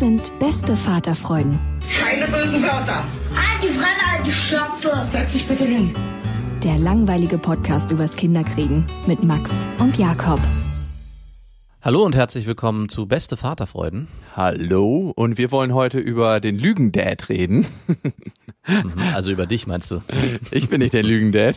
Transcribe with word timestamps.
Das 0.00 0.08
sind 0.08 0.38
beste 0.38 0.76
Vaterfreuden. 0.76 1.58
Keine 2.02 2.24
bösen 2.32 2.62
Wörter. 2.62 3.04
Die 3.62 3.66
Fremde, 3.66 4.00
alte 4.16 4.30
Schöpfe. 4.30 5.06
Setz 5.10 5.34
dich 5.34 5.46
bitte 5.46 5.64
hin. 5.64 5.94
Der 6.64 6.78
langweilige 6.78 7.36
Podcast 7.36 7.90
übers 7.90 8.16
Kinderkriegen 8.16 8.86
mit 9.06 9.22
Max 9.22 9.50
und 9.78 9.98
Jakob. 9.98 10.40
Hallo 11.82 12.02
und 12.02 12.16
herzlich 12.16 12.46
willkommen 12.46 12.88
zu 12.88 13.04
Beste 13.08 13.36
Vaterfreuden. 13.36 14.08
Hallo 14.34 15.12
und 15.14 15.36
wir 15.36 15.50
wollen 15.50 15.74
heute 15.74 15.98
über 15.98 16.40
den 16.40 16.58
Lügendad 16.58 17.28
reden. 17.28 17.66
Mhm, 18.66 18.92
Also 19.12 19.30
über 19.30 19.44
dich 19.44 19.66
meinst 19.66 19.90
du? 19.90 20.00
Ich 20.50 20.70
bin 20.70 20.78
nicht 20.78 20.94
der 20.94 21.02
Lügendad. 21.02 21.56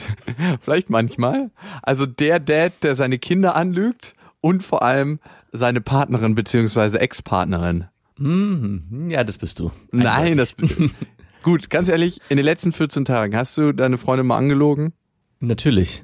Vielleicht 0.59 0.89
manchmal. 0.89 1.49
Also 1.81 2.05
der 2.05 2.41
Dad, 2.41 2.73
der 2.81 2.97
seine 2.97 3.19
Kinder 3.19 3.55
anlügt 3.55 4.15
und 4.41 4.63
vor 4.63 4.83
allem 4.83 5.21
seine 5.53 5.79
Partnerin 5.79 6.35
beziehungsweise 6.35 6.99
Ex-Partnerin. 6.99 7.85
Mhm, 8.17 9.09
Ja, 9.09 9.23
das 9.23 9.37
bist 9.37 9.59
du. 9.59 9.71
Nein, 9.91 10.37
das. 10.37 10.55
Gut, 11.43 11.69
ganz 11.69 11.89
ehrlich, 11.89 12.19
in 12.29 12.37
den 12.37 12.45
letzten 12.45 12.71
14 12.71 13.05
Tagen 13.05 13.35
hast 13.35 13.57
du 13.57 13.73
deine 13.73 13.97
Freundin 13.97 14.27
mal 14.27 14.37
angelogen? 14.37 14.93
Natürlich. 15.39 16.03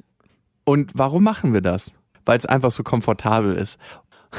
Und 0.64 0.92
warum 0.94 1.22
machen 1.24 1.54
wir 1.54 1.62
das? 1.62 1.92
Weil 2.26 2.36
es 2.38 2.46
einfach 2.46 2.70
so 2.70 2.82
komfortabel 2.82 3.54
ist. 3.54 3.78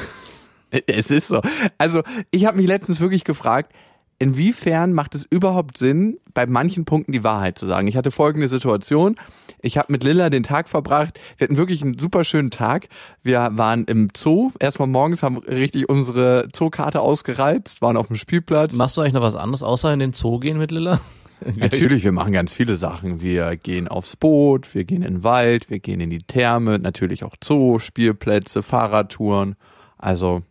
Es 0.86 1.10
ist 1.10 1.28
so. 1.28 1.42
Also, 1.76 2.02
ich 2.30 2.46
habe 2.46 2.56
mich 2.56 2.66
letztens 2.66 2.98
wirklich 2.98 3.24
gefragt, 3.24 3.74
inwiefern 4.18 4.92
macht 4.92 5.14
es 5.14 5.24
überhaupt 5.28 5.78
Sinn, 5.78 6.18
bei 6.34 6.46
manchen 6.46 6.84
Punkten 6.84 7.12
die 7.12 7.24
Wahrheit 7.24 7.58
zu 7.58 7.66
sagen? 7.66 7.86
Ich 7.88 7.96
hatte 7.96 8.10
folgende 8.10 8.48
Situation. 8.48 9.16
Ich 9.60 9.78
habe 9.78 9.92
mit 9.92 10.04
Lilla 10.04 10.30
den 10.30 10.42
Tag 10.42 10.68
verbracht. 10.68 11.18
Wir 11.36 11.46
hatten 11.46 11.56
wirklich 11.56 11.82
einen 11.82 11.98
super 11.98 12.24
schönen 12.24 12.50
Tag. 12.50 12.88
Wir 13.22 13.50
waren 13.52 13.84
im 13.84 14.08
Zoo. 14.16 14.50
Erstmal 14.58 14.88
morgens 14.88 15.22
haben 15.22 15.38
richtig 15.38 15.88
unsere 15.88 16.48
Zookarte 16.52 17.00
ausgereizt, 17.00 17.82
waren 17.82 17.96
auf 17.96 18.08
dem 18.08 18.16
Spielplatz. 18.16 18.74
Machst 18.74 18.96
du 18.96 19.00
eigentlich 19.00 19.12
noch 19.14 19.22
was 19.22 19.36
anderes, 19.36 19.62
außer 19.62 19.92
in 19.92 20.00
den 20.00 20.12
Zoo 20.12 20.38
gehen 20.38 20.58
mit 20.58 20.70
Lilla? 20.70 21.00
Natürlich, 21.56 22.04
wir 22.04 22.12
machen 22.12 22.32
ganz 22.32 22.54
viele 22.54 22.76
Sachen. 22.76 23.20
Wir 23.20 23.56
gehen 23.56 23.88
aufs 23.88 24.16
Boot, 24.16 24.74
wir 24.74 24.84
gehen 24.84 25.02
in 25.02 25.14
den 25.14 25.24
Wald, 25.24 25.70
wir 25.70 25.80
gehen 25.80 26.00
in 26.00 26.10
die 26.10 26.22
Therme, 26.22 26.78
natürlich 26.78 27.24
auch 27.24 27.34
Zoo, 27.42 27.78
Spielplätze, 27.78 28.62
Fahrradtouren. 28.62 29.56
Also 29.98 30.42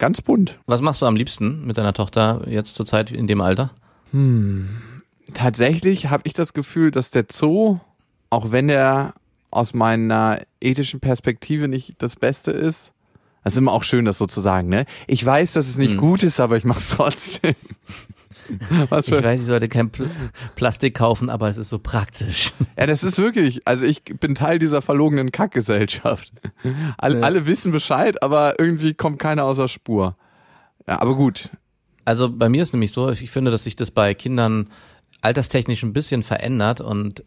ganz 0.00 0.20
bunt. 0.20 0.58
Was 0.66 0.80
machst 0.80 1.00
du 1.02 1.06
am 1.06 1.14
liebsten 1.14 1.64
mit 1.64 1.78
deiner 1.78 1.92
Tochter 1.94 2.42
jetzt 2.48 2.74
zur 2.74 2.84
Zeit 2.86 3.12
in 3.12 3.28
dem 3.28 3.40
Alter? 3.40 3.70
Tatsächlich 5.34 6.10
habe 6.10 6.22
ich 6.26 6.32
das 6.32 6.52
Gefühl, 6.52 6.90
dass 6.90 7.12
der 7.12 7.26
Zoo, 7.30 7.78
auch 8.30 8.50
wenn 8.50 8.68
er 8.68 9.14
aus 9.52 9.74
meiner 9.74 10.40
ethischen 10.60 10.98
Perspektive 11.00 11.68
nicht 11.68 11.94
das 11.98 12.16
Beste 12.16 12.50
ist, 12.50 12.90
das 13.44 13.54
ist 13.54 13.58
immer 13.58 13.72
auch 13.72 13.84
schön, 13.84 14.04
das 14.04 14.18
so 14.18 14.26
zu 14.26 14.40
sagen, 14.40 14.68
ne? 14.68 14.84
Ich 15.06 15.24
weiß, 15.24 15.52
dass 15.52 15.66
es 15.68 15.78
nicht 15.78 15.92
Hm. 15.92 15.98
gut 15.98 16.22
ist, 16.22 16.40
aber 16.40 16.56
ich 16.56 16.64
mache 16.64 16.78
es 16.80 16.88
trotzdem. 16.96 17.54
Was 18.88 19.08
Ich 19.08 19.14
für, 19.14 19.22
weiß, 19.22 19.40
ich 19.40 19.46
sollte 19.46 19.68
kein 19.68 19.90
Pl 19.90 20.08
Plastik 20.56 20.94
kaufen, 20.94 21.30
aber 21.30 21.48
es 21.48 21.56
ist 21.56 21.68
so 21.70 21.78
praktisch. 21.78 22.52
ja, 22.78 22.86
das 22.86 23.02
ist 23.02 23.18
wirklich, 23.18 23.66
also 23.66 23.84
ich 23.84 24.02
bin 24.04 24.34
Teil 24.34 24.58
dieser 24.58 24.82
verlogenen 24.82 25.32
Kackgesellschaft. 25.32 26.32
Alle, 26.98 27.18
Ja. 27.20 27.24
alle 27.24 27.46
wissen 27.46 27.72
Bescheid, 27.72 28.22
aber 28.22 28.58
irgendwie 28.58 28.94
kommt 28.94 29.18
keiner 29.18 29.44
außer 29.44 29.68
Spur. 29.68 30.16
Ja, 30.88 31.00
aber 31.00 31.14
gut. 31.16 31.50
Also 32.04 32.28
bei 32.30 32.48
mir 32.48 32.62
ist 32.62 32.72
nämlich 32.72 32.92
so, 32.92 33.10
ich 33.10 33.30
finde, 33.30 33.50
dass 33.50 33.64
sich 33.64 33.76
das 33.76 33.90
bei 33.90 34.14
Kindern 34.14 34.68
alterstechnisch 35.22 35.82
ein 35.82 35.92
bisschen 35.92 36.22
verändert 36.22 36.80
und 36.80 37.22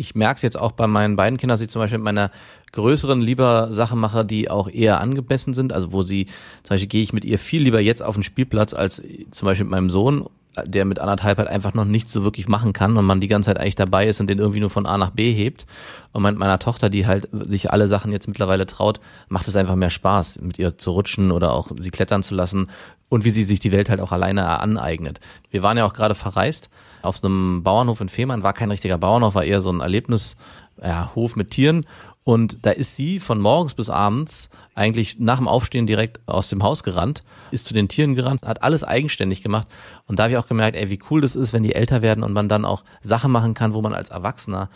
ich 0.00 0.14
merke 0.14 0.36
es 0.36 0.42
jetzt 0.42 0.58
auch 0.58 0.72
bei 0.72 0.86
meinen 0.86 1.16
beiden 1.16 1.38
Kindern, 1.38 1.54
dass 1.54 1.60
ich 1.60 1.70
zum 1.70 1.80
Beispiel 1.80 1.98
mit 1.98 2.04
meiner 2.04 2.30
größeren 2.70 3.20
lieber 3.20 3.72
Sachen 3.72 3.98
mache, 3.98 4.24
die 4.24 4.48
auch 4.48 4.68
eher 4.68 5.00
angemessen 5.00 5.54
sind. 5.54 5.72
Also 5.72 5.92
wo 5.92 6.02
sie, 6.02 6.26
zum 6.62 6.74
Beispiel 6.74 6.88
gehe 6.88 7.02
ich 7.02 7.12
mit 7.12 7.24
ihr 7.24 7.38
viel 7.38 7.62
lieber 7.62 7.80
jetzt 7.80 8.02
auf 8.02 8.14
den 8.14 8.22
Spielplatz 8.22 8.74
als 8.74 9.02
zum 9.32 9.46
Beispiel 9.46 9.64
mit 9.64 9.72
meinem 9.72 9.90
Sohn, 9.90 10.28
der 10.64 10.84
mit 10.84 10.98
anderthalb 10.98 11.38
halt 11.38 11.48
einfach 11.48 11.74
noch 11.74 11.84
nichts 11.84 12.12
so 12.12 12.24
wirklich 12.24 12.48
machen 12.48 12.72
kann 12.72 12.96
und 12.96 13.04
man 13.04 13.20
die 13.20 13.28
ganze 13.28 13.50
Zeit 13.50 13.58
eigentlich 13.58 13.76
dabei 13.76 14.06
ist 14.06 14.20
und 14.20 14.28
den 14.28 14.38
irgendwie 14.38 14.60
nur 14.60 14.70
von 14.70 14.86
A 14.86 14.98
nach 14.98 15.10
B 15.10 15.32
hebt. 15.32 15.66
Und 16.12 16.22
mit 16.22 16.36
meiner 16.36 16.58
Tochter, 16.58 16.90
die 16.90 17.06
halt 17.06 17.28
sich 17.32 17.70
alle 17.70 17.88
Sachen 17.88 18.12
jetzt 18.12 18.28
mittlerweile 18.28 18.66
traut, 18.66 19.00
macht 19.28 19.46
es 19.48 19.56
einfach 19.56 19.76
mehr 19.76 19.90
Spaß, 19.90 20.40
mit 20.40 20.58
ihr 20.58 20.78
zu 20.78 20.90
rutschen 20.92 21.30
oder 21.30 21.52
auch 21.52 21.70
sie 21.78 21.90
klettern 21.90 22.22
zu 22.22 22.34
lassen 22.34 22.68
und 23.08 23.24
wie 23.24 23.30
sie 23.30 23.44
sich 23.44 23.60
die 23.60 23.72
Welt 23.72 23.88
halt 23.88 24.00
auch 24.00 24.12
alleine 24.12 24.46
aneignet. 24.60 25.20
Wir 25.50 25.62
waren 25.62 25.76
ja 25.78 25.84
auch 25.84 25.94
gerade 25.94 26.14
verreist 26.14 26.70
auf 27.02 27.22
einem 27.22 27.62
Bauernhof 27.62 28.00
in 28.00 28.08
Fehmarn, 28.08 28.42
war 28.42 28.52
kein 28.52 28.70
richtiger 28.70 28.98
Bauernhof, 28.98 29.34
war 29.34 29.44
eher 29.44 29.60
so 29.60 29.70
ein 29.70 29.80
Erlebnishof 29.80 30.36
ja, 30.82 31.10
mit 31.34 31.50
Tieren. 31.50 31.86
Und 32.28 32.58
da 32.60 32.72
ist 32.72 32.94
sie 32.94 33.20
von 33.20 33.40
morgens 33.40 33.72
bis 33.72 33.88
abends 33.88 34.50
eigentlich 34.74 35.18
nach 35.18 35.38
dem 35.38 35.48
Aufstehen 35.48 35.86
direkt 35.86 36.20
aus 36.26 36.50
dem 36.50 36.62
Haus 36.62 36.82
gerannt, 36.82 37.24
ist 37.52 37.64
zu 37.64 37.72
den 37.72 37.88
Tieren 37.88 38.14
gerannt, 38.14 38.42
hat 38.42 38.62
alles 38.62 38.84
eigenständig 38.84 39.40
gemacht. 39.40 39.66
Und 40.04 40.18
da 40.18 40.24
habe 40.24 40.34
ich 40.34 40.38
auch 40.38 40.46
gemerkt, 40.46 40.76
ey, 40.76 40.90
wie 40.90 40.98
cool 41.08 41.22
das 41.22 41.34
ist, 41.34 41.54
wenn 41.54 41.62
die 41.62 41.74
älter 41.74 42.02
werden 42.02 42.22
und 42.22 42.34
man 42.34 42.50
dann 42.50 42.66
auch 42.66 42.84
Sachen 43.00 43.32
machen 43.32 43.54
kann, 43.54 43.72
wo 43.72 43.80
man 43.80 43.94
als 43.94 44.10
Erwachsener 44.10 44.68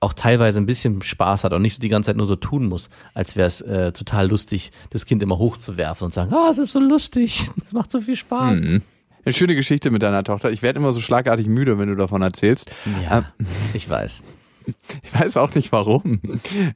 auch 0.00 0.12
teilweise 0.12 0.60
ein 0.60 0.66
bisschen 0.66 1.00
Spaß 1.00 1.44
hat 1.44 1.54
und 1.54 1.62
nicht 1.62 1.82
die 1.82 1.88
ganze 1.88 2.08
Zeit 2.08 2.18
nur 2.18 2.26
so 2.26 2.36
tun 2.36 2.66
muss, 2.66 2.90
als 3.14 3.34
wäre 3.34 3.48
es 3.48 3.62
äh, 3.62 3.92
total 3.92 4.28
lustig, 4.28 4.70
das 4.90 5.06
Kind 5.06 5.22
immer 5.22 5.38
hochzuwerfen 5.38 6.04
und 6.04 6.12
sagen, 6.12 6.34
ah, 6.34 6.48
es 6.50 6.58
ist 6.58 6.72
so 6.72 6.80
lustig, 6.80 7.48
es 7.64 7.72
macht 7.72 7.90
so 7.90 8.02
viel 8.02 8.16
Spaß. 8.16 8.60
Mhm. 8.60 8.82
Eine 9.24 9.32
schöne 9.32 9.54
Geschichte 9.54 9.90
mit 9.90 10.02
deiner 10.02 10.22
Tochter. 10.22 10.50
Ich 10.50 10.60
werde 10.60 10.78
immer 10.78 10.92
so 10.92 11.00
schlagartig 11.00 11.46
müde, 11.46 11.78
wenn 11.78 11.88
du 11.88 11.96
davon 11.96 12.20
erzählst. 12.20 12.70
Ja, 13.02 13.32
ich 13.72 13.88
weiß. 13.88 14.22
Ich 15.02 15.14
weiß 15.18 15.36
auch 15.36 15.54
nicht 15.54 15.72
warum. 15.72 16.20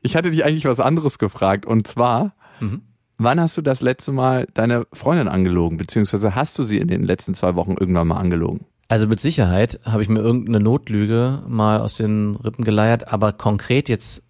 Ich 0.02 0.16
hatte 0.16 0.30
dich 0.30 0.44
eigentlich 0.44 0.64
was 0.64 0.80
anderes 0.80 1.18
gefragt. 1.18 1.66
Und 1.66 1.86
zwar, 1.86 2.34
Mhm. 2.60 2.82
wann 3.18 3.40
hast 3.40 3.56
du 3.56 3.62
das 3.62 3.80
letzte 3.80 4.12
Mal 4.12 4.46
deine 4.54 4.86
Freundin 4.92 5.28
angelogen? 5.28 5.76
Beziehungsweise 5.78 6.34
hast 6.34 6.58
du 6.58 6.62
sie 6.62 6.78
in 6.78 6.88
den 6.88 7.02
letzten 7.02 7.34
zwei 7.34 7.54
Wochen 7.54 7.76
irgendwann 7.78 8.08
mal 8.08 8.18
angelogen? 8.18 8.66
Also 8.88 9.06
mit 9.08 9.18
Sicherheit 9.20 9.80
habe 9.84 10.02
ich 10.02 10.08
mir 10.08 10.20
irgendeine 10.20 10.60
Notlüge 10.60 11.42
mal 11.48 11.80
aus 11.80 11.96
den 11.96 12.36
Rippen 12.36 12.64
geleiert, 12.64 13.08
aber 13.12 13.32
konkret 13.32 13.88
jetzt 13.88 14.22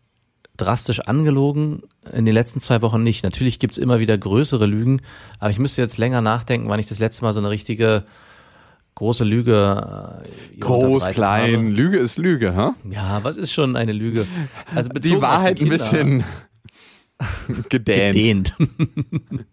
drastisch 0.57 1.01
angelogen 1.01 1.83
in 2.13 2.25
den 2.25 2.35
letzten 2.35 2.61
zwei 2.61 2.81
Wochen 2.81 3.03
nicht. 3.03 3.25
Natürlich 3.25 3.59
gibt's 3.59 3.77
immer 3.79 3.99
wieder 3.99 4.17
größere 4.17 4.67
Lügen, 4.67 5.01
aber 5.41 5.51
ich 5.51 5.59
müsste 5.59 5.83
jetzt 5.83 5.99
länger 5.99 6.21
nachdenken, 6.21 6.69
wann 6.69 6.79
ich 6.79 6.87
das 6.87 7.01
letzte 7.01 7.25
Mal 7.25 7.33
so 7.33 7.41
eine 7.41 7.51
richtige 7.51 8.05
große 8.95 9.25
Lüge 9.25 10.23
äh, 10.25 10.59
Groß, 10.61 11.09
klein, 11.11 11.55
habe. 11.55 11.69
Lüge 11.69 11.99
ist 11.99 12.17
Lüge, 12.19 12.55
hä? 12.55 12.71
Ja, 12.91 13.23
was 13.23 13.37
ist 13.37 13.53
schon 13.53 13.77
eine 13.77 13.93
Lüge? 13.93 14.27
Also 14.75 14.91
Die 14.91 15.21
Wahrheit 15.21 15.61
ein 15.61 15.69
bisschen 15.69 16.25
gedähnt. 17.69 18.15
gedehnt. 18.15 18.55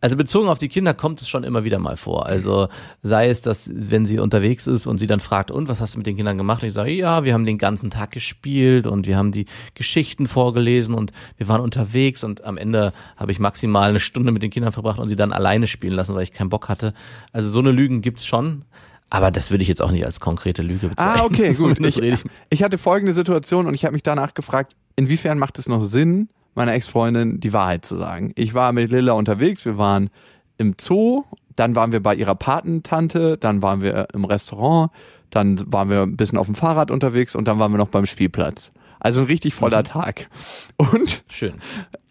also 0.00 0.16
bezogen 0.16 0.48
auf 0.48 0.58
die 0.58 0.68
Kinder 0.68 0.94
kommt 0.94 1.20
es 1.20 1.28
schon 1.28 1.44
immer 1.44 1.64
wieder 1.64 1.78
mal 1.78 1.96
vor. 1.96 2.26
Also 2.26 2.68
sei 3.02 3.28
es, 3.28 3.40
dass 3.40 3.70
wenn 3.72 4.06
sie 4.06 4.18
unterwegs 4.18 4.66
ist 4.66 4.86
und 4.86 4.98
sie 4.98 5.06
dann 5.06 5.20
fragt, 5.20 5.50
und 5.50 5.68
was 5.68 5.80
hast 5.80 5.94
du 5.94 5.98
mit 5.98 6.06
den 6.06 6.16
Kindern 6.16 6.38
gemacht? 6.38 6.62
Und 6.62 6.68
ich 6.68 6.74
sage, 6.74 6.90
ja, 6.90 7.24
wir 7.24 7.34
haben 7.34 7.44
den 7.44 7.58
ganzen 7.58 7.90
Tag 7.90 8.12
gespielt 8.12 8.86
und 8.86 9.06
wir 9.06 9.16
haben 9.16 9.32
die 9.32 9.46
Geschichten 9.74 10.26
vorgelesen 10.26 10.94
und 10.94 11.12
wir 11.36 11.48
waren 11.48 11.60
unterwegs 11.60 12.24
und 12.24 12.44
am 12.44 12.56
Ende 12.56 12.92
habe 13.16 13.32
ich 13.32 13.38
maximal 13.38 13.88
eine 13.88 14.00
Stunde 14.00 14.32
mit 14.32 14.42
den 14.42 14.50
Kindern 14.50 14.72
verbracht 14.72 14.98
und 14.98 15.08
sie 15.08 15.16
dann 15.16 15.32
alleine 15.32 15.66
spielen 15.66 15.94
lassen, 15.94 16.14
weil 16.14 16.22
ich 16.22 16.32
keinen 16.32 16.50
Bock 16.50 16.68
hatte. 16.68 16.94
Also 17.32 17.48
so 17.48 17.58
eine 17.58 17.70
Lügen 17.70 18.02
gibt's 18.02 18.26
schon. 18.26 18.64
Aber 19.08 19.30
das 19.30 19.50
würde 19.50 19.62
ich 19.62 19.68
jetzt 19.68 19.82
auch 19.82 19.90
nicht 19.90 20.04
als 20.04 20.20
konkrete 20.20 20.62
Lüge 20.62 20.88
bezeichnen. 20.88 21.20
Ah, 21.20 21.24
okay, 21.24 21.48
gut. 21.54 21.76
Zumindest 21.76 21.98
Ich, 21.98 22.02
rede 22.02 22.14
ich 22.14 22.24
ich 22.50 22.62
hatte 22.62 22.78
folgende 22.78 23.12
Situation 23.12 23.66
und 23.66 23.74
ich 23.74 23.84
habe 23.84 23.92
mich 23.92 24.02
danach 24.02 24.34
gefragt, 24.34 24.74
inwiefern 24.96 25.38
macht 25.38 25.58
es 25.58 25.68
noch 25.68 25.82
Sinn, 25.82 26.28
meiner 26.56 26.74
Ex-Freundin 26.74 27.40
die 27.40 27.52
Wahrheit 27.52 27.84
zu 27.84 27.96
sagen. 27.96 28.32
Ich 28.34 28.54
war 28.54 28.72
mit 28.72 28.90
Lilla 28.90 29.12
unterwegs, 29.12 29.64
wir 29.64 29.78
waren 29.78 30.10
im 30.58 30.74
Zoo, 30.80 31.24
dann 31.54 31.74
waren 31.74 31.92
wir 31.92 32.02
bei 32.02 32.14
ihrer 32.14 32.34
Patentante, 32.34 33.36
dann 33.36 33.62
waren 33.62 33.80
wir 33.82 34.08
im 34.12 34.24
Restaurant, 34.24 34.90
dann 35.30 35.60
waren 35.72 35.90
wir 35.90 36.02
ein 36.02 36.16
bisschen 36.16 36.38
auf 36.38 36.46
dem 36.46 36.54
Fahrrad 36.54 36.90
unterwegs 36.90 37.34
und 37.34 37.48
dann 37.48 37.58
waren 37.58 37.72
wir 37.72 37.78
noch 37.78 37.88
beim 37.88 38.06
Spielplatz. 38.06 38.70
Also 39.00 39.20
ein 39.20 39.26
richtig 39.26 39.54
voller 39.54 39.84
Tag. 39.84 40.28
Und 40.76 41.22
Schön. 41.28 41.54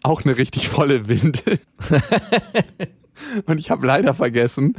auch 0.02 0.24
eine 0.24 0.36
richtig 0.36 0.68
volle 0.68 1.08
Windel. 1.08 1.58
und 3.46 3.58
ich 3.58 3.70
habe 3.70 3.86
leider 3.86 4.14
vergessen, 4.14 4.76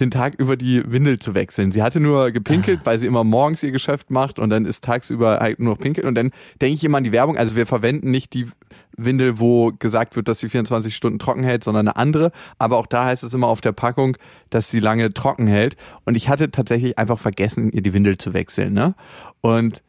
den 0.00 0.10
Tag 0.10 0.34
über 0.38 0.56
die 0.56 0.82
Windel 0.90 1.18
zu 1.18 1.34
wechseln. 1.34 1.72
Sie 1.72 1.82
hatte 1.82 2.00
nur 2.00 2.30
gepinkelt, 2.30 2.80
weil 2.84 2.98
sie 2.98 3.06
immer 3.06 3.24
morgens 3.24 3.62
ihr 3.62 3.70
Geschäft 3.70 4.10
macht 4.10 4.38
und 4.38 4.50
dann 4.50 4.64
ist 4.64 4.84
tagsüber 4.84 5.38
halt 5.40 5.60
nur 5.60 5.74
noch 5.74 5.80
pinkelt 5.80 6.06
und 6.06 6.14
dann 6.14 6.30
denke 6.60 6.74
ich 6.74 6.84
immer 6.84 6.98
an 6.98 7.04
die 7.04 7.12
Werbung. 7.12 7.36
Also 7.36 7.56
wir 7.56 7.66
verwenden 7.66 8.10
nicht 8.10 8.32
die 8.34 8.46
Windel, 8.96 9.38
wo 9.38 9.72
gesagt 9.72 10.16
wird, 10.16 10.28
dass 10.28 10.40
sie 10.40 10.48
24 10.48 10.94
Stunden 10.94 11.18
trocken 11.18 11.44
hält, 11.44 11.64
sondern 11.64 11.88
eine 11.88 11.96
andere. 11.96 12.32
Aber 12.58 12.78
auch 12.78 12.86
da 12.86 13.04
heißt 13.04 13.24
es 13.24 13.34
immer 13.34 13.48
auf 13.48 13.60
der 13.60 13.72
Packung, 13.72 14.16
dass 14.50 14.70
sie 14.70 14.80
lange 14.80 15.12
trocken 15.12 15.46
hält. 15.46 15.76
Und 16.04 16.16
ich 16.16 16.28
hatte 16.28 16.50
tatsächlich 16.50 16.98
einfach 16.98 17.18
vergessen, 17.18 17.70
ihr 17.72 17.82
die 17.82 17.92
Windel 17.92 18.18
zu 18.18 18.34
wechseln. 18.34 18.72
Ne? 18.72 18.94
Und 19.40 19.82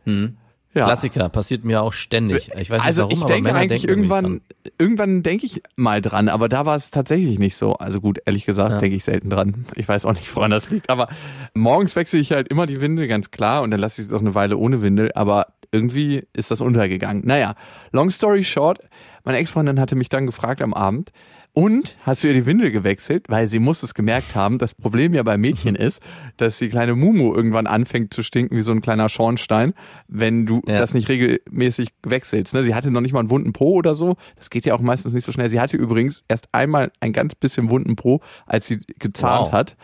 ja. 0.75 0.85
Klassiker, 0.85 1.29
passiert 1.29 1.63
mir 1.63 1.81
auch 1.81 1.93
ständig. 1.93 2.51
Ich 2.57 2.69
weiß 2.69 2.79
nicht 2.81 2.85
also 2.85 3.03
warum, 3.03 3.13
ich 3.13 3.23
aber 3.23 3.33
denke 3.33 3.47
Männer 3.47 3.59
eigentlich 3.59 3.87
irgendwann, 3.87 4.41
irgendwann 4.77 5.23
denke 5.23 5.45
ich 5.45 5.63
mal 5.75 6.01
dran, 6.01 6.29
aber 6.29 6.49
da 6.49 6.65
war 6.65 6.75
es 6.75 6.91
tatsächlich 6.91 7.39
nicht 7.39 7.55
so. 7.57 7.73
Also 7.77 8.01
gut, 8.01 8.19
ehrlich 8.25 8.45
gesagt, 8.45 8.73
Ja. 8.73 8.77
denke 8.77 8.95
ich 8.95 9.03
selten 9.03 9.29
dran. 9.29 9.65
Ich 9.75 9.87
weiß 9.87 10.05
auch 10.05 10.13
nicht, 10.13 10.35
woran 10.35 10.51
das 10.51 10.69
liegt. 10.69 10.89
Aber 10.89 11.07
morgens 11.53 11.95
wechsle 11.95 12.19
ich 12.19 12.31
halt 12.31 12.49
immer 12.49 12.67
die 12.67 12.81
Windel, 12.81 13.07
ganz 13.07 13.31
klar, 13.31 13.61
und 13.63 13.71
dann 13.71 13.79
lasse 13.79 14.01
ich 14.01 14.07
es 14.09 14.13
auch 14.13 14.19
eine 14.21 14.35
Weile 14.35 14.57
ohne 14.57 14.81
Windel, 14.81 15.11
aber 15.15 15.47
irgendwie 15.71 16.27
ist 16.33 16.51
das 16.51 16.61
untergegangen. 16.61 17.23
Naja, 17.25 17.55
long 17.91 18.09
story 18.09 18.43
short, 18.43 18.79
meine 19.23 19.39
Ex-Freundin 19.39 19.79
hatte 19.79 19.95
mich 19.95 20.09
dann 20.09 20.25
gefragt 20.25 20.61
am 20.61 20.73
Abend, 20.73 21.11
und 21.55 21.95
hast 22.03 22.23
du 22.23 22.27
ihr 22.27 22.33
die 22.35 22.45
Windel 22.45 22.69
gewechselt? 22.69 23.25
Weil 23.29 23.47
sie 23.47 23.57
muss 23.59 23.81
es 23.81 23.93
gemerkt 23.95 24.35
haben. 24.35 24.59
Das 24.59 24.75
Problem 24.75 25.13
ja 25.15 25.23
bei 25.23 25.37
Mädchen 25.37 25.73
ist, 25.75 26.01
dass 26.37 26.57
die 26.59 26.69
kleine 26.69 26.95
Mumu 26.95 27.33
irgendwann 27.33 27.65
anfängt 27.65 28.13
zu 28.13 28.21
stinken 28.21 28.55
wie 28.57 28.61
so 28.61 28.71
ein 28.73 28.81
kleiner 28.81 29.09
Schornstein, 29.09 29.73
wenn 30.07 30.45
du 30.45 30.61
Ja. 30.67 30.77
das 30.77 30.93
nicht 30.93 31.09
regelmäßig 31.09 31.89
wechselst. 32.03 32.53
Ne? 32.53 32.61
Sie 32.63 32.75
hatte 32.75 32.91
noch 32.91 33.01
nicht 33.01 33.13
mal 33.13 33.21
einen 33.21 33.29
wunden 33.31 33.53
Po 33.53 33.73
oder 33.73 33.95
so. 33.95 34.17
Das 34.35 34.49
geht 34.51 34.65
ja 34.65 34.75
auch 34.75 34.81
meistens 34.81 35.13
nicht 35.13 35.25
so 35.25 35.31
schnell. 35.31 35.49
Sie 35.49 35.59
hatte 35.59 35.77
übrigens 35.77 36.23
erst 36.27 36.47
einmal 36.51 36.91
ein 36.99 37.13
ganz 37.13 37.33
bisschen 37.35 37.69
wunden 37.69 37.95
Po, 37.95 38.19
als 38.45 38.67
sie 38.67 38.81
gezahnt 38.99 39.47
Wow. 39.47 39.51
hat. 39.53 39.75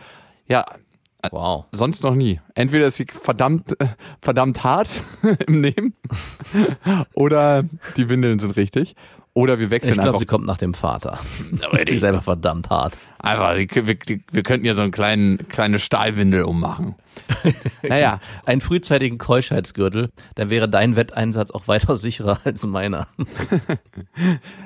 Ja, 0.46 0.66
Wow. 1.30 1.64
sonst 1.72 2.02
noch 2.02 2.14
nie. 2.16 2.40
Entweder 2.54 2.86
ist 2.86 2.96
sie 2.96 3.06
verdammt, 3.06 3.80
äh, 3.80 3.86
verdammt 4.20 4.62
hart 4.64 4.90
im 5.46 5.60
Nehmen 5.60 5.94
oder 7.14 7.64
die 7.96 8.08
Windeln 8.08 8.38
sind 8.38 8.56
richtig. 8.56 8.94
Oder 9.34 9.58
wir 9.58 9.70
wechseln 9.70 9.92
Ich 9.92 9.96
glaube, 9.96 10.08
einfach. 10.10 10.18
sie 10.18 10.26
kommt 10.26 10.44
nach 10.46 10.58
dem 10.58 10.74
Vater. 10.74 11.18
Aber 11.64 11.82
Die 11.84 11.92
ist 11.94 12.04
einfach 12.04 12.22
verdammt 12.24 12.68
hart. 12.68 12.98
Einfach, 13.18 13.56
wir, 13.56 13.96
wir 14.30 14.42
könnten 14.42 14.66
ja 14.66 14.74
so 14.74 14.82
einen 14.82 14.90
kleinen, 14.90 15.48
kleine 15.48 15.78
Stahlwindel 15.78 16.42
ummachen. 16.42 16.96
Naja, 17.88 18.20
Einen 18.46 18.60
frühzeitigen 18.60 19.18
Keuschheitsgürtel, 19.18 20.10
dann 20.34 20.50
wäre 20.50 20.68
dein 20.68 20.96
Wetteinsatz 20.96 21.50
auch 21.50 21.66
weitaus 21.68 22.00
sicherer 22.02 22.40
als 22.44 22.64
meiner. 22.64 23.06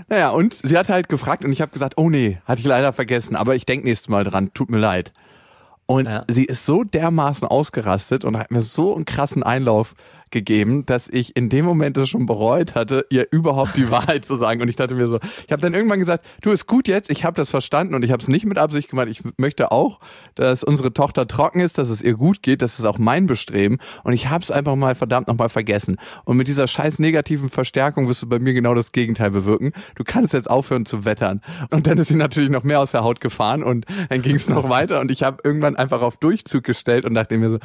naja, 0.09 0.31
und 0.31 0.55
sie 0.55 0.77
hat 0.77 0.89
halt 0.89 1.09
gefragt 1.09 1.45
und 1.45 1.53
ich 1.53 1.61
habe 1.61 1.73
gesagt, 1.73 1.95
oh 1.97 2.11
nee, 2.11 2.39
hatte 2.45 2.61
ich 2.61 2.67
leider 2.67 2.93
vergessen, 2.93 3.37
aber 3.37 3.55
ich 3.55 3.67
denke 3.67 3.87
nächstes 3.87 4.09
Mal 4.09 4.25
dran, 4.25 4.51
tut 4.55 4.71
mir 4.71 4.79
leid. 4.79 5.13
Und 5.87 6.07
Ja. 6.07 6.25
sie 6.29 6.45
ist 6.45 6.67
so 6.67 6.83
dermaßen 6.83 7.47
ausgerastet 7.47 8.25
und 8.25 8.37
hat 8.37 8.51
mir 8.51 8.61
so 8.61 8.95
einen 8.95 9.05
krassen 9.05 9.43
Einlauf 9.43 9.95
gegeben, 10.37 10.85
dass 10.85 11.09
ich 11.09 11.35
in 11.35 11.49
dem 11.49 11.65
Moment 11.65 11.97
das 11.97 12.11
schon 12.11 12.27
bereut 12.27 12.75
hatte, 12.75 13.07
ihr 13.09 13.27
überhaupt 13.31 13.77
die 13.77 13.91
Wahrheit 13.91 14.27
zu 14.27 14.37
sagen. 14.37 14.61
Und 14.61 14.69
ich 14.69 14.77
dachte 14.77 14.95
mir 14.95 15.09
so, 15.09 15.19
ich 15.47 15.53
habe 15.53 15.63
dann 15.63 15.73
irgendwann 15.73 15.99
gesagt, 15.99 16.27
du 16.43 16.51
ist 16.51 16.67
gut 16.67 16.89
jetzt, 16.89 17.09
ich 17.11 17.25
habe 17.25 17.35
das 17.35 17.49
verstanden 17.49 17.95
und 17.95 18.05
ich 18.05 18.11
habe 18.11 18.23
es 18.23 18.29
nicht 18.29 18.45
mit 18.45 18.59
Absicht 18.59 18.91
gemacht. 18.91 19.09
Ich 19.09 19.23
möchte 19.39 19.73
auch, 19.73 19.99
dass 20.35 20.63
unsere 20.63 20.93
Tochter 20.93 21.27
trocken 21.27 21.61
ist, 21.61 21.79
dass 21.79 21.89
es 21.89 22.03
ihr 22.03 22.15
gut 22.15 22.43
geht, 22.43 22.61
das 22.61 22.79
ist 22.79 22.85
auch 22.85 22.99
mein 22.99 23.27
Bestreben. 23.27 23.79
Und 24.05 24.13
ich 24.13 24.29
habe 24.29 24.45
es 24.45 24.51
einfach 24.51 24.77
mal 24.77 24.95
verdammt 24.95 25.29
nochmal 25.29 25.49
vergessen. 25.49 25.97
Und 26.25 26.37
mit 26.37 26.49
dieser 26.49 26.69
scheiß 26.69 26.99
negativen 26.99 27.49
Verstärkung 27.49 28.09
wirst 28.09 28.23
du 28.23 28.29
bei 28.29 28.39
mir 28.39 28.53
genau 28.53 28.75
das 28.75 28.93
Gegenteil 28.93 29.31
bewirken. 29.31 29.73
Du 29.95 30.05
kannst 30.05 30.35
jetzt 30.35 30.51
aufhören 30.51 30.85
zu 30.85 31.07
wettern. 31.07 31.41
Und 31.71 31.87
dann 31.87 31.97
ist 31.97 32.09
sie 32.09 32.17
natürlich 32.17 32.51
noch 32.51 32.63
mehr 32.63 32.81
aus 32.81 32.91
der 32.91 33.05
Haut 33.05 33.21
gefahren 33.21 33.63
und 33.63 33.87
dann 34.11 34.21
ging 34.21 34.37
es 34.37 34.49
noch 34.49 34.69
weiter 34.69 35.01
und 35.01 35.11
ich 35.11 35.23
habe 35.23 35.39
irgendwann 35.45 35.77
einfach 35.77 36.03
auf 36.03 36.19
Durchzug 36.19 36.65
gestellt 36.65 37.05
und 37.05 37.15
dachte 37.15 37.39
mir 37.39 37.49
so, 37.49 37.59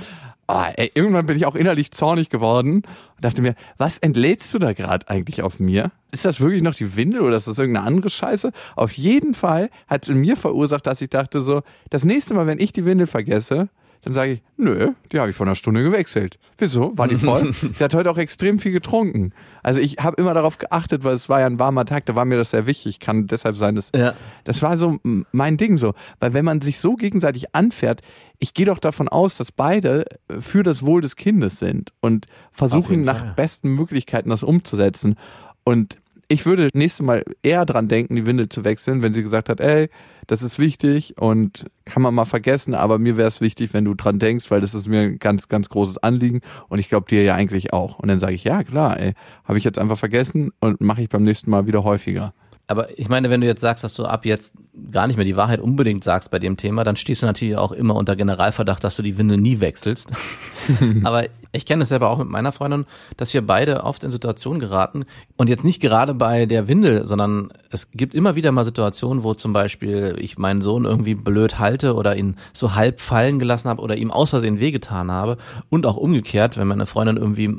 oh, 0.52 0.66
ey, 0.76 0.92
irgendwann 0.94 1.26
bin 1.26 1.38
ich 1.38 1.46
auch 1.46 1.56
innerlich 1.56 1.92
zornig 1.92 2.30
geworden 2.30 2.76
und 2.76 2.86
dachte 3.22 3.42
mir, 3.42 3.56
was 3.78 3.98
entlädst 3.98 4.54
du 4.54 4.60
da 4.60 4.74
gerade 4.74 5.08
eigentlich 5.10 5.42
auf 5.42 5.60
mir? 5.60 5.92
Ist 6.12 6.26
das 6.26 6.40
wirklich 6.40 6.62
noch 6.62 6.76
die 6.76 6.96
Windel 6.96 7.22
oder 7.22 7.38
ist 7.38 7.48
das 7.48 7.58
irgendeine 7.58 7.88
andere 7.88 8.10
Scheiße? 8.10 8.52
Auf 8.76 8.92
jeden 8.94 9.34
Fall 9.34 9.70
hat 9.88 10.04
es 10.04 10.10
in 10.10 10.18
mir 10.18 10.36
verursacht, 10.36 10.86
dass 10.88 11.02
ich 11.02 11.10
dachte 11.10 11.42
so, 11.42 11.62
das 11.90 12.04
nächste 12.04 12.34
Mal, 12.34 12.48
wenn 12.48 12.60
ich 12.60 12.74
die 12.74 12.86
Windel 12.86 13.08
vergesse, 13.08 13.70
dann 14.04 14.14
sage 14.14 14.32
ich, 14.34 14.42
nö, 14.58 14.92
die 15.12 15.20
habe 15.20 15.30
ich 15.30 15.36
vor 15.36 15.46
einer 15.46 15.56
Stunde 15.56 15.84
gewechselt. 15.84 16.40
Wieso? 16.58 16.98
War 16.98 17.08
die 17.08 17.16
voll? 17.16 17.54
Sie 17.76 17.84
hat 17.84 17.94
heute 17.94 18.10
auch 18.10 18.18
extrem 18.18 18.58
viel 18.60 18.72
getrunken. 18.72 19.32
Also 19.62 19.80
ich 19.80 19.98
habe 20.00 20.20
immer 20.20 20.34
darauf 20.34 20.58
geachtet, 20.58 21.04
weil 21.04 21.14
es 21.14 21.30
war 21.30 21.40
ja 21.40 21.46
ein 21.46 21.60
warmer 21.60 21.86
Tag, 21.86 22.06
da 22.08 22.16
war 22.16 22.26
mir 22.26 22.38
das 22.38 22.50
sehr 22.50 22.66
wichtig. 22.66 23.00
Kann 23.00 23.28
deshalb 23.28 23.56
sein, 23.56 23.76
dass 23.76 23.92
Ja. 23.96 24.14
das 24.44 24.62
war 24.64 24.76
so 24.78 24.98
mein 25.32 25.58
Ding 25.58 25.78
so. 25.78 25.94
Weil 26.20 26.34
wenn 26.34 26.46
man 26.46 26.62
sich 26.62 26.80
so 26.80 26.96
gegenseitig 26.96 27.54
anfährt, 27.54 28.02
ich 28.40 28.56
gehe 28.56 28.66
doch 28.66 28.80
davon 28.80 29.08
aus, 29.08 29.38
dass 29.38 29.52
beide 29.52 30.06
äh, 30.28 30.42
für 30.42 30.64
das 30.64 30.84
Wohl 30.84 31.02
des 31.02 31.16
Kindes 31.16 31.60
sind 31.60 31.92
und 32.02 32.26
versuchen 32.52 33.04
nach 33.04 33.36
besten 33.36 33.76
Möglichkeiten 33.76 34.30
das 34.32 34.42
umzusetzen. 34.42 35.16
Und 35.64 36.01
ich 36.32 36.46
würde 36.46 36.70
nächstes 36.74 37.06
Mal 37.06 37.26
eher 37.44 37.66
dran 37.66 37.90
denken, 37.90 38.16
die 38.16 38.26
Windel 38.26 38.48
zu 38.48 38.64
wechseln, 38.64 39.02
wenn 39.02 39.12
sie 39.12 39.22
gesagt 39.22 39.50
hat, 39.50 39.60
ey, 39.60 39.90
das 40.28 40.44
ist 40.44 40.60
wichtig 40.60 41.18
und 41.18 41.66
kann 41.84 42.02
man 42.02 42.14
mal 42.14 42.24
vergessen, 42.24 42.74
aber 42.74 43.00
mir 43.00 43.18
wäre 43.18 43.28
es 43.28 43.42
wichtig, 43.42 43.74
wenn 43.74 43.84
du 43.84 43.96
dran 43.96 44.18
denkst, 44.18 44.50
weil 44.50 44.62
das 44.62 44.74
ist 44.74 44.88
mir 44.88 45.02
ein 45.02 45.20
ganz, 45.20 45.50
ganz 45.50 45.68
großes 45.68 45.98
Anliegen 45.98 46.40
und 46.70 46.80
ich 46.80 46.88
glaube 46.88 47.08
dir 47.10 47.24
ja 47.24 47.36
eigentlich 47.36 47.74
auch. 47.74 48.00
Und 48.00 48.08
dann 48.08 48.20
sage 48.20 48.34
ich, 48.34 48.46
ja 48.46 48.64
klar, 48.64 48.98
ey, 48.98 49.14
habe 49.44 49.58
ich 49.58 49.66
jetzt 49.66 49.78
einfach 49.78 49.98
vergessen 49.98 50.52
und 50.62 50.80
mache 50.80 51.02
ich 51.02 51.10
beim 51.10 51.24
nächsten 51.24 51.52
Mal 51.52 51.68
wieder 51.68 51.84
häufiger. 51.84 52.34
Aber 52.72 52.98
ich 52.98 53.10
meine, 53.10 53.30
wenn 53.30 53.42
du 53.42 53.48
jetzt 53.48 53.60
sagst, 53.60 53.84
dass 53.84 53.96
du 53.96 54.06
ab 54.06 54.26
jetzt 54.26 54.54
gar 54.92 55.06
nicht 55.06 55.18
mehr 55.18 55.26
die 55.26 55.36
Wahrheit 55.36 55.60
unbedingt 55.60 56.06
sagst 56.06 56.32
bei 56.32 56.40
dem 56.40 56.56
Thema, 56.56 56.86
dann 56.86 56.96
stehst 56.96 57.22
du 57.22 57.26
natürlich 57.26 57.58
auch 57.58 57.74
immer 57.74 57.96
unter 57.96 58.16
Generalverdacht, 58.16 58.82
dass 58.82 58.96
du 58.96 59.02
die 59.02 59.18
Windel 59.18 59.38
nie 59.38 59.60
wechselst. 59.60 60.10
Aber 61.04 61.26
ich 61.52 61.66
kenne 61.66 61.84
es 61.84 61.90
selber 61.90 62.10
auch 62.10 62.18
mit 62.18 62.30
meiner 62.30 62.54
Freundin, 62.54 62.86
dass 63.18 63.34
wir 63.34 63.46
beide 63.46 63.84
oft 63.84 64.06
in 64.06 64.12
Situationen 64.12 64.62
geraten 64.62 65.04
und 65.36 65.50
jetzt 65.50 65.66
nicht 65.66 65.82
gerade 65.82 66.14
bei 66.14 66.46
der 66.46 66.70
Windel, 66.70 67.06
sondern 67.06 67.52
es 67.70 67.92
gibt 67.92 68.14
immer 68.14 68.36
wieder 68.36 68.54
mal 68.54 68.64
Situationen, 68.64 69.26
wo 69.26 69.34
zum 69.34 69.52
Beispiel 69.52 70.16
ich 70.20 70.38
meinen 70.38 70.62
Sohn 70.62 70.86
irgendwie 70.86 71.16
blöd 71.16 71.60
halte 71.60 71.94
oder 71.96 72.16
ihn 72.16 72.38
so 72.54 72.76
halb 72.76 73.02
fallen 73.02 73.38
gelassen 73.38 73.68
habe 73.68 73.82
oder 73.82 73.98
ihm 73.98 74.12
aus 74.12 74.30
Versehen 74.30 74.62
wehgetan 74.62 75.12
habe 75.12 75.38
und 75.70 75.86
auch 75.86 75.98
umgekehrt, 75.98 76.56
wenn 76.56 76.70
meine 76.70 76.86
Freundin 76.86 77.18
irgendwie 77.18 77.54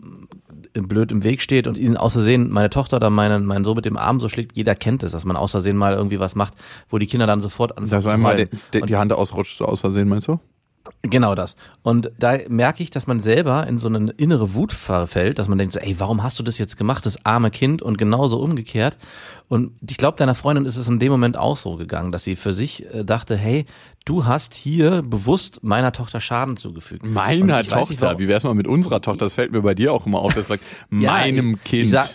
blöd 0.75 1.12
im 1.12 1.23
Weg 1.23 1.41
steht 1.41 1.67
und 1.67 1.79
ihn 1.79 1.97
aus 1.97 2.14
Versehen 2.14 2.50
meine 2.50 2.71
Tochter 2.71 2.97
oder 2.97 3.11
meinen, 3.11 3.45
meinen 3.45 3.64
Sohn 3.64 3.76
mit 3.76 3.85
dem 3.85 3.97
Arm 3.97 4.21
so 4.21 4.29
schlägt, 4.29 4.57
jeder 4.57 4.75
kennt 4.75 5.02
es, 5.02 5.12
dass 5.12 5.25
man 5.25 5.37
aus 5.37 5.50
Versehen 5.50 5.76
mal 5.76 5.95
irgendwie 5.95 6.21
was 6.21 6.35
macht, 6.35 6.55
wo 6.88 6.99
die 6.99 7.07
Kinder 7.07 7.26
dann 7.26 7.41
sofort 7.41 7.73
anfangen 7.73 7.91
Dass 7.91 8.05
zu 8.05 8.11
einmal 8.11 8.49
die, 8.73 8.81
die 8.83 8.97
Hand 8.97 9.12
ausrutscht 9.12 9.59
so 9.59 9.67
aus 9.67 9.81
Versehen, 9.81 10.09
meinst 10.09 10.29
du? 10.29 10.41
Genau 11.03 11.35
das. 11.35 11.55
Und 11.83 12.11
da 12.19 12.39
merke 12.49 12.83
ich, 12.83 12.91
dass 12.91 13.07
man 13.07 13.21
selber 13.23 13.67
in 13.67 13.79
so 13.79 13.89
eine 13.89 14.11
innere 14.12 14.55
Wut 14.55 14.73
verfällt, 14.73 15.39
dass 15.39 15.47
man 15.49 15.59
denkt 15.59 15.73
so, 15.75 15.79
ey, 15.81 15.95
warum 15.99 16.23
hast 16.23 16.39
du 16.39 16.43
das 16.43 16.59
jetzt 16.59 16.77
gemacht, 16.77 17.07
das 17.07 17.25
arme 17.25 17.51
Kind 17.51 17.83
und 17.83 17.99
genauso 17.99 18.39
umgekehrt. 18.41 18.97
Und 19.49 19.73
ich 19.89 19.97
glaube, 19.97 20.17
deiner 20.17 20.35
Freundin 20.35 20.65
ist 20.65 20.77
es 20.77 20.89
in 20.89 20.99
dem 20.99 21.12
Moment 21.12 21.37
auch 21.37 21.57
so 21.57 21.77
gegangen, 21.77 22.11
dass 22.11 22.25
sie 22.25 22.37
für 22.37 22.53
sich 22.53 22.85
äh, 22.95 23.05
dachte, 23.05 23.37
hey, 23.37 23.67
du 24.05 24.25
hast 24.25 24.55
hier 24.55 25.03
bewusst 25.03 25.62
meiner 25.62 25.93
Tochter 25.93 26.21
Schaden 26.21 26.57
zugefügt. 26.57 27.05
Meiner 27.05 27.61
ich 27.61 27.67
nicht, 27.67 27.71
Tochter. 27.71 28.01
warum- 28.01 28.19
Wie 28.19 28.29
wär's 28.29 28.45
mal 28.45 28.55
mit 28.55 28.67
unserer 28.67 29.01
Tochter? 29.01 29.25
Das 29.27 29.35
fällt 29.35 29.53
mir 29.53 29.62
bei 29.62 29.75
dir 29.75 29.93
auch 29.93 30.07
immer 30.07 30.21
auf. 30.21 30.35
Das 30.35 30.49
sagt 30.49 30.65
Ja, 30.91 31.12
meinem 31.12 31.55
ich, 31.57 31.65
Kind. 31.65 31.85
Ich, 31.85 31.91
sag, 31.91 32.11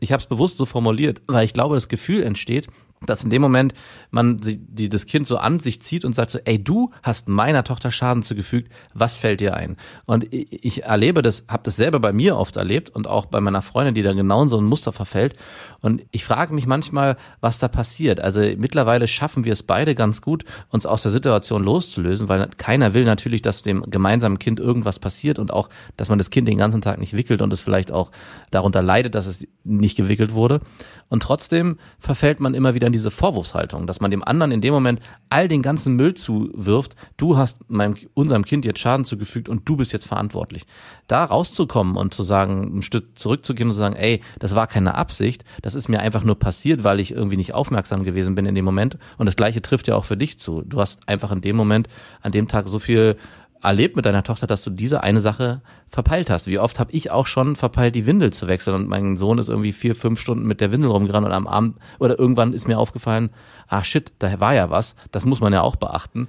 ich 0.00 0.12
habe 0.12 0.20
es 0.20 0.26
bewusst 0.26 0.56
so 0.58 0.66
formuliert, 0.66 1.22
weil 1.26 1.44
ich 1.44 1.52
glaube, 1.52 1.74
das 1.76 1.88
Gefühl 1.88 2.22
entsteht, 2.22 2.66
dass 3.06 3.24
in 3.24 3.30
dem 3.30 3.40
Moment 3.40 3.72
man 4.10 4.36
die, 4.36 4.90
das 4.90 5.06
Kind 5.06 5.26
so 5.26 5.38
an 5.38 5.58
sich 5.58 5.80
zieht 5.80 6.04
und 6.04 6.14
sagt 6.14 6.30
so, 6.30 6.38
ey, 6.44 6.62
du 6.62 6.90
hast 7.02 7.28
meiner 7.28 7.64
Tochter 7.64 7.90
Schaden 7.90 8.22
zugefügt, 8.22 8.70
was 8.92 9.16
fällt 9.16 9.40
dir 9.40 9.54
ein? 9.54 9.78
Und 10.04 10.30
ich, 10.32 10.64
ich 10.64 10.82
erlebe 10.84 11.22
das, 11.22 11.44
habe 11.48 11.62
das 11.64 11.76
selber 11.76 11.98
bei 11.98 12.12
mir 12.12 12.36
oft 12.36 12.58
erlebt 12.58 12.90
und 12.90 13.06
auch 13.06 13.24
bei 13.24 13.40
meiner 13.40 13.62
Freundin, 13.62 13.94
die 13.94 14.02
da 14.02 14.12
genau 14.12 14.42
in 14.42 14.48
so 14.48 14.58
ein 14.58 14.64
Muster 14.64 14.92
verfällt. 14.92 15.34
Und 15.80 16.02
ich 16.10 16.24
frage 16.24 16.52
mich 16.52 16.66
manchmal, 16.66 17.16
was 17.40 17.58
da 17.58 17.68
passiert. 17.68 18.20
Also 18.20 18.42
mittlerweile 18.58 19.08
schaffen 19.08 19.44
wir 19.44 19.54
es 19.54 19.62
beide 19.62 19.94
ganz 19.94 20.20
gut, 20.20 20.44
uns 20.68 20.84
aus 20.84 21.02
der 21.02 21.10
Situation 21.10 21.64
loszulösen, 21.64 22.28
weil 22.28 22.50
keiner 22.58 22.92
will 22.92 23.04
natürlich, 23.04 23.40
dass 23.40 23.62
dem 23.62 23.82
gemeinsamen 23.88 24.38
Kind 24.38 24.60
irgendwas 24.60 24.98
passiert 24.98 25.38
und 25.38 25.54
auch, 25.54 25.70
dass 25.96 26.10
man 26.10 26.18
das 26.18 26.28
Kind 26.28 26.48
den 26.48 26.58
ganzen 26.58 26.82
Tag 26.82 26.98
nicht 26.98 27.14
wickelt 27.14 27.40
und 27.40 27.50
es 27.50 27.60
vielleicht 27.60 27.92
auch 27.92 28.10
darunter 28.50 28.82
leidet, 28.82 29.14
dass 29.14 29.24
es 29.24 29.46
nicht 29.64 29.96
gewickelt 29.96 30.34
wurde. 30.34 30.60
Und 31.08 31.22
trotzdem 31.22 31.78
verfällt 31.98 32.40
man 32.40 32.52
immer 32.54 32.74
wieder 32.74 32.89
dann 32.90 32.92
diese 32.92 33.10
Vorwurfshaltung, 33.10 33.86
dass 33.86 34.00
man 34.00 34.10
dem 34.10 34.24
anderen 34.24 34.52
in 34.52 34.60
dem 34.60 34.74
Moment 34.74 35.00
all 35.28 35.48
den 35.48 35.62
ganzen 35.62 35.94
Müll 35.94 36.14
zuwirft, 36.14 36.96
du 37.16 37.36
hast 37.36 37.70
meinem, 37.70 37.96
unserem 38.14 38.44
Kind 38.44 38.64
jetzt 38.64 38.80
Schaden 38.80 39.04
zugefügt 39.04 39.48
und 39.48 39.68
du 39.68 39.76
bist 39.76 39.92
jetzt 39.92 40.06
verantwortlich. 40.06 40.66
Da 41.06 41.24
rauszukommen 41.24 41.96
und 41.96 42.12
zu 42.12 42.22
sagen, 42.22 42.78
ein 42.78 42.82
Stück 42.82 43.18
zurückzugehen 43.18 43.68
und 43.68 43.74
zu 43.74 43.78
sagen, 43.78 43.96
ey, 43.96 44.20
das 44.38 44.54
war 44.54 44.66
keine 44.66 44.94
Absicht, 44.94 45.44
das 45.62 45.74
ist 45.74 45.88
mir 45.88 46.00
einfach 46.00 46.24
nur 46.24 46.38
passiert, 46.38 46.84
weil 46.84 47.00
ich 47.00 47.12
irgendwie 47.12 47.36
nicht 47.36 47.54
aufmerksam 47.54 48.04
gewesen 48.04 48.34
bin 48.34 48.46
in 48.46 48.54
dem 48.54 48.64
Moment. 48.64 48.98
Und 49.18 49.26
das 49.26 49.36
Gleiche 49.36 49.62
trifft 49.62 49.88
ja 49.88 49.94
auch 49.94 50.04
für 50.04 50.16
dich 50.16 50.38
zu. 50.38 50.62
Du 50.62 50.80
hast 50.80 51.08
einfach 51.08 51.30
in 51.32 51.40
dem 51.40 51.56
Moment, 51.56 51.88
an 52.22 52.32
dem 52.32 52.48
Tag 52.48 52.68
so 52.68 52.78
viel 52.78 53.16
erlebt 53.62 53.96
mit 53.96 54.06
deiner 54.06 54.22
Tochter, 54.22 54.46
dass 54.46 54.64
du 54.64 54.70
diese 54.70 55.02
eine 55.02 55.20
Sache 55.20 55.60
verpeilt 55.88 56.30
hast. 56.30 56.46
Wie 56.46 56.58
oft 56.58 56.78
habe 56.80 56.92
ich 56.92 57.10
auch 57.10 57.26
schon 57.26 57.56
verpeilt, 57.56 57.94
die 57.94 58.06
Windel 58.06 58.32
zu 58.32 58.48
wechseln 58.48 58.74
und 58.74 58.88
mein 58.88 59.16
Sohn 59.16 59.38
ist 59.38 59.48
irgendwie 59.48 59.72
vier, 59.72 59.94
fünf 59.94 60.20
Stunden 60.20 60.46
mit 60.46 60.60
der 60.60 60.72
Windel 60.72 60.90
rumgerannt 60.90 61.26
und 61.26 61.32
am 61.32 61.46
Abend 61.46 61.76
oder 61.98 62.18
irgendwann 62.18 62.52
ist 62.52 62.68
mir 62.68 62.78
aufgefallen, 62.78 63.30
ah 63.68 63.84
shit, 63.84 64.12
da 64.18 64.40
war 64.40 64.54
ja 64.54 64.70
was, 64.70 64.94
das 65.12 65.24
muss 65.24 65.40
man 65.40 65.52
ja 65.52 65.60
auch 65.62 65.76
beachten. 65.76 66.28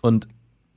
Und 0.00 0.28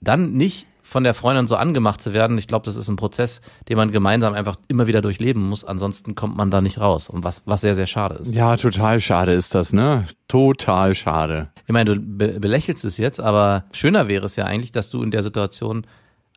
dann 0.01 0.33
nicht 0.33 0.67
von 0.85 1.03
der 1.03 1.15
Freundin 1.15 1.47
so 1.47 1.55
angemacht 1.55 1.99
zu 1.99 2.13
werden, 2.13 2.37
ich 2.37 2.47
glaube, 2.47 2.65
das 2.65 2.75
ist 2.75 2.87
ein 2.87 2.95
Prozess, 2.95 3.41
den 3.67 3.75
man 3.75 3.91
gemeinsam 3.91 4.35
einfach 4.35 4.55
immer 4.67 4.85
wieder 4.85 5.01
durchleben 5.01 5.49
muss, 5.49 5.65
ansonsten 5.65 6.13
kommt 6.13 6.37
man 6.37 6.51
da 6.51 6.61
nicht 6.61 6.79
raus 6.79 7.09
und 7.09 7.23
was, 7.23 7.41
was 7.45 7.61
sehr, 7.61 7.73
sehr 7.73 7.87
schade 7.87 8.15
ist. 8.15 8.33
Ja, 8.33 8.55
total 8.55 9.01
schade 9.01 9.33
ist 9.33 9.55
das, 9.55 9.73
ne? 9.73 10.05
Total 10.27 10.93
schade. 10.93 11.49
Ich 11.65 11.73
meine, 11.73 11.95
du 11.95 11.99
be 11.99 12.39
belächelst 12.39 12.85
es 12.85 12.97
jetzt, 12.97 13.19
aber 13.19 13.65
schöner 13.71 14.07
wäre 14.07 14.27
es 14.27 14.35
ja 14.35 14.45
eigentlich, 14.45 14.71
dass 14.71 14.91
du 14.91 15.01
in 15.01 15.09
der 15.09 15.23
Situation 15.23 15.87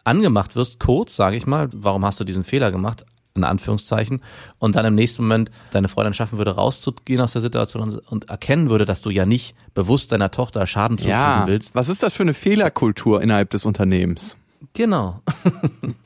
angemacht 0.04 0.56
wirst, 0.56 0.80
kurz, 0.80 1.14
sage 1.14 1.36
ich 1.36 1.46
mal, 1.46 1.68
warum 1.74 2.06
hast 2.06 2.18
du 2.18 2.24
diesen 2.24 2.42
Fehler 2.42 2.72
gemacht, 2.72 3.04
in 3.38 3.44
Anführungszeichen, 3.44 4.22
und 4.58 4.76
dann 4.76 4.84
im 4.86 4.94
nächsten 4.94 5.22
Moment 5.22 5.50
deine 5.70 5.88
Freundin 5.88 6.14
schaffen 6.14 6.38
würde, 6.38 6.54
rauszugehen 6.56 7.20
aus 7.20 7.32
der 7.32 7.42
Situation 7.42 7.98
und, 8.08 8.28
erkennen 8.30 8.68
würde, 8.70 8.84
dass 8.84 9.02
du 9.02 9.10
ja 9.10 9.24
nicht 9.26 9.56
bewusst 9.74 10.12
deiner 10.12 10.30
Tochter 10.30 10.66
Schaden 10.66 10.98
zufügen 10.98 11.16
Ja, 11.18 11.44
willst. 11.46 11.74
was 11.74 11.88
ist 11.88 12.02
das 12.02 12.14
für 12.14 12.22
eine 12.24 12.34
Fehlerkultur 12.34 13.22
innerhalb 13.22 13.50
des 13.50 13.64
Unternehmens? 13.64 14.36
Genau. 14.74 15.20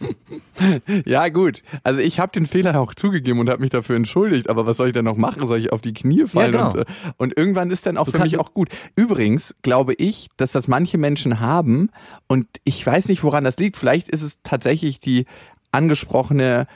Ja, 1.07 1.29
gut. 1.29 1.63
Also 1.83 2.01
ich 2.01 2.21
habe 2.21 2.33
den 2.33 2.47
Fehler 2.47 2.79
auch 2.79 2.95
zugegeben 2.95 3.41
und 3.41 3.49
habe 3.49 3.61
mich 3.63 3.71
dafür 3.71 3.97
entschuldigt, 3.97 4.49
aber 4.51 4.67
was 4.67 4.77
soll 4.77 4.89
ich 4.89 4.93
denn 4.93 5.05
noch 5.07 5.17
machen? 5.17 5.47
Soll 5.47 5.59
ich 5.59 5.73
auf 5.73 5.81
die 5.81 5.95
Knie 5.95 6.27
fallen? 6.27 6.53
genau. 6.53 6.67
und, 6.67 6.77
äh, 6.77 6.85
und 7.17 7.37
irgendwann 7.37 7.71
ist 7.71 7.87
dann 7.87 7.97
auch 7.97 8.05
für 8.07 8.13
kannst- 8.13 8.33
mich 8.33 8.39
auch 8.39 8.53
gut. 8.53 8.69
Übrigens 8.95 9.55
glaube 9.63 9.95
ich, 9.95 10.29
dass 10.37 10.53
das 10.53 10.69
manche 10.69 10.99
Menschen 10.99 11.41
haben 11.41 11.89
und 12.29 12.47
ich 12.65 12.87
weiß 12.87 13.09
nicht, 13.09 13.25
woran 13.25 13.45
das 13.45 13.57
liegt. 13.57 13.77
Vielleicht 13.77 14.09
ist 14.11 14.23
es 14.23 14.39
tatsächlich 14.43 15.01
die 15.01 15.25
angesprochene 15.73 16.67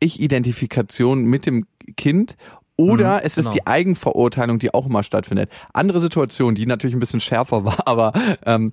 Ich-Identifikation 0.00 1.24
mit 1.24 1.46
dem 1.46 1.66
Kind 1.96 2.36
oder 2.76 3.16
Mhm, 3.16 3.20
es 3.24 3.36
ist 3.36 3.44
genau. 3.44 3.54
die 3.54 3.66
Eigenverurteilung, 3.66 4.58
die 4.58 4.72
auch 4.72 4.86
immer 4.86 5.02
stattfindet. 5.02 5.50
Andere 5.74 6.00
Situation, 6.00 6.54
die 6.54 6.64
natürlich 6.66 6.96
ein 6.96 7.00
bisschen 7.00 7.20
schärfer 7.20 7.64
war, 7.66 7.86
aber 7.86 8.12
ähm, 8.46 8.72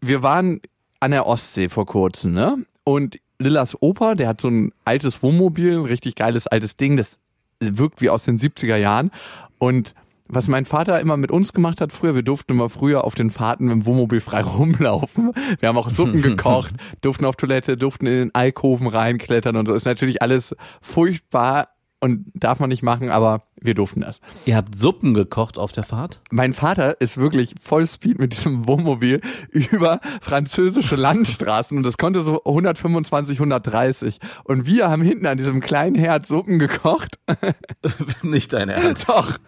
wir 0.00 0.22
waren 0.22 0.60
an 1.00 1.10
der 1.10 1.26
Ostsee 1.26 1.68
vor 1.68 1.86
kurzem, 1.86 2.32
ne? 2.32 2.58
Und 2.84 3.18
Lillas 3.38 3.76
Opa, 3.80 4.14
der 4.14 4.28
hat 4.28 4.40
so 4.40 4.48
ein 4.48 4.72
altes 4.84 5.22
Wohnmobil, 5.22 5.78
ein 5.78 5.84
richtig 5.84 6.14
geiles 6.14 6.46
altes 6.46 6.76
Ding, 6.76 6.96
das 6.96 7.18
wirkt 7.60 8.00
wie 8.00 8.10
aus 8.10 8.24
den 8.24 8.38
70er 8.38 8.76
Jahren. 8.76 9.10
Und 9.58 9.94
was 10.28 10.48
mein 10.48 10.64
Vater 10.64 11.00
immer 11.00 11.16
mit 11.16 11.30
uns 11.30 11.52
gemacht 11.52 11.80
hat 11.80 11.92
früher, 11.92 12.14
wir 12.14 12.22
durften 12.22 12.52
immer 12.52 12.68
früher 12.68 13.04
auf 13.04 13.14
den 13.14 13.30
Fahrten 13.30 13.66
mit 13.66 13.72
dem 13.72 13.86
Wohnmobil 13.86 14.20
frei 14.20 14.42
rumlaufen. 14.42 15.32
Wir 15.60 15.68
haben 15.68 15.78
auch 15.78 15.90
Suppen 15.90 16.22
gekocht, 16.22 16.74
durften 17.00 17.24
auf 17.24 17.36
Toilette, 17.36 17.76
durften 17.76 18.06
in 18.06 18.12
den 18.12 18.34
Alkoven 18.34 18.86
reinklettern 18.86 19.56
und 19.56 19.66
so. 19.66 19.74
Ist 19.74 19.86
natürlich 19.86 20.22
alles 20.22 20.54
furchtbar 20.80 21.68
und 22.06 22.24
darf 22.34 22.60
man 22.60 22.68
nicht 22.70 22.82
machen, 22.82 23.10
aber 23.10 23.42
wir 23.60 23.74
durften 23.74 24.00
das. 24.02 24.20
Ihr 24.44 24.56
habt 24.56 24.76
Suppen 24.76 25.12
gekocht 25.14 25.58
auf 25.58 25.72
der 25.72 25.84
Fahrt? 25.84 26.20
Mein 26.30 26.52
Vater 26.54 27.00
ist 27.00 27.16
wirklich 27.16 27.54
voll 27.60 27.86
Speed 27.86 28.18
mit 28.18 28.32
diesem 28.32 28.66
Wohnmobil 28.66 29.20
über 29.50 30.00
französische 30.20 30.96
Landstraßen 30.96 31.76
und 31.76 31.82
das 31.82 31.98
konnte 31.98 32.22
so 32.22 32.42
125, 32.44 33.38
130. 33.38 34.18
Und 34.44 34.66
wir 34.66 34.88
haben 34.88 35.02
hinten 35.02 35.26
an 35.26 35.36
diesem 35.38 35.60
kleinen 35.60 35.96
Herd 35.96 36.26
Suppen 36.26 36.58
gekocht. 36.58 37.18
Nicht 38.22 38.52
dein 38.52 38.68
Ernst. 38.68 39.08
Doch. 39.08 39.38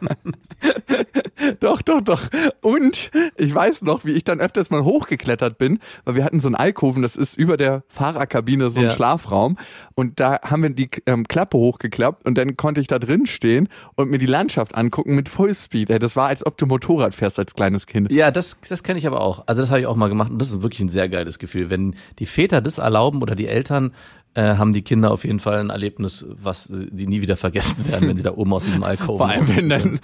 doch, 1.61 1.83
doch, 1.83 2.01
doch. 2.01 2.23
Und 2.61 3.11
ich 3.37 3.55
weiß 3.55 3.83
noch, 3.83 4.05
wie 4.05 4.13
ich 4.13 4.25
dann 4.25 4.41
öfters 4.41 4.71
mal 4.71 4.85
hochgeklettert 4.85 5.59
bin, 5.59 5.79
weil 6.05 6.17
wir 6.17 6.25
hatten 6.25 6.41
so 6.41 6.49
einen 6.49 6.55
Alkoven, 6.55 7.03
das 7.03 7.17
ist 7.17 7.37
über 7.37 7.57
der 7.57 7.85
Fahrerkabine 7.89 8.71
so 8.71 8.81
ein 8.81 8.87
Ja. 8.87 8.91
Schlafraum. 8.91 9.59
Und 9.95 10.19
da 10.21 10.41
haben 10.43 10.63
wir 10.63 10.71
die 10.71 10.89
ähm, 11.07 11.27
Klappe 11.29 11.59
hochgeklappt 11.59 12.25
und 12.27 12.37
dann 12.39 12.48
konnte 12.57 12.81
ich 12.81 12.87
da 12.87 12.99
drin 12.99 13.27
stehen 13.27 13.69
und 13.95 14.11
mir 14.11 14.19
die 14.19 14.27
Landschaft 14.27 14.75
angucken 14.75 15.15
mit 15.15 15.29
Vollspeed. 15.29 15.91
Das 16.03 16.17
war, 16.17 16.29
als 16.29 16.45
ob 16.47 16.57
du 16.57 16.67
Motorrad 16.67 17.15
fährst 17.15 17.39
als 17.39 17.55
kleines 17.55 17.87
Kind. 17.87 18.11
Ja, 18.11 18.31
das, 18.31 18.57
das 18.69 18.83
kenne 18.83 18.99
ich 18.99 19.07
aber 19.07 19.21
auch. 19.21 19.45
Also 19.47 19.63
das 19.63 19.71
habe 19.71 19.81
ich 19.81 19.87
auch 19.87 19.97
mal 19.97 20.09
gemacht 20.09 20.31
und 20.31 20.39
das 20.39 20.51
ist 20.51 20.63
wirklich 20.63 20.81
ein 20.81 20.89
sehr 20.89 21.09
geiles 21.09 21.39
Gefühl. 21.39 21.71
Wenn 21.71 21.95
die 22.19 22.27
Väter 22.27 22.61
das 22.61 22.79
erlauben 22.79 23.23
oder 23.23 23.35
die 23.35 23.49
Eltern, 23.49 23.93
äh, 24.35 24.57
haben 24.57 24.73
die 24.73 24.83
Kinder 24.83 25.11
auf 25.11 25.25
jeden 25.25 25.41
Fall 25.41 25.59
ein 25.59 25.71
Erlebnis, 25.71 26.25
was 26.29 26.65
sie 26.65 27.07
nie 27.07 27.23
wieder 27.23 27.37
vergessen 27.37 27.89
werden, 27.89 28.09
wenn 28.09 28.17
sie 28.17 28.23
da 28.23 28.33
oben 28.33 28.53
aus 28.53 28.63
diesem 28.63 28.85
Alkoven 28.85 29.19
Vor 29.19 29.29
allem, 29.29 29.49
wenn 29.49 29.69
dann, 29.69 30.01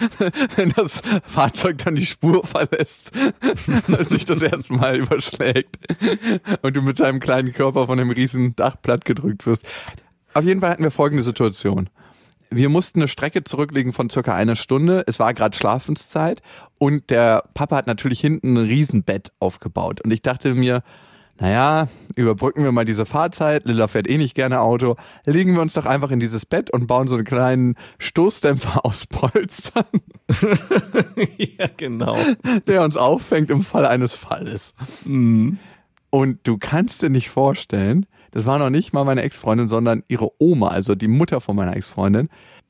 wenn 0.57 0.73
das 0.73 1.03
Fahrzeug 1.25 1.79
dann 1.85 1.95
die 1.95 2.07
Spur 2.07 2.45
verlässt, 2.45 3.13
als 3.93 4.09
sich 4.09 4.25
das 4.25 4.43
erste 4.43 4.73
Mal 4.73 4.97
überschlägt 4.97 5.77
und 6.63 6.75
du 6.75 6.83
mit 6.83 6.99
deinem 6.99 7.21
kleinen 7.21 7.53
Körper 7.53 7.87
von 7.87 8.01
einem 8.01 8.11
riesen 8.11 8.57
Dach 8.57 8.77
platt 8.81 9.05
gedrückt 9.05 9.47
wirst. 9.47 9.65
Auf 10.33 10.45
jeden 10.45 10.61
Fall 10.61 10.71
hatten 10.71 10.83
wir 10.83 10.91
folgende 10.91 11.23
Situation. 11.23 11.89
Wir 12.57 12.69
mussten 12.69 13.01
eine 13.01 13.09
Strecke 13.09 13.43
zurücklegen 13.43 13.93
von 13.93 14.09
circa 14.09 14.33
einer 14.33 14.55
Stunde. 14.55 15.03
Es 15.09 15.19
war 15.19 15.35
gerade 15.35 15.57
Schlafenszeit 15.57 16.41
und 16.79 17.11
der 17.11 17.43
Papa 17.53 17.75
hat 17.75 17.89
natürlich 17.89 18.21
hinten 18.21 18.55
ein 18.55 18.67
Riesenbett 18.67 19.33
aufgebaut. 19.41 20.01
Und 20.03 20.13
ich 20.13 20.23
dachte 20.23 20.55
mir, 20.55 20.85
naja, 21.41 21.89
überbrücken 22.15 22.63
wir 22.63 22.71
mal 22.71 22.85
diese 22.85 23.07
Fahrzeit. 23.07 23.67
Lilla 23.67 23.89
fährt 23.89 24.09
eh 24.09 24.19
nicht 24.19 24.37
gerne 24.37 24.61
Auto. 24.61 24.95
Legen 25.27 25.55
wir 25.55 25.63
uns 25.63 25.73
doch 25.73 25.85
einfach 25.85 26.13
in 26.13 26.21
dieses 26.21 26.47
Bett 26.47 26.71
und 26.71 26.87
bauen 26.87 27.09
so 27.09 27.17
einen 27.17 27.25
kleinen 27.25 27.75
Stoßdämpfer 27.99 28.87
aus 28.87 29.07
Polstern, 29.09 29.87
ja, 31.37 31.67
genau. 31.77 32.17
der 32.69 32.83
uns 32.83 32.97
auffängt 32.97 33.51
im 33.51 33.65
Fall 33.65 33.85
eines 33.85 34.15
Falles. 34.15 34.75
Mhm. 35.05 35.59
Und 36.11 36.47
du 36.47 36.57
kannst 36.57 37.03
dir 37.03 37.11
nicht 37.11 37.31
vorstellen, 37.31 38.07
das 38.35 38.47
war 38.47 38.59
noch 38.59 38.69
nicht 38.69 38.93
mal 38.93 39.05
meine 39.05 39.23
Ex-Freundin, 39.23 39.69
sondern 39.69 40.03
ihre 40.09 40.29
Oma, 40.41 40.69
also 40.69 40.97
die 40.97 41.07
Mutter 41.07 41.41
von 41.41 41.55
meiner 41.55 41.77
Ex-Freundin. 41.77 42.29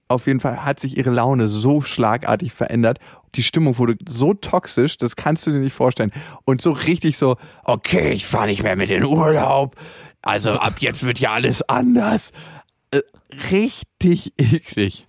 Auf 0.09 0.27
jeden 0.27 0.41
Fall 0.41 0.63
hat 0.63 0.79
sich 0.79 0.99
ihre 0.99 1.09
Laune 1.09 1.49
so 1.49 1.81
schlagartig 1.81 2.53
verändert. 2.53 2.99
Die 3.35 3.43
Stimmung 3.43 3.79
wurde 3.79 3.97
so 4.07 4.35
toxisch, 4.35 4.99
das 4.99 5.17
kannst 5.17 5.47
du 5.47 5.53
dir 5.53 5.61
nicht 5.61 5.73
vorstellen. 5.73 6.13
Und 6.45 6.61
so 6.61 6.73
richtig 6.73 7.17
so, 7.17 7.39
okay, 7.65 8.13
ich 8.13 8.27
fahre 8.27 8.49
nicht 8.49 8.63
mehr 8.63 8.77
mit 8.77 8.91
in 8.91 9.05
Urlaub. 9.05 9.75
Also 10.21 10.51
ab 10.51 10.75
jetzt 10.81 11.03
wird 11.03 11.19
ja 11.19 11.33
alles 11.33 11.67
anders. 11.67 12.33
Äh, 12.91 13.01
richtig 13.51 14.35
eklig. 14.37 15.07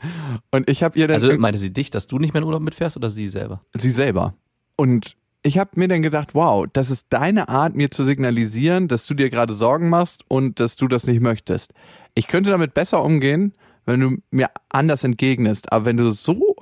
Und 0.51 0.69
ich 0.69 0.83
habe 0.83 0.97
ihr 0.97 1.09
dann 1.09 1.21
Also 1.21 1.37
meinte 1.37 1.59
sie 1.59 1.73
dich, 1.73 1.89
dass 1.89 2.07
du 2.07 2.17
nicht 2.17 2.33
mehr 2.33 2.41
in 2.41 2.47
Urlaub 2.47 2.61
mitfährst 2.61 2.95
oder 2.95 3.11
sie 3.11 3.27
selber? 3.27 3.59
sie 3.77 3.91
selber. 3.91 4.35
Und 4.77 5.17
ich 5.45 5.59
habe 5.59 5.69
mir 5.75 5.87
dann 5.87 6.01
gedacht, 6.01 6.33
wow, 6.33 6.65
das 6.73 6.89
ist 6.89 7.05
deine 7.09 7.49
Art, 7.49 7.75
mir 7.75 7.91
zu 7.91 8.03
signalisieren, 8.03 8.87
dass 8.87 9.05
du 9.05 9.13
dir 9.13 9.29
gerade 9.29 9.53
Sorgen 9.53 9.89
machst 9.89 10.23
und 10.27 10.59
dass 10.59 10.75
du 10.75 10.87
das 10.87 11.05
nicht 11.05 11.21
möchtest. 11.21 11.71
Ich 12.15 12.27
könnte 12.27 12.49
damit 12.49 12.73
besser 12.73 13.03
umgehen, 13.03 13.53
wenn 13.85 13.99
du 13.99 14.17
mir 14.31 14.49
anders 14.69 15.03
entgegnest. 15.03 15.71
Aber 15.71 15.85
wenn 15.85 15.97
du 15.97 16.11
so 16.11 16.55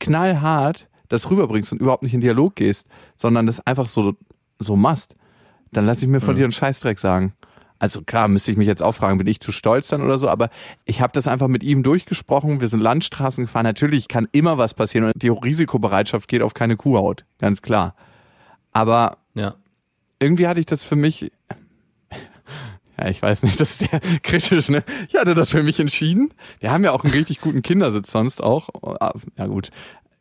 knallhart 0.00 0.86
das 1.08 1.30
rüberbringst 1.30 1.72
und 1.72 1.80
überhaupt 1.80 2.02
nicht 2.02 2.12
in 2.12 2.20
Dialog 2.20 2.56
gehst, 2.56 2.86
sondern 3.16 3.46
das 3.46 3.66
einfach 3.66 3.86
so, 3.86 4.14
so 4.58 4.76
machst, 4.76 5.16
dann 5.72 5.86
lass 5.86 6.02
ich 6.02 6.08
mir 6.08 6.20
von 6.20 6.36
dir 6.36 6.44
einen 6.44 6.52
Scheißdreck 6.52 6.98
sagen. 6.98 7.32
Also 7.78 8.02
klar, 8.02 8.28
müsste 8.28 8.50
ich 8.50 8.58
mich 8.58 8.66
jetzt 8.66 8.82
auch 8.82 8.92
fragen, 8.92 9.16
bin 9.16 9.28
ich 9.28 9.40
zu 9.40 9.50
stolz 9.50 9.88
dann 9.88 10.02
oder 10.02 10.18
so, 10.18 10.28
aber 10.28 10.50
ich 10.84 11.00
habe 11.00 11.14
das 11.14 11.26
einfach 11.26 11.48
mit 11.48 11.62
ihm 11.62 11.82
durchgesprochen. 11.82 12.60
Wir 12.60 12.68
sind 12.68 12.80
Landstraßen 12.80 13.44
gefahren. 13.44 13.64
Natürlich 13.64 14.08
kann 14.08 14.28
immer 14.32 14.58
was 14.58 14.74
passieren 14.74 15.06
und 15.06 15.22
die 15.22 15.28
Risikobereitschaft 15.28 16.28
geht 16.28 16.42
auf 16.42 16.52
keine 16.52 16.76
Kuhhaut, 16.76 17.24
ganz 17.38 17.62
klar. 17.62 17.94
Aber 18.72 19.18
Ja. 19.34 19.54
irgendwie 20.18 20.46
hatte 20.46 20.60
ich 20.60 20.66
das 20.66 20.82
für 20.84 20.96
mich, 20.96 21.32
ja, 22.98 23.08
ich 23.08 23.22
weiß 23.22 23.42
nicht, 23.44 23.58
das 23.60 23.80
ist 23.80 23.90
sehr 23.90 24.00
kritisch, 24.22 24.68
ne? 24.68 24.84
Ich 25.08 25.14
hatte 25.16 25.34
das 25.34 25.50
für 25.50 25.62
mich 25.62 25.80
entschieden. 25.80 26.32
Wir 26.60 26.70
haben 26.70 26.84
ja 26.84 26.92
auch 26.92 27.04
einen 27.04 27.12
richtig 27.14 27.40
guten 27.40 27.62
Kindersitz 27.62 28.10
sonst 28.10 28.42
auch. 28.42 28.68
Ah, 29.00 29.12
Ja 29.36 29.46
gut, 29.46 29.70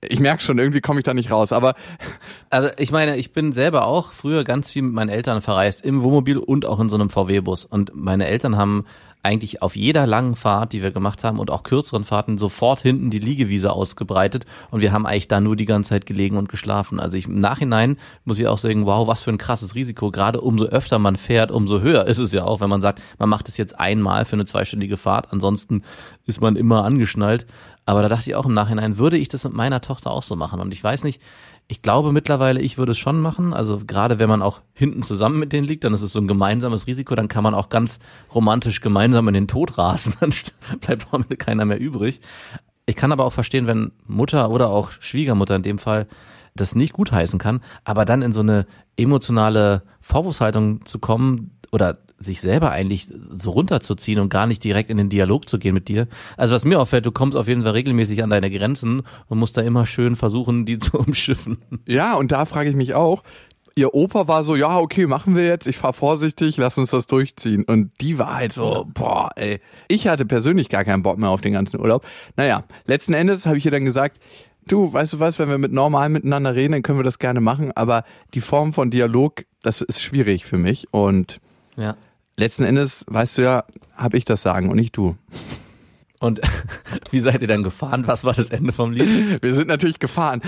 ich 0.02 0.20
merke 0.20 0.42
schon, 0.42 0.58
irgendwie 0.60 0.82
komme 0.82 1.00
ich 1.00 1.04
da 1.04 1.14
nicht 1.14 1.32
raus, 1.32 1.52
aber 1.52 1.76
Also 2.50 2.70
ich 2.78 2.92
meine, 2.92 3.18
ich 3.18 3.32
bin 3.32 3.52
selber 3.52 3.86
auch 3.86 4.12
früher 4.12 4.44
ganz 4.44 4.72
viel 4.72 4.82
mit 4.82 4.94
meinen 4.94 5.10
Eltern 5.10 5.42
verreist, 5.42 5.86
im 5.86 6.02
Wohnmobil 6.02 6.38
und 6.38 6.66
auch 6.66 6.80
in 6.80 6.90
so 6.90 6.96
einem 6.96 7.12
VW-Bus. 7.12 7.66
Und 7.66 7.92
meine 7.94 8.26
Eltern 8.26 8.58
haben 8.58 8.86
eigentlich 9.22 9.62
auf 9.62 9.76
jeder 9.76 10.08
langen 10.08 10.36
Fahrt, 10.36 10.72
die 10.72 10.82
wir 10.82 10.92
gemacht 10.92 11.24
haben 11.24 11.40
und 11.40 11.52
auch 11.52 11.64
kürzeren 11.64 12.06
Fahrten, 12.06 12.38
sofort 12.38 12.82
hinten 12.82 13.10
die 13.10 13.20
Liegewiese 13.20 13.74
ausgebreitet 13.74 14.46
und 14.72 14.80
wir 14.80 14.94
haben 14.94 15.06
eigentlich 15.06 15.28
da 15.28 15.42
nur 15.42 15.58
die 15.58 15.66
ganze 15.66 15.90
Zeit 15.90 16.06
gelegen 16.06 16.38
und 16.38 16.48
geschlafen. 16.48 17.02
Also 17.02 17.18
ich 17.18 17.26
im 17.26 17.40
Nachhinein 17.40 17.98
muss 18.24 18.40
ich 18.40 18.48
auch 18.48 18.58
sagen, 18.58 18.86
wow, 18.86 19.08
was 19.08 19.22
für 19.22 19.32
ein 19.32 19.38
krasses 19.38 19.76
Risiko. 19.76 20.10
Gerade 20.10 20.40
umso 20.40 20.66
öfter 20.66 21.00
man 21.00 21.18
fährt, 21.18 21.52
umso 21.52 21.82
höher 21.82 22.06
ist 22.06 22.20
es 22.20 22.32
ja 22.32 22.46
auch, 22.46 22.62
wenn 22.62 22.70
man 22.70 22.82
sagt, 22.82 23.02
man 23.18 23.28
macht 23.28 23.50
es 23.50 23.58
jetzt 23.58 23.78
einmal 23.78 24.24
für 24.24 24.38
eine 24.38 24.46
zweistündige 24.46 24.96
Fahrt, 24.96 25.34
ansonsten 25.34 25.84
ist 26.26 26.40
man 26.40 26.56
immer 26.56 26.86
angeschnallt. 26.86 27.46
Aber 27.90 28.04
da 28.04 28.08
dachte 28.08 28.30
ich 28.30 28.36
auch 28.36 28.46
im 28.46 28.54
Nachhinein, 28.54 29.00
würde 29.00 29.18
ich 29.18 29.30
das 29.30 29.46
mit 29.46 29.54
meiner 29.54 29.82
Tochter 29.82 30.12
auch 30.12 30.22
so 30.22 30.36
machen? 30.36 30.60
Und 30.60 30.76
ich 30.76 30.84
weiß 30.84 31.04
nicht, 31.04 31.20
ich 31.68 31.82
glaube 31.82 32.12
mittlerweile, 32.12 32.62
ich 32.62 32.78
würde 32.78 32.92
es 32.92 33.00
schon 33.00 33.20
machen. 33.20 33.52
Also 33.52 33.80
gerade 33.80 34.20
wenn 34.20 34.30
man 34.30 34.44
auch 34.44 34.62
hinten 34.76 35.02
zusammen 35.02 35.40
mit 35.40 35.54
denen 35.54 35.66
liegt, 35.66 35.84
dann 35.84 35.96
ist 35.96 36.04
es 36.04 36.12
so 36.12 36.20
ein 36.20 36.28
gemeinsames 36.28 36.86
Risiko, 36.86 37.16
dann 37.16 37.30
kann 37.30 37.44
man 37.44 37.56
auch 37.56 37.70
ganz 37.70 37.98
romantisch 38.32 38.82
gemeinsam 38.82 39.28
in 39.28 39.34
den 39.34 39.48
Tod 39.48 39.80
rasen, 39.80 40.14
dann 40.20 40.30
bleibt 40.82 41.08
am 41.12 41.24
Ende 41.24 41.36
keiner 41.36 41.66
mehr 41.66 41.80
übrig. 41.80 42.22
Ich 42.86 42.96
kann 42.96 43.12
aber 43.12 43.26
auch 43.26 43.34
verstehen, 43.34 43.66
wenn 43.66 43.92
Mutter 44.06 44.52
oder 44.52 44.70
auch 44.70 44.92
Schwiegermutter 45.00 45.56
in 45.56 45.64
dem 45.64 45.80
Fall 45.80 46.06
das 46.56 46.76
nicht 46.76 46.94
gutheißen 46.94 47.40
kann, 47.40 47.60
aber 47.86 48.06
dann 48.06 48.22
in 48.22 48.34
so 48.34 48.42
eine 48.42 48.68
emotionale 48.98 49.82
Vorwurfshaltung 50.00 50.86
zu 50.86 51.00
kommen 51.00 51.59
oder 51.72 52.00
sich 52.20 52.42
selber 52.42 52.72
eigentlich 52.72 53.08
so 53.32 53.52
runterzuziehen 53.52 54.20
und 54.20 54.30
gar 54.30 54.46
nicht 54.46 54.64
direkt 54.64 54.90
in 54.90 54.98
den 54.98 55.10
Dialog 55.10 55.48
zu 55.48 55.58
gehen 55.58 55.74
mit 55.74 55.88
dir. 55.88 56.08
Also 56.38 56.54
was 56.54 56.66
mir 56.66 56.80
auffällt, 56.80 57.06
du 57.06 57.12
kommst 57.12 57.38
auf 57.38 57.48
jeden 57.48 57.64
Fall 57.64 57.72
regelmäßig 57.72 58.22
an 58.24 58.30
deine 58.30 58.52
Grenzen 58.52 59.04
und 59.28 59.40
musst 59.40 59.56
da 59.58 59.62
immer 59.62 59.86
schön 59.86 60.16
versuchen, 60.16 60.66
die 60.66 60.78
zu 60.80 60.98
umschiffen. 60.98 61.60
Ja, 61.86 62.16
und 62.16 62.32
da 62.32 62.46
frage 62.46 62.70
ich 62.70 62.76
mich 62.76 62.94
auch, 62.94 63.24
ihr 63.76 63.94
Opa 63.94 64.28
war 64.28 64.44
so, 64.44 64.56
ja, 64.56 64.78
okay, 64.78 65.08
machen 65.08 65.36
wir 65.36 65.46
jetzt, 65.46 65.66
ich 65.68 65.78
fahr 65.78 65.94
vorsichtig, 65.94 66.58
lass 66.58 66.78
uns 66.78 66.92
das 66.92 67.08
durchziehen. 67.08 67.64
Und 67.64 67.92
die 68.02 68.20
war 68.20 68.36
halt 68.36 68.52
so, 68.52 68.86
boah, 68.94 69.30
ey. 69.36 69.62
Ich 69.88 70.08
hatte 70.08 70.26
persönlich 70.26 70.68
gar 70.70 70.84
keinen 70.84 71.04
Bock 71.04 71.18
mehr 71.18 71.30
auf 71.30 71.42
den 71.42 71.54
ganzen 71.54 71.80
Urlaub. 71.80 72.06
Naja, 72.36 72.66
letzten 72.86 73.14
Endes 73.14 73.46
habe 73.46 73.58
ich 73.58 73.66
ihr 73.66 73.72
dann 73.72 73.86
gesagt, 73.86 74.20
du, 74.68 74.92
weißt 74.92 75.14
du 75.14 75.20
was, 75.20 75.40
wenn 75.40 75.50
wir 75.50 75.58
mit 75.58 75.72
normal 75.72 76.10
miteinander 76.10 76.56
reden, 76.56 76.74
dann 76.74 76.84
können 76.84 77.00
wir 77.00 77.04
das 77.04 77.20
gerne 77.20 77.42
machen, 77.42 77.72
aber 77.76 78.04
die 78.34 78.42
Form 78.42 78.74
von 78.74 78.92
Dialog, 78.92 79.46
das 79.62 79.82
ist 79.82 80.02
schwierig 80.02 80.46
für 80.46 80.58
mich 80.58 80.88
und 80.92 81.40
Ja. 81.80 81.96
letzten 82.38 82.64
Endes, 82.64 83.06
weißt 83.08 83.38
du 83.38 83.42
ja, 83.44 83.64
habe 83.96 84.18
ich 84.18 84.26
das 84.26 84.42
Sagen 84.42 84.70
und 84.70 84.76
nicht 84.76 84.96
du. 84.98 85.16
Und 86.22 86.42
wie 87.12 87.22
seid 87.22 87.42
ihr 87.42 87.48
dann 87.48 87.64
gefahren? 87.64 88.06
Was 88.06 88.26
war 88.26 88.34
das 88.34 88.50
Ende 88.50 88.74
vom 88.74 88.92
Lied? 88.92 89.42
Wir 89.42 89.56
sind 89.56 89.68
natürlich 89.68 90.00
gefahren 90.00 90.42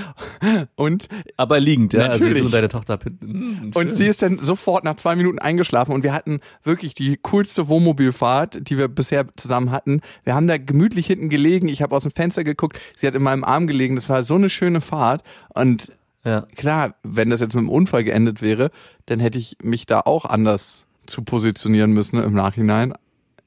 und 0.75 1.07
Aber 1.37 1.61
liegend, 1.61 1.93
ja. 1.93 2.07
Also 2.07 2.19
Natürlich. 2.19 2.39
du 2.39 2.45
und 2.47 2.53
deine 2.53 2.67
Tochter. 2.67 2.99
Hm, 3.21 3.71
Und 3.73 3.95
sie 3.95 4.07
ist 4.07 4.21
dann 4.21 4.39
sofort 4.39 4.83
nach 4.83 4.97
zwei 4.97 5.15
Minuten 5.15 5.39
eingeschlafen 5.39 5.93
und 5.93 6.03
wir 6.03 6.11
hatten 6.11 6.41
wirklich 6.65 6.93
die 6.93 7.17
coolste 7.21 7.69
Wohnmobilfahrt, 7.69 8.67
die 8.69 8.77
wir 8.77 8.89
bisher 8.89 9.25
zusammen 9.37 9.71
hatten. 9.71 10.01
Wir 10.25 10.35
haben 10.35 10.47
da 10.47 10.57
gemütlich 10.57 11.07
hinten 11.07 11.29
gelegen. 11.29 11.69
Ich 11.69 11.81
habe 11.81 11.95
aus 11.95 12.03
dem 12.03 12.11
Fenster 12.11 12.43
geguckt. 12.43 12.77
Sie 12.97 13.07
hat 13.07 13.15
in 13.15 13.23
meinem 13.23 13.45
Arm 13.45 13.65
gelegen. 13.65 13.95
Das 13.95 14.09
war 14.09 14.25
so 14.25 14.35
eine 14.35 14.49
schöne 14.49 14.81
Fahrt. 14.81 15.23
Und 15.53 15.89
ja. 16.25 16.41
klar, 16.57 16.95
wenn 17.03 17.29
das 17.29 17.39
jetzt 17.39 17.53
mit 17.55 17.61
einem 17.61 17.69
Unfall 17.69 18.03
geendet 18.03 18.41
wäre, 18.41 18.71
dann 19.05 19.21
hätte 19.21 19.39
ich 19.39 19.55
mich 19.63 19.85
da 19.85 20.01
auch 20.01 20.25
anders 20.25 20.83
zu 21.05 21.23
positionieren 21.23 21.91
müssen 21.91 22.21
im 22.21 22.33
Nachhinein. 22.33 22.93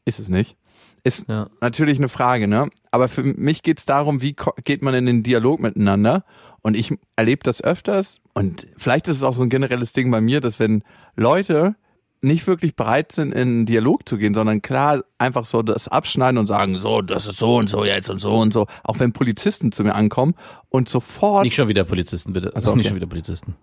Ist 0.05 0.19
es 0.19 0.29
nicht. 0.29 0.57
Ist 1.03 1.29
Ja. 1.29 1.49
natürlich 1.61 1.99
eine 1.99 2.09
Frage, 2.09 2.49
ne? 2.49 2.69
Aber 2.91 3.09
für 3.09 3.23
mich 3.23 3.63
geht's 3.63 3.85
darum, 3.85 4.23
wie 4.23 4.35
geht 4.65 4.83
man 4.83 4.95
in 4.95 5.07
den 5.07 5.23
Dialog 5.23 5.61
miteinander? 5.61 6.25
Und 6.63 6.77
ich 6.77 6.95
erlebe 7.17 7.43
das 7.43 7.63
öfters. 7.63 8.21
Und 8.33 8.67
vielleicht 8.77 9.07
ist 9.09 9.19
es 9.19 9.23
auch 9.23 9.35
so 9.35 9.43
ein 9.43 9.51
generelles 9.51 9.93
Ding 9.93 10.11
bei 10.11 10.21
mir, 10.23 10.41
dass 10.41 10.59
wenn 10.59 10.83
Leute 11.15 11.77
nicht 12.23 12.47
wirklich 12.47 12.75
bereit 12.75 13.13
sind, 13.13 13.33
in 13.33 13.41
einen 13.41 13.67
Dialog 13.67 14.09
zu 14.09 14.17
gehen, 14.17 14.33
sondern 14.33 14.63
klar 14.63 15.05
einfach 15.19 15.45
so 15.45 15.63
das 15.63 15.89
abschneiden 15.89 16.39
und 16.39 16.47
sagen, 16.47 16.79
so, 16.79 17.03
das 17.03 17.27
ist 17.27 17.37
so 17.39 17.57
und 17.57 17.69
so 17.69 17.85
jetzt 17.85 18.09
und 18.09 18.19
so 18.19 18.35
und 18.37 18.55
so. 18.55 18.67
Auch 18.83 18.99
wenn 18.99 19.13
Polizisten 19.13 19.73
zu 19.73 19.85
mir 19.85 19.95
ankommen 19.95 20.35
und 20.71 20.89
sofort 20.89 21.45
Nicht 21.45 21.55
schon 21.55 21.69
wieder 21.69 21.85
Polizisten, 21.85 22.33
bitte. 22.33 22.57
Also 22.57 22.71
nicht 22.75 22.87
okay. 22.87 22.89
schon 22.89 22.97
wieder 22.97 23.07
Polizisten. 23.07 23.57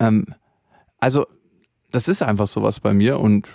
Ähm, 0.00 0.26
also, 0.98 1.26
das 1.90 2.08
ist 2.08 2.22
einfach 2.22 2.46
sowas 2.46 2.80
bei 2.80 2.92
mir 2.92 3.20
und 3.20 3.48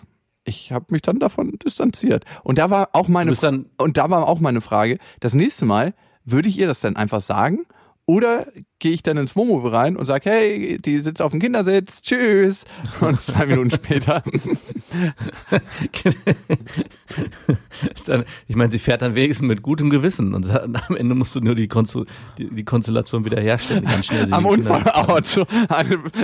ich 0.46 0.72
habe 0.72 0.86
mich 0.90 1.02
dann 1.02 1.20
davon 1.20 1.58
distanziert. 1.60 2.25
Und 2.44 2.58
da 2.58 2.70
war 2.70 2.90
auch 2.94 3.08
meine 3.08 3.34
und 3.78 3.98
da 3.98 4.10
war 4.10 4.28
auch 4.28 4.40
meine 4.40 4.62
Frage, 4.62 5.00
das 5.20 5.34
nächste 5.34 5.66
Mal 5.66 5.94
würde 6.25 6.50
ich 6.50 6.58
ihr 6.58 6.68
das 6.68 6.80
dann 6.80 6.96
einfach 6.96 7.22
sagen 7.22 7.66
oder 8.06 8.48
gehe 8.80 8.92
ich 8.92 9.02
dann 9.02 9.16
ins 9.16 9.34
Wohnmobil 9.38 9.72
rein 9.72 9.96
und 9.96 10.06
sage, 10.06 10.30
hey, 10.30 10.78
die 10.78 11.00
sitzt 11.00 11.22
auf 11.22 11.32
dem 11.32 11.40
Kindersitz, 11.40 12.02
tschüss. 12.02 12.66
Und 13.00 13.18
zwei 13.22 13.46
Minuten 13.46 13.72
später, 13.72 14.22
dann, 18.06 18.25
ich 18.48 18.58
meine, 18.58 18.74
sie 18.74 18.80
fährt 18.80 19.02
dann 19.02 19.16
wenigstens 19.16 19.48
mit 19.48 19.62
gutem 19.62 19.90
Gewissen 19.90 20.34
und 20.34 20.50
am 20.52 20.98
Ende 20.98 21.16
musst 21.16 21.34
du 21.36 21.40
nur 21.40 21.56
die, 21.56 21.70
Konstu 21.70 22.04
die, 22.38 22.50
die 22.50 22.66
Konstellation 22.66 23.24
wieder 23.24 23.40
herstellen. 23.40 23.86
Ganz 23.86 24.08
schnell 24.08 24.28
am 24.34 24.48
Unfallort 24.48 25.25
so 25.25 25.46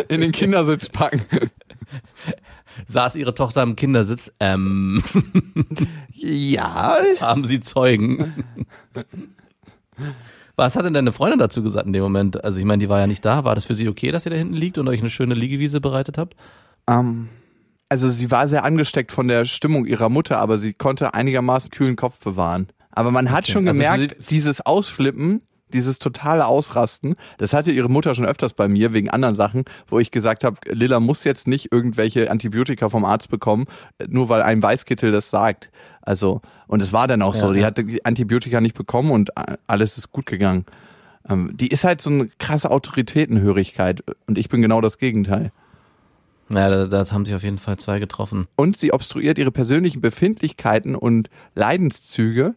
in 0.10 0.20
den 0.20 0.34
Kindersitz 0.34 0.90
packen. 0.90 1.22
Saß 2.88 3.16
ihre 3.16 3.34
Tochter 3.34 3.62
am 3.62 3.76
Kindersitz, 3.76 4.32
ähm, 4.40 5.04
Ja, 6.14 6.98
haben 7.22 7.46
sie 7.46 7.60
Zeugen. 7.62 8.34
Was 10.56 10.76
hat 10.76 10.86
denn 10.86 10.94
deine 10.94 11.12
Freundin 11.12 11.40
dazu 11.40 11.64
gesagt 11.64 11.88
in 11.88 11.94
dem 11.94 12.04
Moment? 12.04 12.44
Also 12.44 12.60
ich 12.60 12.66
meine, 12.66 12.80
die 12.82 12.90
war 12.90 13.00
ja 13.00 13.08
nicht 13.08 13.24
da. 13.24 13.44
War 13.46 13.56
das 13.56 13.66
für 13.66 13.74
sie 13.74 13.88
okay, 13.88 14.12
dass 14.12 14.26
ihr 14.26 14.32
da 14.32 14.38
hinten 14.38 14.54
liegt 14.56 14.78
und 14.78 14.88
euch 14.88 15.00
eine 15.00 15.10
schöne 15.10 15.34
Liegewiese 15.34 15.80
bereitet 15.80 16.18
habt? 16.18 16.36
Ähm, 16.88 17.30
also 17.88 18.10
sie 18.10 18.30
war 18.30 18.48
sehr 18.48 18.64
angesteckt 18.66 19.12
von 19.12 19.28
der 19.28 19.46
Stimmung 19.46 19.86
ihrer 19.86 20.10
Mutter, 20.10 20.38
aber 20.38 20.58
sie 20.58 20.74
konnte 20.74 21.14
einigermaßen 21.14 21.70
kühlen 21.72 21.96
Kopf 21.96 22.20
bewahren. 22.20 22.68
Aber 22.92 23.12
man 23.12 23.32
hat 23.32 23.46
Okay. 23.46 23.54
schon 23.54 23.68
Also 23.68 23.80
gemerkt, 23.82 24.16
sie- 24.20 24.36
dieses 24.36 24.62
Ausflippen, 24.62 25.42
dieses 25.74 26.00
totale 26.00 26.46
Ausrasten, 26.46 27.16
das 27.38 27.54
hatte 27.54 27.72
ihre 27.72 27.90
Mutter 27.90 28.16
schon 28.16 28.26
öfters 28.26 28.54
bei 28.54 28.68
mir 28.68 28.94
wegen 28.94 29.10
anderen 29.10 29.36
Sachen, 29.36 29.66
wo 29.88 30.00
ich 30.00 30.12
gesagt 30.12 30.44
habe, 30.44 30.58
Lilla 30.70 31.00
muss 31.00 31.24
jetzt 31.24 31.48
nicht 31.48 31.72
irgendwelche 31.72 32.30
Antibiotika 32.32 32.90
vom 32.90 33.06
Arzt 33.06 33.30
bekommen, 33.30 33.66
nur 34.08 34.30
weil 34.30 34.42
ein 34.42 34.62
Weißkittel 34.62 35.12
das 35.12 35.30
sagt. 35.30 35.70
Also, 36.02 36.42
und 36.68 36.82
es 36.82 36.94
war 36.94 37.08
dann 37.08 37.22
auch 37.22 37.36
Ja, 37.36 37.42
so, 37.42 37.54
die 37.54 37.60
ja. 37.60 37.68
hatte 37.68 37.84
die 37.84 38.04
Antibiotika 38.06 38.62
nicht 38.62 38.76
bekommen 38.76 39.12
und 39.12 39.30
äh, 39.38 39.58
alles 39.68 39.98
ist 39.98 40.12
gut 40.12 40.26
gegangen. 40.26 40.66
Ähm, 41.30 41.52
die 41.56 41.68
ist 41.68 41.84
halt 41.84 42.02
so 42.02 42.10
eine 42.10 42.30
krasse 42.40 42.72
Autoritätenhörigkeit 42.72 44.04
und 44.28 44.38
ich 44.38 44.50
bin 44.50 44.62
genau 44.62 44.82
das 44.82 44.98
Gegenteil. 44.98 45.52
Naja, 46.52 46.88
da, 46.88 47.04
da 47.04 47.12
haben 47.12 47.26
sich 47.26 47.36
auf 47.36 47.44
jeden 47.44 47.60
Fall 47.60 47.78
zwei 47.78 48.00
getroffen. 48.00 48.48
und 48.56 48.76
sie 48.76 48.92
obstruiert 48.92 49.38
ihre 49.38 49.52
persönlichen 49.52 50.02
Befindlichkeiten 50.02 50.96
und 50.96 51.30
Leidenszüge. 51.54 52.56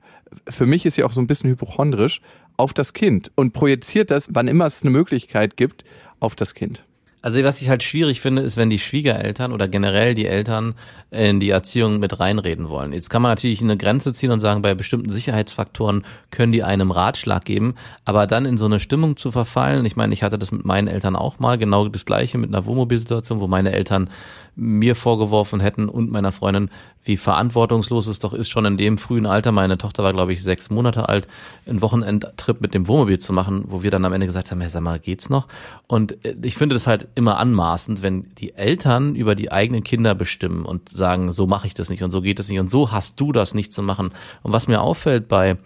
Für 0.49 0.65
mich 0.65 0.87
ist 0.87 0.95
sie 0.95 1.05
auch 1.05 1.13
so 1.13 1.21
ein 1.21 1.27
bisschen 1.27 1.51
hypochondrisch 1.51 2.23
auf 2.63 2.73
das 2.73 2.93
Kind 2.93 3.33
und 3.35 3.53
projiziert 3.53 4.13
das, 4.13 4.29
wann 4.33 4.47
immer 4.47 4.67
es 4.67 4.83
eine 4.83 4.93
Möglichkeit 4.93 5.57
gibt, 5.57 5.85
auf 6.21 6.37
das 6.37 6.55
Kind. 6.55 6.85
Also 7.25 7.43
was 7.45 7.61
ich 7.61 7.69
halt 7.69 7.85
schwierig 7.85 8.21
finde, 8.21 8.43
ist, 8.43 8.57
wenn 8.57 8.71
die 8.71 8.81
Schwiegereltern 8.81 9.53
oder 9.53 9.69
generell 9.69 10.15
die 10.15 10.27
Eltern 10.27 10.75
in 11.13 11.39
die 11.39 11.51
Erziehung 11.51 12.01
mit 12.01 12.19
reinreden 12.19 12.69
wollen. 12.69 12.93
Jetzt 12.93 13.11
kann 13.11 13.23
man 13.23 13.31
natürlich 13.31 13.61
eine 13.63 13.77
Grenze 13.77 14.13
ziehen 14.13 14.33
und 14.33 14.41
sagen, 14.41 14.63
bei 14.63 14.75
bestimmten 14.75 15.11
Sicherheitsfaktoren 15.11 16.05
können 16.31 16.53
die 16.53 16.65
einem 16.65 16.91
Ratschlag 16.91 17.45
geben, 17.45 17.77
aber 18.05 18.27
dann 18.27 18.45
in 18.45 18.57
so 18.57 18.65
eine 18.65 18.81
Stimmung 18.81 19.17
zu 19.17 19.31
verfallen, 19.31 19.85
ich 19.85 19.95
meine, 19.95 20.15
ich 20.15 20.25
hatte 20.25 20.39
das 20.39 20.51
mit 20.51 20.65
meinen 20.65 20.89
Eltern 20.89 21.15
auch 21.15 21.39
mal, 21.39 21.59
genau 21.59 21.87
das 21.89 22.07
gleiche 22.07 22.39
mit 22.39 22.49
einer 22.49 22.65
Wohnmobilsituation, 22.65 23.39
wo 23.39 23.47
meine 23.47 23.73
Eltern 23.73 24.11
mir 24.55 24.95
vorgeworfen 24.95 25.61
hätten 25.61 25.89
und 25.89 26.11
meiner 26.11 26.33
Freundin, 26.33 26.71
wie 27.05 27.17
verantwortungslos 27.17 28.07
es 28.07 28.19
doch 28.19 28.33
ist, 28.33 28.51
schon 28.51 28.65
in 28.65 28.77
dem 28.77 28.99
frühen 28.99 29.27
Alter, 29.27 29.51
meine 29.51 29.79
Tochter 29.79 30.05
war, 30.05 30.13
glaube 30.13 30.33
ich, 30.33 30.43
sechs 30.43 30.71
Monate 30.71 31.09
alt, 31.09 31.27
einen 31.67 31.81
Wochenendtrip 31.81 32.61
mit 32.61 32.75
dem 32.75 32.87
Wohnmobil 32.87 33.19
zu 33.19 33.33
machen, 33.33 33.65
wo 33.69 33.83
wir 33.83 33.91
dann 33.91 34.05
am 34.05 34.13
Ende 34.13 34.27
gesagt 34.27 34.51
haben, 34.51 34.61
ja, 34.61 34.69
sag 34.69 34.83
mal, 34.83 34.99
geht's 34.99 35.31
noch? 35.31 35.49
Und 35.87 36.25
äh, 36.25 36.37
ich 36.43 36.57
finde 36.57 36.75
das 36.75 36.87
halt 36.87 37.09
immer 37.15 37.39
anmaßend, 37.39 38.03
wenn 38.03 38.35
die 38.37 38.55
Eltern 38.55 39.15
über 39.15 39.35
die 39.35 39.51
eigenen 39.51 39.85
Kinder 39.85 40.15
bestimmen 40.15 40.65
und 40.65 40.89
sagen, 40.91 41.33
so 41.33 41.47
mache 41.47 41.67
ich 41.67 41.75
das 41.75 41.89
nicht 41.89 42.03
und 42.03 42.11
so 42.11 42.21
geht 42.21 42.39
es 42.39 42.49
nicht 42.49 42.61
und 42.61 42.71
so 42.71 42.93
hast 42.93 43.19
du 43.21 43.33
das 43.33 43.55
nicht 43.55 43.73
zu 43.73 43.83
machen. 43.83 44.11
Und 44.43 44.53
was 44.53 44.69
mir 44.69 44.83
auffällt 44.83 45.29
bei 45.29 45.57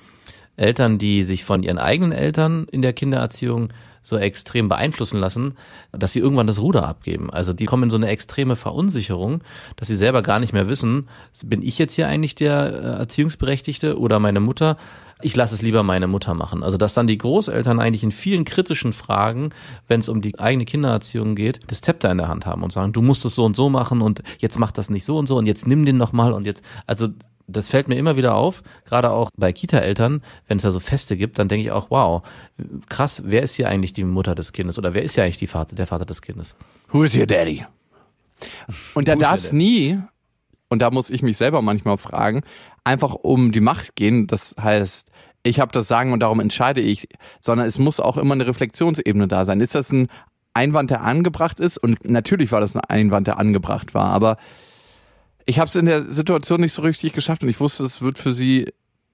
Eltern, 0.57 0.99
die 0.99 1.23
sich 1.23 1.45
von 1.45 1.62
ihren 1.62 1.79
eigenen 1.79 2.12
Eltern 2.12 2.66
in 2.71 2.83
der 2.83 2.92
Kindererziehung 2.92 3.69
so 4.07 4.16
extrem 4.16 4.69
beeinflussen 4.69 5.19
lassen, 5.19 5.57
dass 5.90 6.12
sie 6.12 6.21
irgendwann 6.21 6.47
das 6.47 6.61
Ruder 6.61 6.87
abgeben. 6.87 7.29
Also 7.29 7.53
die 7.53 7.64
kommen 7.64 7.85
in 7.85 7.90
so 7.90 7.97
eine 7.97 8.07
extreme 8.07 8.55
Verunsicherung, 8.55 9.40
dass 9.75 9.88
sie 9.88 9.97
selber 9.97 10.23
gar 10.23 10.38
nicht 10.38 10.53
mehr 10.53 10.69
wissen, 10.69 11.09
bin 11.45 11.61
ich 11.61 11.77
jetzt 11.79 11.95
hier 11.95 12.07
eigentlich 12.07 12.37
der 12.37 12.66
äh, 12.66 12.99
Erziehungsberechtigte 13.01 13.99
oder 13.99 14.21
meine 14.21 14.38
Mutter? 14.38 14.77
Ich 15.23 15.35
lasse 15.35 15.57
es 15.57 15.62
lieber 15.62 15.83
meine 15.83 16.07
Mutter 16.07 16.35
machen. 16.35 16.62
Also 16.62 16.77
dass 16.77 16.95
dann 16.95 17.09
die 17.09 17.19
Großeltern 17.19 17.81
eigentlich 17.81 18.05
in 18.05 18.12
vielen 18.12 18.45
kritischen 18.45 18.92
Fragen, 18.92 19.51
wenn 19.88 19.99
es 19.99 20.09
um 20.09 20.21
die 20.21 20.38
eigene 20.38 20.66
Kindererziehung 20.66 21.35
geht, 21.35 21.59
das 21.66 21.81
Zepter 21.81 22.12
in 22.12 22.19
der 22.19 22.29
Hand 22.29 22.47
haben 22.47 22.62
und 22.62 22.73
sagen, 22.73 22.92
du 22.92 23.03
musst 23.03 23.25
es 23.25 23.35
so 23.35 23.45
und 23.45 23.57
so 23.57 23.71
machen 23.71 24.03
und 24.03 24.23
jetzt 24.38 24.61
mach 24.61 24.71
das 24.71 24.88
nicht 24.88 25.05
so 25.05 25.19
und 25.19 25.27
so 25.27 25.37
und 25.37 25.47
jetzt 25.47 25.66
nimm 25.66 25.85
den 25.85 25.97
noch 25.97 26.12
mal 26.12 26.33
und 26.33 26.47
jetzt, 26.47 26.62
also 26.87 27.09
das 27.46 27.68
fällt 27.68 27.88
mir 27.88 27.96
immer 27.96 28.16
wieder 28.16 28.35
auf, 28.35 28.62
gerade 28.85 29.11
auch 29.11 29.30
bei 29.37 29.52
Kita-Eltern, 29.52 30.22
wenn 30.48 30.56
es 30.56 30.62
da 30.62 30.70
so 30.70 30.80
Feste 30.80 31.16
gibt, 31.16 31.38
dann 31.38 31.48
denke 31.48 31.64
ich 31.64 31.70
auch, 31.70 31.90
wow, 31.90 32.22
krass, 32.88 33.22
wer 33.24 33.42
ist 33.42 33.54
hier 33.54 33.68
eigentlich 33.68 33.92
die 33.92 34.04
Mutter 34.04 34.35
des 34.35 34.52
Kindes 34.52 34.78
oder 34.78 34.94
wer 34.94 35.02
ist 35.02 35.16
ja 35.16 35.24
eigentlich 35.24 35.38
die 35.38 35.46
Vater, 35.46 35.76
der 35.76 35.87
Vater 35.87 36.04
des 36.04 36.22
Kindes? 36.22 36.56
Who 36.90 37.04
is 37.04 37.16
your 37.16 37.26
daddy? 37.26 37.64
Und 38.94 39.09
da 39.09 39.16
darf 39.16 39.37
es 39.37 39.52
nie, 39.52 39.98
und 40.68 40.82
da 40.82 40.90
muss 40.90 41.11
ich 41.11 41.22
mich 41.22 41.37
selber 41.37 41.62
manchmal 41.62 41.98
fragen, 41.98 42.42
einfach 42.85 43.14
um 43.14 43.52
die 43.52 43.61
Macht 43.61 43.96
gehen. 43.96 44.26
Das 44.26 44.54
heißt, 44.61 45.11
ich 45.42 45.61
habe 45.61 45.72
das 45.72 45.88
Sagen 45.88 46.12
und 46.12 46.20
darum 46.20 46.40
entscheide 46.40 46.80
ich, 46.80 47.09
sondern 47.40 47.66
es 47.66 47.78
muss 47.78 48.00
auch 48.00 48.16
immer 48.16 48.35
eine 48.35 48.46
Reflexionsebene 48.46 49.28
da 49.28 49.44
sein. 49.44 49.61
Ist 49.61 49.74
das 49.74 49.92
ein 49.92 50.09
Einwand, 50.54 50.90
der 50.90 51.02
angebracht 51.02 51.61
ist? 51.61 51.78
Und 51.78 52.09
natürlich 52.09 52.50
war 52.52 52.61
das 52.61 52.74
ein 52.74 52.80
Einwand, 52.80 53.26
der 53.26 53.38
angebracht 53.38 53.94
war, 53.94 54.11
aber 54.11 54.38
ich 55.46 55.59
habe 55.59 55.68
es 55.68 55.76
in 55.76 55.87
der 55.87 56.11
Situation 56.11 56.61
nicht 56.61 56.72
so 56.72 56.82
richtig 56.82 57.12
geschafft 57.12 57.42
und 57.42 57.48
ich 57.48 57.61
wusste, 57.61 57.85
es 57.85 58.02
wird 58.02 58.18
für 58.18 58.35
sie 58.35 58.72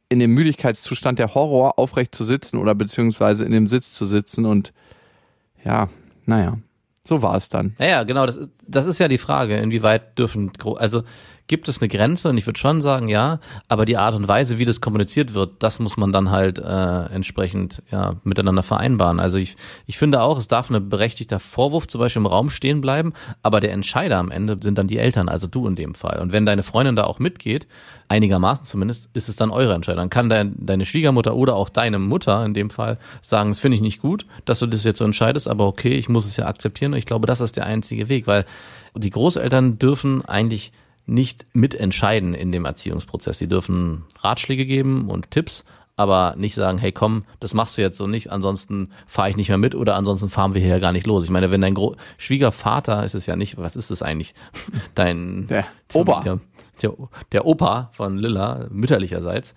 in 0.08 0.18
dem 0.18 0.32
Müdigkeitszustand 0.32 1.18
der 1.18 1.34
Horror, 1.34 1.78
aufrecht 1.78 2.14
zu 2.14 2.24
sitzen 2.24 2.58
oder 2.58 2.74
beziehungsweise 2.74 3.44
in 3.44 3.52
dem 3.52 3.68
Sitz 3.68 3.92
zu 3.92 4.04
sitzen 4.04 4.44
und 4.44 4.72
ja, 5.64 5.88
naja, 6.26 6.58
so 7.06 7.22
war 7.22 7.36
es 7.36 7.48
dann. 7.48 7.74
Ja, 7.78 7.86
ja, 7.86 8.02
genau, 8.04 8.26
das 8.26 8.36
ist, 8.36 8.50
das 8.66 8.86
ist 8.86 8.98
ja 8.98 9.08
die 9.08 9.18
Frage, 9.18 9.56
inwieweit 9.56 10.18
dürfen, 10.18 10.52
also 10.76 11.02
gibt 11.48 11.68
es 11.68 11.80
eine 11.80 11.88
Grenze 11.88 12.28
und 12.28 12.38
ich 12.38 12.46
würde 12.46 12.58
schon 12.58 12.80
sagen, 12.80 13.08
ja, 13.08 13.40
aber 13.68 13.84
die 13.84 13.96
Art 13.96 14.14
und 14.14 14.28
Weise, 14.28 14.58
wie 14.58 14.64
das 14.64 14.80
kommuniziert 14.80 15.34
wird, 15.34 15.62
das 15.62 15.80
muss 15.80 15.96
man 15.96 16.12
dann 16.12 16.30
halt 16.30 16.58
äh, 16.58 17.04
entsprechend 17.06 17.82
ja, 17.90 18.16
miteinander 18.24 18.62
vereinbaren. 18.62 19.20
Also 19.20 19.38
ich, 19.38 19.56
ich 19.86 19.98
finde 19.98 20.22
auch, 20.22 20.38
es 20.38 20.48
darf 20.48 20.70
ein 20.70 20.88
berechtigter 20.88 21.40
Vorwurf 21.40 21.88
zum 21.88 21.98
Beispiel 21.98 22.20
im 22.20 22.26
Raum 22.26 22.48
stehen 22.48 22.80
bleiben, 22.80 23.12
aber 23.42 23.60
der 23.60 23.72
Entscheider 23.72 24.18
am 24.18 24.30
Ende 24.30 24.56
sind 24.62 24.78
dann 24.78 24.86
die 24.86 24.98
Eltern, 24.98 25.28
also 25.28 25.46
du 25.46 25.66
in 25.66 25.74
dem 25.74 25.94
Fall. 25.94 26.20
Und 26.20 26.32
wenn 26.32 26.46
deine 26.46 26.62
Freundin 26.62 26.96
da 26.96 27.04
auch 27.04 27.18
mitgeht, 27.18 27.66
einigermaßen 28.12 28.66
zumindest, 28.66 29.08
ist 29.14 29.30
es 29.30 29.36
dann 29.36 29.50
eure 29.50 29.72
Entscheidung. 29.72 30.02
Dann 30.02 30.10
kann 30.10 30.28
dein, 30.28 30.54
deine 30.58 30.84
Schwiegermutter 30.84 31.34
oder 31.34 31.56
auch 31.56 31.70
deine 31.70 31.98
Mutter 31.98 32.44
in 32.44 32.52
dem 32.52 32.68
Fall 32.68 32.98
sagen, 33.22 33.50
das 33.50 33.58
finde 33.58 33.76
ich 33.76 33.80
nicht 33.80 34.02
gut, 34.02 34.26
dass 34.44 34.58
du 34.58 34.66
das 34.66 34.84
jetzt 34.84 34.98
so 34.98 35.04
entscheidest, 35.04 35.48
aber 35.48 35.66
okay, 35.66 35.94
ich 35.94 36.10
muss 36.10 36.26
es 36.26 36.36
ja 36.36 36.46
akzeptieren. 36.46 36.92
Und 36.92 36.98
ich 36.98 37.06
glaube, 37.06 37.26
das 37.26 37.40
ist 37.40 37.56
der 37.56 37.64
einzige 37.64 38.10
Weg, 38.10 38.26
weil 38.26 38.44
die 38.94 39.10
Großeltern 39.10 39.78
dürfen 39.78 40.22
eigentlich 40.24 40.72
nicht 41.06 41.46
mitentscheiden 41.54 42.34
in 42.34 42.52
dem 42.52 42.66
Erziehungsprozess. 42.66 43.38
Sie 43.38 43.48
dürfen 43.48 44.04
Ratschläge 44.20 44.66
geben 44.66 45.08
und 45.08 45.30
Tipps, 45.30 45.64
aber 45.96 46.34
nicht 46.36 46.54
sagen, 46.54 46.78
hey 46.78 46.92
komm, 46.92 47.24
das 47.40 47.54
machst 47.54 47.76
du 47.76 47.82
jetzt 47.82 47.96
so 47.96 48.06
nicht, 48.06 48.30
ansonsten 48.30 48.90
fahre 49.06 49.30
ich 49.30 49.36
nicht 49.36 49.48
mehr 49.48 49.58
mit 49.58 49.74
oder 49.74 49.94
ansonsten 49.94 50.28
fahren 50.28 50.54
wir 50.54 50.60
hier 50.60 50.70
ja 50.70 50.78
gar 50.78 50.92
nicht 50.92 51.06
los. 51.06 51.24
Ich 51.24 51.30
meine, 51.30 51.50
wenn 51.50 51.60
dein 51.60 51.74
Gro 51.74 51.96
Schwiegervater 52.18 53.04
ist 53.04 53.14
es 53.14 53.26
ja 53.26 53.36
nicht, 53.36 53.58
was 53.58 53.76
ist 53.76 53.90
es 53.90 54.02
eigentlich? 54.02 54.34
Dein 54.94 55.46
Der 55.48 55.66
Opa. 55.92 56.40
Der, 56.80 56.92
der, 57.32 57.44
Opa 57.44 57.90
von 57.92 58.16
Lilla, 58.16 58.66
mütterlicherseits, 58.70 59.54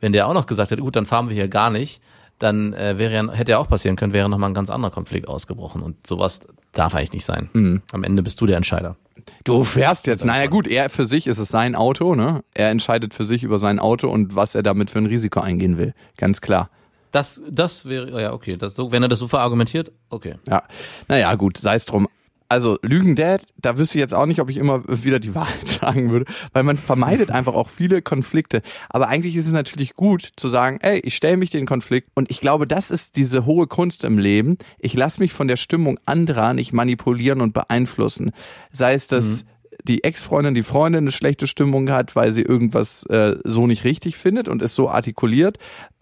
wenn 0.00 0.12
der 0.12 0.28
auch 0.28 0.34
noch 0.34 0.46
gesagt 0.46 0.70
hätte, 0.70 0.82
gut, 0.82 0.96
dann 0.96 1.06
fahren 1.06 1.28
wir 1.28 1.34
hier 1.34 1.48
gar 1.48 1.70
nicht, 1.70 2.02
dann 2.38 2.72
äh, 2.72 2.98
wäre 2.98 3.32
hätte 3.32 3.52
ja 3.52 3.58
auch 3.58 3.68
passieren 3.68 3.96
können, 3.96 4.12
wäre 4.12 4.28
nochmal 4.28 4.50
ein 4.50 4.54
ganz 4.54 4.70
anderer 4.70 4.92
Konflikt 4.92 5.26
ausgebrochen. 5.26 5.82
Und 5.82 6.06
sowas 6.06 6.40
darf 6.72 6.94
eigentlich 6.94 7.12
nicht 7.12 7.24
sein. 7.24 7.48
Mhm. 7.52 7.82
Am 7.92 8.04
Ende 8.04 8.22
bist 8.22 8.40
du 8.40 8.46
der 8.46 8.56
Entscheider. 8.56 8.96
Du 9.44 9.64
fährst 9.64 10.06
jetzt. 10.06 10.24
Naja 10.24 10.46
gut, 10.46 10.66
er 10.66 10.90
für 10.90 11.06
sich 11.06 11.26
ist 11.26 11.38
es 11.38 11.48
sein 11.48 11.74
Auto, 11.74 12.14
ne? 12.14 12.42
Er 12.54 12.70
entscheidet 12.70 13.14
für 13.14 13.24
sich 13.24 13.42
über 13.42 13.58
sein 13.58 13.78
Auto 13.78 14.08
und 14.08 14.36
was 14.36 14.54
er 14.54 14.62
damit 14.62 14.90
für 14.90 14.98
ein 14.98 15.06
Risiko 15.06 15.40
eingehen 15.40 15.78
will. 15.78 15.94
Ganz 16.16 16.40
klar. 16.40 16.70
Das, 17.10 17.40
das 17.48 17.86
wäre, 17.86 18.20
ja, 18.20 18.32
okay. 18.32 18.56
Das, 18.56 18.74
so, 18.74 18.92
wenn 18.92 19.02
er 19.02 19.08
das 19.08 19.18
so 19.18 19.28
verargumentiert, 19.28 19.92
okay. 20.10 20.36
Ja. 20.46 20.64
Naja, 21.08 21.34
gut, 21.36 21.56
sei 21.56 21.74
es 21.74 21.86
drum. 21.86 22.07
Also 22.50 22.78
Lügen-Dad, 22.82 23.42
da 23.58 23.76
wüsste 23.76 23.98
ich 23.98 24.00
jetzt 24.00 24.14
auch 24.14 24.24
nicht, 24.24 24.40
ob 24.40 24.48
ich 24.48 24.56
immer 24.56 24.82
wieder 24.86 25.18
die 25.18 25.34
Wahrheit 25.34 25.68
sagen 25.68 26.10
würde, 26.10 26.24
weil 26.52 26.62
man 26.62 26.78
vermeidet 26.78 27.30
einfach 27.30 27.54
auch 27.54 27.68
viele 27.68 28.00
Konflikte. 28.00 28.62
Aber 28.88 29.08
eigentlich 29.08 29.36
ist 29.36 29.46
es 29.46 29.52
natürlich 29.52 29.94
gut 29.94 30.30
zu 30.36 30.48
sagen, 30.48 30.78
ey, 30.80 31.00
ich 31.00 31.14
stelle 31.14 31.36
mich 31.36 31.50
den 31.50 31.66
Konflikt 31.66 32.10
und 32.14 32.30
ich 32.30 32.40
glaube, 32.40 32.66
das 32.66 32.90
ist 32.90 33.16
diese 33.16 33.44
hohe 33.44 33.66
Kunst 33.66 34.04
im 34.04 34.18
Leben. 34.18 34.56
Ich 34.78 34.94
lasse 34.94 35.20
mich 35.20 35.32
von 35.32 35.48
der 35.48 35.56
Stimmung 35.56 35.98
anderer 36.06 36.54
nicht 36.54 36.72
manipulieren 36.72 37.40
und 37.40 37.52
beeinflussen. 37.52 38.32
Sei 38.72 38.94
es, 38.94 39.08
dass 39.08 39.44
die 39.84 40.04
Ex-Freundin, 40.04 40.54
die 40.54 40.62
Freundin 40.62 41.04
eine 41.04 41.12
schlechte 41.12 41.46
Stimmung 41.46 41.90
hat, 41.90 42.16
weil 42.16 42.32
sie 42.32 42.42
irgendwas 42.42 43.04
äh, 43.06 43.36
so 43.44 43.66
nicht 43.66 43.84
richtig 43.84 44.16
findet 44.16 44.48
und 44.48 44.62
es 44.62 44.74
so 44.74 44.88
artikuliert. 44.88 45.58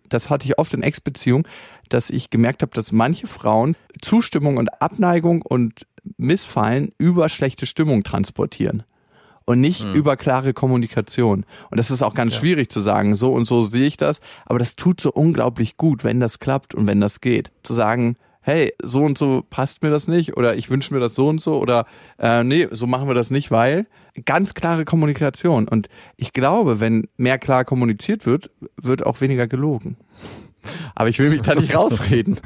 Das 0.09 0.31
hatte 0.31 0.47
ich 0.47 0.59
oft 0.59 0.73
in 0.75 0.83
Ex-Beziehungen, 0.83 1.47
dass 1.89 2.11
ich 2.11 2.31
gemerkt 2.31 2.63
habe, 2.63 2.73
dass 2.75 2.93
manche 2.93 3.27
Frauen 3.27 3.75
Zustimmung 4.01 4.57
und 4.57 4.81
Abneigung 4.81 5.43
und 5.43 5.87
Missfallen 6.17 6.93
über 6.99 7.29
schlechte 7.29 7.67
Stimmung 7.67 8.03
transportieren 8.03 8.83
und 9.47 9.61
nicht 9.61 9.85
über 9.95 10.17
klare 10.17 10.53
Kommunikation. 10.53 11.45
Und 11.71 11.79
das 11.79 11.91
ist 11.91 12.03
auch 12.03 12.15
ganz 12.15 12.35
schwierig 12.35 12.71
zu 12.71 12.81
sagen, 12.81 13.15
so 13.15 13.33
und 13.33 13.45
so 13.47 13.63
sehe 13.63 13.87
ich 13.87 13.97
das, 13.97 14.21
aber 14.45 14.59
das 14.59 14.77
tut 14.77 15.01
so 15.01 15.13
unglaublich 15.13 15.77
gut, 15.77 16.05
wenn 16.05 16.21
das 16.21 16.41
klappt 16.41 16.75
und 16.75 16.87
wenn 16.87 17.01
das 17.01 17.21
geht. 17.21 17.53
Zu 17.63 17.73
sagen, 17.73 18.17
hey, 18.41 18.73
so 18.83 19.03
und 19.03 19.19
so 19.19 19.45
passt 19.49 19.83
mir 19.83 19.91
das 19.91 20.09
nicht 20.09 20.37
oder 20.37 20.57
ich 20.57 20.69
wünsche 20.69 20.93
mir 20.93 21.01
das 21.01 21.15
so 21.15 21.29
und 21.29 21.41
so 21.41 21.59
oder 21.59 21.87
äh, 22.19 22.45
nee, 22.45 22.69
so 22.71 22.87
machen 22.87 23.09
wir 23.09 23.15
das 23.15 23.31
nicht, 23.31 23.51
weil 23.51 23.87
ganz 24.25 24.55
klare 24.55 24.85
Kommunikation. 24.85 25.69
Und 25.69 25.89
ich 26.17 26.33
glaube, 26.33 26.81
wenn 26.81 27.09
mehr 27.17 27.39
klar 27.39 27.65
kommuniziert 27.65 28.27
wird, 28.27 28.51
wird 28.81 29.05
auch 29.07 29.21
weniger 29.21 29.47
gelogen. 29.47 29.97
Aber 30.95 31.09
ich 31.09 31.19
will 31.19 31.31
mich 31.31 31.43
da 31.43 31.55
nicht 31.55 31.75
rausreden. 31.75 32.39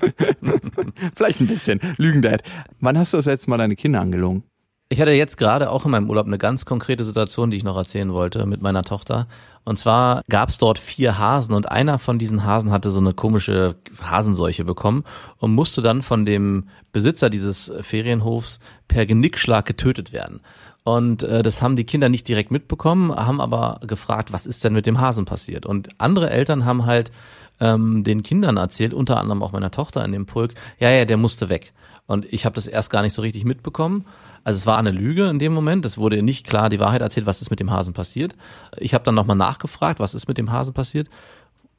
Vielleicht 1.14 1.40
ein 1.40 1.46
bisschen. 1.46 1.80
Lügendad. 1.96 2.42
Wann 2.80 2.98
hast 2.98 3.12
du 3.12 3.16
das 3.18 3.26
letzte 3.26 3.50
Mal 3.50 3.58
deine 3.58 3.76
Kinder 3.76 4.00
angelogen? 4.00 4.44
Ich 4.92 5.00
hatte 5.00 5.12
jetzt 5.12 5.36
gerade 5.36 5.70
auch 5.70 5.84
in 5.84 5.92
meinem 5.92 6.10
Urlaub 6.10 6.26
eine 6.26 6.36
ganz 6.36 6.64
konkrete 6.64 7.04
Situation, 7.04 7.52
die 7.52 7.56
ich 7.56 7.62
noch 7.62 7.76
erzählen 7.76 8.12
wollte 8.12 8.44
mit 8.44 8.60
meiner 8.60 8.82
Tochter. 8.82 9.28
Und 9.64 9.78
zwar 9.78 10.22
gab 10.28 10.48
es 10.48 10.58
dort 10.58 10.80
vier 10.80 11.16
Hasen 11.16 11.54
und 11.54 11.70
einer 11.70 12.00
von 12.00 12.18
diesen 12.18 12.44
Hasen 12.44 12.72
hatte 12.72 12.90
so 12.90 12.98
eine 12.98 13.12
komische 13.12 13.76
Hasenseuche 14.02 14.64
bekommen 14.64 15.04
und 15.38 15.54
musste 15.54 15.80
dann 15.80 16.02
von 16.02 16.26
dem 16.26 16.70
Besitzer 16.90 17.30
dieses 17.30 17.72
Ferienhofs 17.82 18.58
per 18.88 19.06
Genickschlag 19.06 19.64
getötet 19.64 20.12
werden. 20.12 20.40
Und 20.82 21.22
äh, 21.22 21.44
das 21.44 21.62
haben 21.62 21.76
die 21.76 21.84
Kinder 21.84 22.08
nicht 22.08 22.26
direkt 22.26 22.50
mitbekommen, 22.50 23.14
haben 23.14 23.40
aber 23.40 23.78
gefragt, 23.86 24.32
was 24.32 24.44
ist 24.44 24.64
denn 24.64 24.72
mit 24.72 24.86
dem 24.86 24.98
Hasen 24.98 25.24
passiert? 25.24 25.66
Und 25.66 25.88
andere 25.98 26.30
Eltern 26.30 26.64
haben 26.64 26.84
halt 26.84 27.12
ähm, 27.60 28.04
den 28.04 28.22
Kindern 28.22 28.56
erzählt, 28.56 28.94
unter 28.94 29.18
anderem 29.18 29.42
auch 29.42 29.52
meiner 29.52 29.70
Tochter 29.70 30.04
in 30.04 30.12
dem 30.12 30.26
Pulk, 30.26 30.54
ja, 30.78 30.90
ja, 30.90 31.04
der 31.04 31.16
musste 31.16 31.48
weg. 31.48 31.72
Und 32.06 32.26
ich 32.32 32.44
habe 32.44 32.54
das 32.54 32.66
erst 32.66 32.90
gar 32.90 33.02
nicht 33.02 33.12
so 33.12 33.22
richtig 33.22 33.44
mitbekommen. 33.44 34.04
Also 34.42 34.56
es 34.56 34.66
war 34.66 34.78
eine 34.78 34.90
Lüge 34.90 35.28
in 35.28 35.38
dem 35.38 35.52
Moment. 35.52 35.84
Es 35.84 35.98
wurde 35.98 36.22
nicht 36.22 36.46
klar 36.46 36.68
die 36.68 36.80
Wahrheit 36.80 37.02
erzählt, 37.02 37.26
was 37.26 37.40
ist 37.40 37.50
mit 37.50 37.60
dem 37.60 37.70
Hasen 37.70 37.94
passiert. 37.94 38.34
Ich 38.78 38.94
habe 38.94 39.04
dann 39.04 39.14
nochmal 39.14 39.36
nachgefragt, 39.36 40.00
was 40.00 40.14
ist 40.14 40.26
mit 40.26 40.38
dem 40.38 40.50
Hasen 40.50 40.74
passiert. 40.74 41.08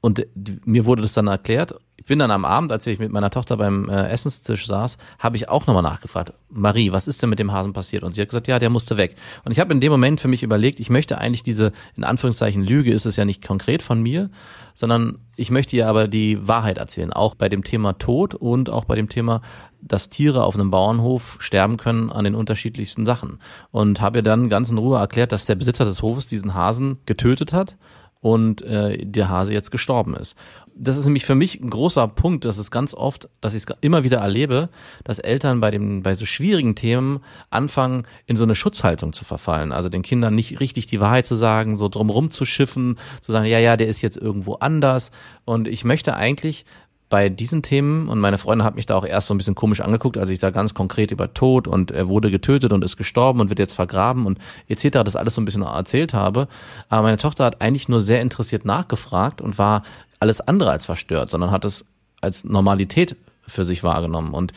Und 0.01 0.25
mir 0.65 0.85
wurde 0.85 1.03
das 1.03 1.13
dann 1.13 1.27
erklärt. 1.27 1.75
Ich 1.95 2.05
bin 2.05 2.17
dann 2.17 2.31
am 2.31 2.43
Abend, 2.43 2.71
als 2.71 2.87
ich 2.87 2.97
mit 2.97 3.11
meiner 3.11 3.29
Tochter 3.29 3.57
beim 3.57 3.87
äh, 3.87 4.09
Essenstisch 4.09 4.65
saß, 4.65 4.97
habe 5.19 5.35
ich 5.35 5.47
auch 5.47 5.67
nochmal 5.67 5.83
nachgefragt, 5.83 6.33
Marie, 6.49 6.91
was 6.91 7.07
ist 7.07 7.21
denn 7.21 7.29
mit 7.29 7.37
dem 7.37 7.51
Hasen 7.51 7.73
passiert? 7.73 8.01
Und 8.01 8.15
sie 8.15 8.21
hat 8.21 8.29
gesagt, 8.29 8.47
ja, 8.47 8.57
der 8.57 8.71
musste 8.71 8.97
weg. 8.97 9.15
Und 9.45 9.51
ich 9.51 9.59
habe 9.59 9.71
in 9.71 9.79
dem 9.79 9.91
Moment 9.91 10.19
für 10.19 10.27
mich 10.27 10.41
überlegt, 10.41 10.79
ich 10.79 10.89
möchte 10.89 11.19
eigentlich 11.19 11.43
diese, 11.43 11.71
in 11.95 12.03
Anführungszeichen, 12.03 12.63
Lüge 12.63 12.91
ist 12.91 13.05
es 13.05 13.17
ja 13.17 13.25
nicht 13.25 13.45
konkret 13.45 13.83
von 13.83 14.01
mir, 14.01 14.31
sondern 14.73 15.19
ich 15.35 15.51
möchte 15.51 15.77
ihr 15.77 15.87
aber 15.87 16.07
die 16.07 16.47
Wahrheit 16.47 16.79
erzählen, 16.79 17.13
auch 17.13 17.35
bei 17.35 17.49
dem 17.49 17.63
Thema 17.63 17.93
Tod 17.93 18.33
und 18.33 18.71
auch 18.71 18.85
bei 18.85 18.95
dem 18.95 19.07
Thema, 19.07 19.43
dass 19.79 20.09
Tiere 20.09 20.43
auf 20.43 20.55
einem 20.55 20.71
Bauernhof 20.71 21.37
sterben 21.37 21.77
können 21.77 22.11
an 22.11 22.23
den 22.23 22.33
unterschiedlichsten 22.33 23.05
Sachen. 23.05 23.37
Und 23.69 24.01
habe 24.01 24.19
ihr 24.19 24.23
dann 24.23 24.49
ganz 24.49 24.71
in 24.71 24.79
Ruhe 24.79 24.97
erklärt, 24.97 25.31
dass 25.31 25.45
der 25.45 25.55
Besitzer 25.55 25.85
des 25.85 26.01
Hofes 26.01 26.25
diesen 26.25 26.55
Hasen 26.55 26.97
getötet 27.05 27.53
hat 27.53 27.75
und 28.21 28.62
äh, 28.62 29.03
der 29.03 29.29
Hase 29.29 29.51
jetzt 29.51 29.71
gestorben 29.71 30.15
ist. 30.15 30.36
Das 30.73 30.95
ist 30.95 31.05
nämlich 31.05 31.25
für 31.25 31.36
mich 31.36 31.60
ein 31.60 31.69
großer 31.69 32.07
Punkt, 32.07 32.45
das 32.45 32.57
ist 32.57 32.71
ganz 32.71 32.93
oft, 32.93 33.27
dass 33.41 33.53
ich 33.53 33.63
es 33.63 33.75
immer 33.81 34.03
wieder 34.03 34.19
erlebe, 34.19 34.69
dass 35.03 35.19
Eltern 35.19 35.60
bei 35.60 35.69
dem 35.69 36.01
bei 36.01 36.15
so 36.15 36.25
schwierigen 36.25 36.75
Themen 36.75 37.19
anfangen 37.49 38.03
in 38.25 38.36
so 38.38 38.45
eine 38.45 38.55
Schutzhaltung 38.55 39.12
zu 39.12 39.25
verfallen, 39.25 39.73
also 39.73 39.89
den 39.89 40.01
Kindern 40.01 40.34
nicht 40.34 40.60
richtig 40.60 40.86
die 40.86 41.01
Wahrheit 41.01 41.25
zu 41.25 41.36
sagen, 41.36 41.77
so 41.77 41.89
drumrum 41.89 42.31
zu 42.31 42.45
schiffen, 42.45 42.97
zu 43.21 43.31
sagen, 43.31 43.45
ja, 43.47 43.60
ja, 43.60 43.75
der 43.75 43.88
ist 43.88 44.01
jetzt 44.01 44.17
irgendwo 44.17 44.53
anders 44.53 45.12
und 45.43 45.67
ich 45.67 45.84
möchte 45.84 46.15
eigentlich 46.15 46.65
bei 47.12 47.28
diesen 47.28 47.62
Themen 47.62 48.08
und 48.08 48.19
meine 48.19 48.38
Freundin 48.38 48.65
hat 48.65 48.76
mich 48.76 48.86
da 48.86 48.95
auch 48.95 49.06
erst 49.06 49.28
so 49.28 49.34
ein 49.34 49.38
bisschen 49.38 49.54
komisch 49.54 49.82
angeguckt, 49.82 50.17
als 50.17 50.30
ich 50.30 50.39
da 50.39 50.50
ganz 50.50 50.74
konkret 50.74 51.12
über 51.12 51.34
Tod 51.34 51.67
und 51.67 51.91
er 51.91 52.08
wurde 52.08 52.32
getötet 52.32 52.71
und 52.71 52.86
ist 52.86 52.95
gestorben 52.95 53.41
und 53.41 53.50
wird 53.50 53.60
jetzt 53.60 53.74
vergraben 53.74 54.26
und 54.26 54.39
etc. 54.69 55.04
das 55.04 55.17
alles 55.17 55.36
so 55.36 55.41
ein 55.41 55.45
bisschen 55.45 55.63
erzählt 55.63 56.13
habe. 56.13 56.47
Aber 56.88 57.04
meine 57.04 57.17
Tochter 57.17 57.43
hat 57.43 57.62
eigentlich 57.62 57.89
nur 57.89 58.00
sehr 58.00 58.21
interessiert 58.21 58.63
nachgefragt 58.63 59.41
und 59.41 59.58
war 59.58 59.84
alles 60.21 60.39
andere 60.39 60.71
als 60.71 60.86
verstört, 60.86 61.30
sondern 61.30 61.52
hat 61.52 61.65
es 61.65 61.86
als 62.21 62.45
Normalität 62.45 63.17
für 63.41 63.65
sich 63.65 63.84
wahrgenommen. 63.84 64.34
Und 64.34 64.54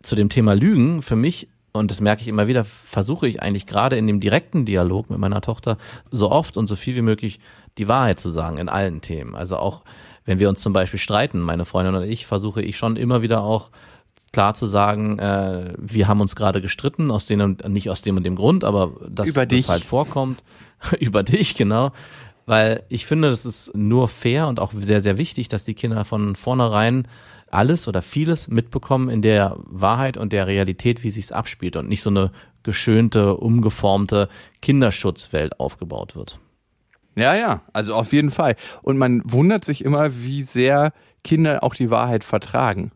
zu 0.00 0.14
dem 0.14 0.28
Thema 0.28 0.54
Lügen 0.54 1.02
für 1.02 1.16
mich 1.16 1.48
und 1.72 1.90
das 1.90 2.00
merke 2.00 2.22
ich 2.22 2.28
immer 2.28 2.46
wieder, 2.46 2.64
versuche 2.64 3.28
ich 3.28 3.42
eigentlich 3.42 3.66
gerade 3.66 3.96
in 3.96 4.06
dem 4.06 4.20
direkten 4.20 4.64
Dialog 4.64 5.10
mit 5.10 5.18
meiner 5.18 5.40
Tochter 5.40 5.76
so 6.10 6.30
oft 6.30 6.56
und 6.56 6.66
so 6.66 6.76
viel 6.76 6.96
wie 6.96 7.02
möglich 7.02 7.40
die 7.78 7.88
Wahrheit 7.88 8.20
zu 8.20 8.30
sagen 8.30 8.58
in 8.58 8.68
allen 8.68 9.00
Themen. 9.00 9.34
Also 9.34 9.56
auch 9.56 9.82
wenn 10.28 10.38
wir 10.38 10.50
uns 10.50 10.60
zum 10.60 10.74
Beispiel 10.74 11.00
streiten, 11.00 11.40
meine 11.40 11.64
Freundin 11.64 11.94
und 11.94 12.02
ich, 12.02 12.26
versuche 12.26 12.60
ich 12.60 12.76
schon 12.76 12.96
immer 12.96 13.22
wieder 13.22 13.42
auch 13.42 13.70
klar 14.30 14.52
zu 14.52 14.66
sagen, 14.66 15.18
äh, 15.18 15.72
wir 15.78 16.06
haben 16.06 16.20
uns 16.20 16.36
gerade 16.36 16.60
gestritten, 16.60 17.10
aus 17.10 17.24
dem 17.24 17.40
und 17.40 17.66
nicht 17.70 17.88
aus 17.88 18.02
dem 18.02 18.18
und 18.18 18.24
dem 18.24 18.36
Grund, 18.36 18.62
aber 18.62 18.92
dass 19.08 19.26
Über 19.26 19.46
dich. 19.46 19.62
das 19.62 19.70
halt 19.70 19.84
vorkommt. 19.84 20.42
über 21.00 21.22
dich, 21.22 21.54
genau. 21.54 21.92
Weil 22.44 22.82
ich 22.90 23.06
finde, 23.06 23.30
das 23.30 23.46
ist 23.46 23.74
nur 23.74 24.06
fair 24.06 24.48
und 24.48 24.60
auch 24.60 24.72
sehr, 24.76 25.00
sehr 25.00 25.16
wichtig, 25.16 25.48
dass 25.48 25.64
die 25.64 25.72
Kinder 25.72 26.04
von 26.04 26.36
vornherein 26.36 27.08
alles 27.50 27.88
oder 27.88 28.02
vieles 28.02 28.48
mitbekommen 28.48 29.08
in 29.08 29.22
der 29.22 29.56
Wahrheit 29.64 30.18
und 30.18 30.34
der 30.34 30.46
Realität, 30.46 31.02
wie 31.04 31.10
sich's 31.10 31.32
abspielt 31.32 31.76
und 31.76 31.88
nicht 31.88 32.02
so 32.02 32.10
eine 32.10 32.32
geschönte, 32.64 33.34
umgeformte 33.34 34.28
Kinderschutzwelt 34.60 35.58
aufgebaut 35.58 36.16
wird. 36.16 36.38
Ja, 37.18 37.34
ja, 37.34 37.62
also 37.72 37.94
auf 37.94 38.12
jeden 38.12 38.30
Fall. 38.30 38.54
Und 38.82 38.98
man 38.98 39.22
wundert 39.24 39.64
sich 39.64 39.84
immer, 39.84 40.22
wie 40.22 40.42
sehr 40.44 40.92
Kinder 41.24 41.62
auch 41.64 41.74
die 41.74 41.90
Wahrheit 41.90 42.24
vertragen. 42.24 42.92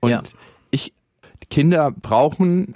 Und 0.00 0.10
Ja. 0.10 0.22
ich, 0.70 0.92
Kinder 1.50 1.90
brauchen 1.90 2.74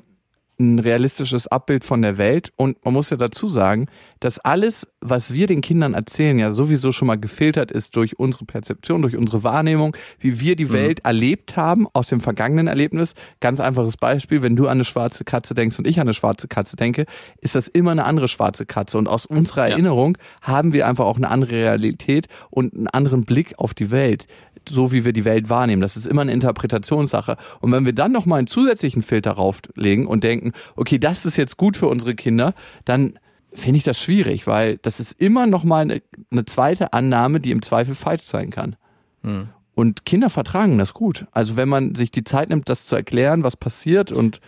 ein 0.58 0.78
realistisches 0.78 1.46
Abbild 1.48 1.84
von 1.84 2.00
der 2.02 2.16
Welt 2.18 2.52
und 2.56 2.82
man 2.84 2.94
muss 2.94 3.10
ja 3.10 3.16
dazu 3.16 3.48
sagen, 3.48 3.88
dass 4.20 4.38
alles, 4.38 4.86
was 5.00 5.32
wir 5.32 5.46
den 5.46 5.60
Kindern 5.60 5.94
erzählen, 5.94 6.38
ja 6.38 6.52
sowieso 6.52 6.92
schon 6.92 7.08
mal 7.08 7.16
gefiltert 7.18 7.70
ist 7.70 7.96
durch 7.96 8.18
unsere 8.18 8.44
Perzeption, 8.44 9.02
durch 9.02 9.16
unsere 9.16 9.44
Wahrnehmung, 9.44 9.96
wie 10.18 10.40
wir 10.40 10.56
die 10.56 10.72
Welt 10.72 11.00
erlebt 11.04 11.56
haben 11.56 11.86
aus 11.92 12.08
dem 12.08 12.20
vergangenen 12.20 12.66
Erlebnis. 12.66 13.14
Ganz 13.40 13.60
einfaches 13.60 13.96
Beispiel, 13.96 14.42
wenn 14.42 14.56
du 14.56 14.64
an 14.66 14.72
eine 14.72 14.84
schwarze 14.84 15.24
Katze 15.24 15.54
denkst 15.54 15.78
und 15.78 15.86
ich 15.86 15.98
an 15.98 16.06
eine 16.06 16.14
schwarze 16.14 16.48
Katze 16.48 16.76
denke, 16.76 17.06
ist 17.40 17.54
das 17.54 17.68
immer 17.68 17.90
eine 17.90 18.04
andere 18.04 18.28
schwarze 18.28 18.66
Katze. 18.66 18.98
Und 18.98 19.08
aus 19.08 19.26
unserer 19.26 19.66
Ja. 19.66 19.72
Erinnerung 19.72 20.18
haben 20.42 20.72
wir 20.72 20.86
einfach 20.86 21.04
auch 21.04 21.16
eine 21.16 21.28
andere 21.30 21.52
Realität 21.52 22.26
und 22.50 22.74
einen 22.74 22.88
anderen 22.88 23.24
Blick 23.24 23.54
auf 23.58 23.74
die 23.74 23.90
Welt 23.90 24.26
so 24.68 24.92
wie 24.92 25.04
wir 25.04 25.12
die 25.12 25.24
Welt 25.24 25.48
wahrnehmen. 25.48 25.80
Das 25.80 25.96
ist 25.96 26.06
immer 26.06 26.22
eine 26.22 26.32
Interpretationssache. 26.32 27.36
Und 27.60 27.72
wenn 27.72 27.84
wir 27.84 27.92
dann 27.92 28.10
nochmal 28.10 28.38
einen 28.38 28.48
zusätzlichen 28.48 29.02
Filter 29.02 29.32
rauflegen 29.32 30.06
und 30.06 30.24
denken, 30.24 30.52
okay, 30.74 30.98
das 30.98 31.24
ist 31.24 31.36
jetzt 31.36 31.56
gut 31.56 31.76
für 31.76 31.86
unsere 31.86 32.16
Kinder, 32.16 32.52
dann 32.84 33.18
finde 33.56 33.78
ich 33.78 33.84
das 33.84 33.98
schwierig, 34.00 34.46
weil 34.46 34.78
das 34.78 35.00
ist 35.00 35.20
immer 35.20 35.46
nochmal 35.46 35.82
eine, 35.82 36.02
eine 36.30 36.44
zweite 36.44 36.92
Annahme, 36.92 37.40
die 37.40 37.50
im 37.50 37.62
Zweifel 37.62 37.94
falsch 37.94 38.22
sein 38.22 38.50
kann. 38.50 38.76
Hm. 39.22 39.48
Und 39.74 40.04
Kinder 40.06 40.30
vertragen 40.30 40.78
das 40.78 40.94
gut. 40.94 41.26
Also 41.32 41.56
wenn 41.56 41.68
man 41.68 41.94
sich 41.94 42.10
die 42.10 42.24
Zeit 42.24 42.48
nimmt, 42.48 42.68
das 42.68 42.86
zu 42.86 42.96
erklären, 42.96 43.42
was 43.42 43.56
passiert 43.56 44.10
und 44.12 44.40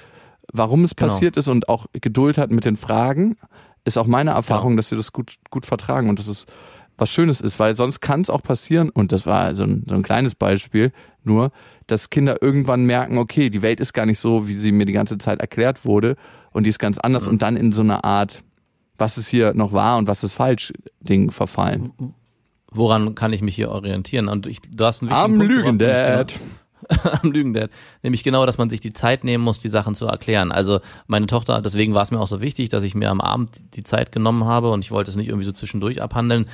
warum 0.52 0.84
es 0.84 0.96
Genau. 0.96 1.08
passiert 1.12 1.36
ist 1.36 1.48
und 1.48 1.68
auch 1.68 1.86
Geduld 1.92 2.38
hat 2.38 2.50
mit 2.50 2.64
den 2.64 2.76
Fragen, 2.76 3.36
ist 3.84 3.98
auch 3.98 4.06
meine 4.06 4.30
Erfahrung, 4.30 4.70
Genau. 4.70 4.76
dass 4.78 4.88
sie 4.88 4.96
das 4.96 5.12
gut, 5.12 5.34
gut 5.50 5.66
vertragen 5.66 6.08
und 6.08 6.18
das 6.18 6.28
ist 6.28 6.46
was 7.00 7.10
Schönes 7.10 7.40
ist, 7.40 7.60
weil 7.60 7.76
sonst 7.76 8.00
kann 8.00 8.22
es 8.22 8.28
auch 8.28 8.42
passieren, 8.42 8.90
und 8.90 9.12
das 9.12 9.24
war 9.24 9.54
so 9.54 9.62
ein, 9.62 9.84
so 9.88 9.94
ein 9.94 10.02
kleines 10.02 10.34
Beispiel, 10.34 10.90
nur, 11.22 11.52
dass 11.86 12.10
Kinder 12.10 12.42
irgendwann 12.42 12.86
merken, 12.86 13.18
okay, 13.18 13.50
die 13.50 13.62
Welt 13.62 13.78
ist 13.78 13.92
gar 13.92 14.04
nicht 14.04 14.18
so, 14.18 14.48
wie 14.48 14.54
sie 14.54 14.72
mir 14.72 14.84
die 14.84 14.92
ganze 14.94 15.16
Zeit 15.16 15.38
erklärt 15.40 15.84
wurde, 15.84 16.16
und 16.50 16.64
die 16.64 16.70
ist 16.70 16.80
ganz 16.80 16.98
anders, 16.98 17.26
Mhm. 17.26 17.32
und 17.34 17.42
dann 17.42 17.56
in 17.56 17.70
so 17.70 17.82
eine 17.82 18.02
Art, 18.02 18.42
was 18.98 19.16
ist 19.16 19.28
hier 19.28 19.54
noch 19.54 19.72
wahr 19.72 19.96
und 19.96 20.08
was 20.08 20.24
ist 20.24 20.32
falsch, 20.32 20.72
Ding 21.00 21.30
verfallen. 21.30 21.92
Woran 22.70 23.14
kann 23.14 23.32
ich 23.32 23.40
mich 23.40 23.54
hier 23.54 23.70
orientieren? 23.70 24.28
Und 24.28 24.46
ich, 24.46 24.60
du 24.60 24.84
hast 24.84 25.02
einen 25.02 25.10
wichtigen 25.10 25.24
Am 25.24 25.38
Punkt 25.38 25.48
gebracht, 25.48 25.64
Lügen, 25.64 25.76
nämlich 25.78 26.06
Dad. 26.06 26.32
Genau, 26.88 27.18
am 27.22 27.32
Lügen, 27.32 27.54
Dad. 27.54 27.70
Nämlich 28.02 28.24
genau, 28.24 28.44
dass 28.44 28.58
man 28.58 28.70
sich 28.70 28.80
die 28.80 28.92
Zeit 28.92 29.24
nehmen 29.24 29.44
muss, 29.44 29.58
die 29.58 29.68
Sachen 29.68 29.94
zu 29.94 30.06
erklären. 30.06 30.52
Also 30.52 30.80
meine 31.06 31.26
Tochter, 31.26 31.62
deswegen 31.62 31.94
war 31.94 32.02
es 32.02 32.10
mir 32.10 32.20
auch 32.20 32.28
so 32.28 32.40
wichtig, 32.40 32.68
dass 32.68 32.82
ich 32.82 32.94
mir 32.94 33.10
am 33.10 33.20
Abend 33.20 33.50
die 33.74 33.84
Zeit 33.84 34.12
genommen 34.12 34.44
habe 34.44 34.70
und 34.70 34.84
ich 34.84 34.90
wollte 34.90 35.10
es 35.10 35.16
nicht 35.16 35.28
irgendwie 35.28 35.44
so 35.44 35.52
zwischendurch 35.52 36.02
abhandeln. 36.02 36.46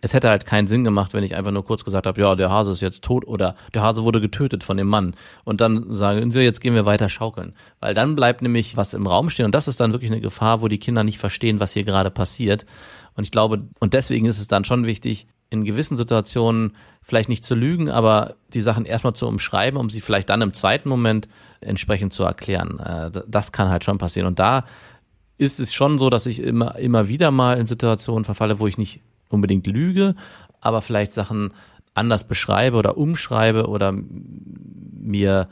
Es 0.00 0.14
hätte 0.14 0.30
halt 0.30 0.46
keinen 0.46 0.66
Sinn 0.66 0.84
gemacht, 0.84 1.12
wenn 1.12 1.24
ich 1.24 1.36
einfach 1.36 1.50
nur 1.50 1.64
kurz 1.64 1.84
gesagt 1.84 2.06
habe, 2.06 2.20
ja, 2.20 2.34
der 2.34 2.50
Hase 2.50 2.72
ist 2.72 2.80
jetzt 2.80 3.02
tot 3.04 3.26
oder 3.26 3.54
der 3.74 3.82
Hase 3.82 4.02
wurde 4.02 4.20
getötet 4.20 4.64
von 4.64 4.76
dem 4.76 4.86
Mann. 4.88 5.14
Und 5.44 5.60
dann 5.60 5.92
sagen 5.92 6.30
sie, 6.30 6.40
jetzt 6.40 6.60
gehen 6.60 6.74
wir 6.74 6.86
weiter 6.86 7.08
schaukeln. 7.08 7.54
Weil 7.80 7.94
dann 7.94 8.16
bleibt 8.16 8.40
nämlich 8.42 8.76
was 8.76 8.94
im 8.94 9.06
Raum 9.06 9.30
stehen 9.30 9.46
und 9.46 9.54
das 9.54 9.68
ist 9.68 9.80
dann 9.80 9.92
wirklich 9.92 10.10
eine 10.10 10.20
Gefahr, 10.20 10.62
wo 10.62 10.68
die 10.68 10.78
Kinder 10.78 11.04
nicht 11.04 11.18
verstehen, 11.18 11.60
was 11.60 11.72
hier 11.72 11.84
gerade 11.84 12.10
passiert. 12.10 12.64
Und 13.14 13.24
ich 13.24 13.30
glaube, 13.30 13.68
und 13.78 13.92
deswegen 13.92 14.26
ist 14.26 14.40
es 14.40 14.48
dann 14.48 14.64
schon 14.64 14.86
wichtig, 14.86 15.26
in 15.50 15.64
gewissen 15.64 15.96
Situationen 15.96 16.76
vielleicht 17.02 17.28
nicht 17.28 17.44
zu 17.44 17.54
lügen, 17.54 17.90
aber 17.90 18.36
die 18.54 18.60
Sachen 18.60 18.84
erstmal 18.84 19.14
zu 19.14 19.26
umschreiben, 19.26 19.78
um 19.78 19.90
sie 19.90 20.00
vielleicht 20.00 20.30
dann 20.30 20.42
im 20.42 20.54
zweiten 20.54 20.88
Moment 20.88 21.28
entsprechend 21.60 22.12
zu 22.12 22.22
erklären. 22.22 22.78
Äh, 22.78 23.22
Das 23.26 23.52
kann 23.52 23.68
halt 23.68 23.84
schon 23.84 23.98
passieren. 23.98 24.28
Und 24.28 24.38
da 24.38 24.64
ist 25.38 25.58
es 25.58 25.74
schon 25.74 25.98
so, 25.98 26.08
dass 26.08 26.26
ich 26.26 26.40
immer, 26.40 26.76
immer 26.76 27.08
wieder 27.08 27.30
mal 27.30 27.58
in 27.58 27.66
Situationen 27.66 28.24
verfalle, 28.24 28.60
wo 28.60 28.66
ich 28.66 28.78
nicht 28.78 29.00
unbedingt 29.30 29.66
lüge, 29.66 30.14
aber 30.60 30.82
vielleicht 30.82 31.12
Sachen 31.12 31.52
anders 31.94 32.24
beschreibe 32.24 32.76
oder 32.76 32.96
umschreibe 32.96 33.66
oder 33.66 33.92
mir 33.92 35.48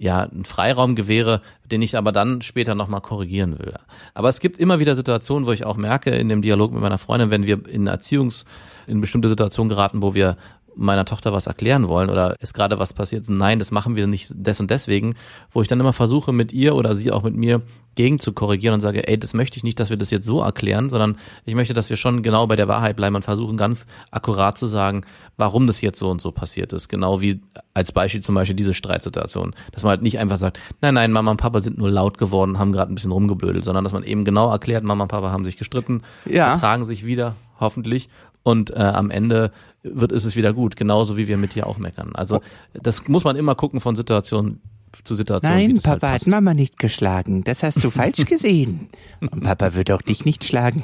ja 0.00 0.22
einen 0.22 0.46
Freiraum 0.46 0.94
gewähre, 0.94 1.42
den 1.70 1.82
ich 1.82 1.96
aber 1.96 2.10
dann 2.10 2.40
später 2.40 2.74
nochmal 2.74 3.02
korrigieren 3.02 3.58
will. 3.58 3.74
Aber 4.14 4.30
es 4.30 4.40
gibt 4.40 4.58
immer 4.58 4.78
wieder 4.78 4.94
Situationen, 4.94 5.46
wo 5.46 5.52
ich 5.52 5.66
auch 5.66 5.76
merke 5.76 6.10
in 6.10 6.30
dem 6.30 6.40
Dialog 6.40 6.72
mit 6.72 6.80
meiner 6.80 6.96
Freundin, 6.96 7.30
wenn 7.30 7.46
wir 7.46 7.68
in 7.68 7.86
Erziehungs, 7.86 8.46
in 8.86 9.02
bestimmte 9.02 9.28
Situationen 9.28 9.68
geraten, 9.68 10.00
wo 10.00 10.14
wir 10.14 10.38
meiner 10.80 11.04
Tochter 11.04 11.32
was 11.32 11.46
erklären 11.46 11.88
wollen 11.88 12.10
oder 12.10 12.34
ist 12.40 12.54
gerade 12.54 12.78
was 12.78 12.92
passiert, 12.92 13.28
nein, 13.28 13.58
das 13.58 13.70
machen 13.70 13.96
wir 13.96 14.06
nicht 14.06 14.30
des 14.34 14.60
und 14.60 14.70
deswegen, 14.70 15.14
wo 15.52 15.62
ich 15.62 15.68
dann 15.68 15.78
immer 15.80 15.92
versuche 15.92 16.32
mit 16.32 16.52
ihr 16.52 16.74
oder 16.74 16.94
sie 16.94 17.12
auch 17.12 17.22
mit 17.22 17.36
mir 17.36 17.62
gegen 17.96 18.20
zu 18.20 18.32
korrigieren 18.32 18.74
und 18.74 18.80
sage, 18.80 19.06
ey, 19.08 19.18
das 19.18 19.34
möchte 19.34 19.56
ich 19.58 19.64
nicht, 19.64 19.78
dass 19.80 19.90
wir 19.90 19.96
das 19.96 20.10
jetzt 20.10 20.24
so 20.26 20.40
erklären, 20.40 20.88
sondern 20.88 21.16
ich 21.44 21.54
möchte, 21.54 21.74
dass 21.74 21.90
wir 21.90 21.96
schon 21.96 22.22
genau 22.22 22.46
bei 22.46 22.56
der 22.56 22.68
Wahrheit 22.68 22.96
bleiben 22.96 23.16
und 23.16 23.24
versuchen 23.24 23.56
ganz 23.56 23.84
akkurat 24.10 24.56
zu 24.56 24.66
sagen, 24.68 25.02
warum 25.36 25.66
das 25.66 25.80
jetzt 25.80 25.98
so 25.98 26.08
und 26.08 26.20
so 26.20 26.30
passiert 26.30 26.72
ist. 26.72 26.88
Genau 26.88 27.20
wie 27.20 27.40
als 27.74 27.92
Beispiel 27.92 28.22
zum 28.22 28.34
Beispiel 28.36 28.54
diese 28.56 28.74
Streitsituation. 28.74 29.54
Dass 29.72 29.82
man 29.82 29.90
halt 29.90 30.02
nicht 30.02 30.18
einfach 30.18 30.36
sagt, 30.36 30.60
nein, 30.80 30.94
nein, 30.94 31.12
Mama 31.12 31.32
und 31.32 31.36
Papa 31.38 31.60
sind 31.60 31.78
nur 31.78 31.90
laut 31.90 32.16
geworden, 32.18 32.58
haben 32.58 32.72
gerade 32.72 32.92
ein 32.92 32.94
bisschen 32.94 33.12
rumgeblödelt, 33.12 33.64
sondern 33.64 33.84
dass 33.84 33.92
man 33.92 34.04
eben 34.04 34.24
genau 34.24 34.50
erklärt, 34.50 34.84
Mama 34.84 35.02
und 35.04 35.08
Papa 35.08 35.30
haben 35.30 35.44
sich 35.44 35.56
gestritten, 35.56 36.02
Ja. 36.24 36.52
vertragen 36.52 36.84
sich 36.84 37.06
wieder, 37.06 37.34
hoffentlich. 37.58 38.08
Und 38.42 38.70
äh, 38.70 38.74
am 38.78 39.10
Ende 39.10 39.52
wird 39.82 40.12
ist 40.12 40.24
es 40.24 40.36
wieder 40.36 40.52
gut, 40.52 40.76
genauso 40.76 41.16
wie 41.16 41.28
wir 41.28 41.36
mit 41.36 41.54
dir 41.54 41.66
auch 41.66 41.78
meckern. 41.78 42.12
Also 42.14 42.40
das 42.72 43.06
muss 43.08 43.24
man 43.24 43.36
immer 43.36 43.54
gucken 43.54 43.80
von 43.80 43.96
Situation 43.96 44.60
zu 45.04 45.14
Situation. 45.14 45.52
Nein, 45.52 45.70
halt 45.74 45.82
Papa 45.82 46.06
hat 46.08 46.12
passt. 46.14 46.26
Mama 46.26 46.52
nicht 46.54 46.78
geschlagen. 46.78 47.44
Das 47.44 47.62
hast 47.62 47.82
du 47.84 47.90
falsch 47.90 48.24
gesehen. 48.24 48.88
Und 49.20 49.42
Papa 49.44 49.74
wird 49.74 49.90
auch 49.90 50.02
dich 50.02 50.24
nicht 50.24 50.42
schlagen. 50.44 50.82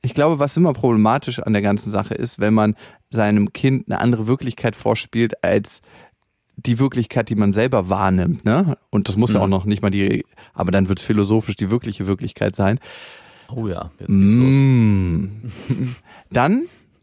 Ich 0.00 0.14
glaube, 0.14 0.38
was 0.38 0.56
immer 0.56 0.72
problematisch 0.72 1.38
an 1.40 1.52
der 1.52 1.60
ganzen 1.60 1.90
Sache 1.90 2.14
ist, 2.14 2.38
wenn 2.38 2.54
man 2.54 2.76
seinem 3.10 3.52
Kind 3.52 3.88
eine 3.90 4.00
andere 4.00 4.26
Wirklichkeit 4.26 4.74
vorspielt 4.74 5.44
als 5.44 5.82
die 6.56 6.78
Wirklichkeit, 6.78 7.28
die 7.28 7.34
man 7.34 7.52
selber 7.52 7.88
wahrnimmt, 7.90 8.44
ne? 8.44 8.78
Und 8.90 9.08
das 9.08 9.16
muss 9.16 9.32
ja 9.34 9.40
Mhm. 9.40 9.44
auch 9.44 9.48
noch 9.48 9.64
nicht 9.66 9.82
mal 9.82 9.90
die, 9.90 10.24
aber 10.54 10.70
dann 10.70 10.88
wird 10.88 11.00
es 11.00 11.04
philosophisch 11.04 11.56
die 11.56 11.68
wirkliche 11.70 12.06
Wirklichkeit 12.06 12.56
sein. 12.56 12.78
Oh 13.54 13.66
ja, 13.68 13.90
jetzt 13.98 14.08
geht's 14.08 14.34
los. 14.34 14.52
Mm. 14.54 15.24
Dann 16.30 16.62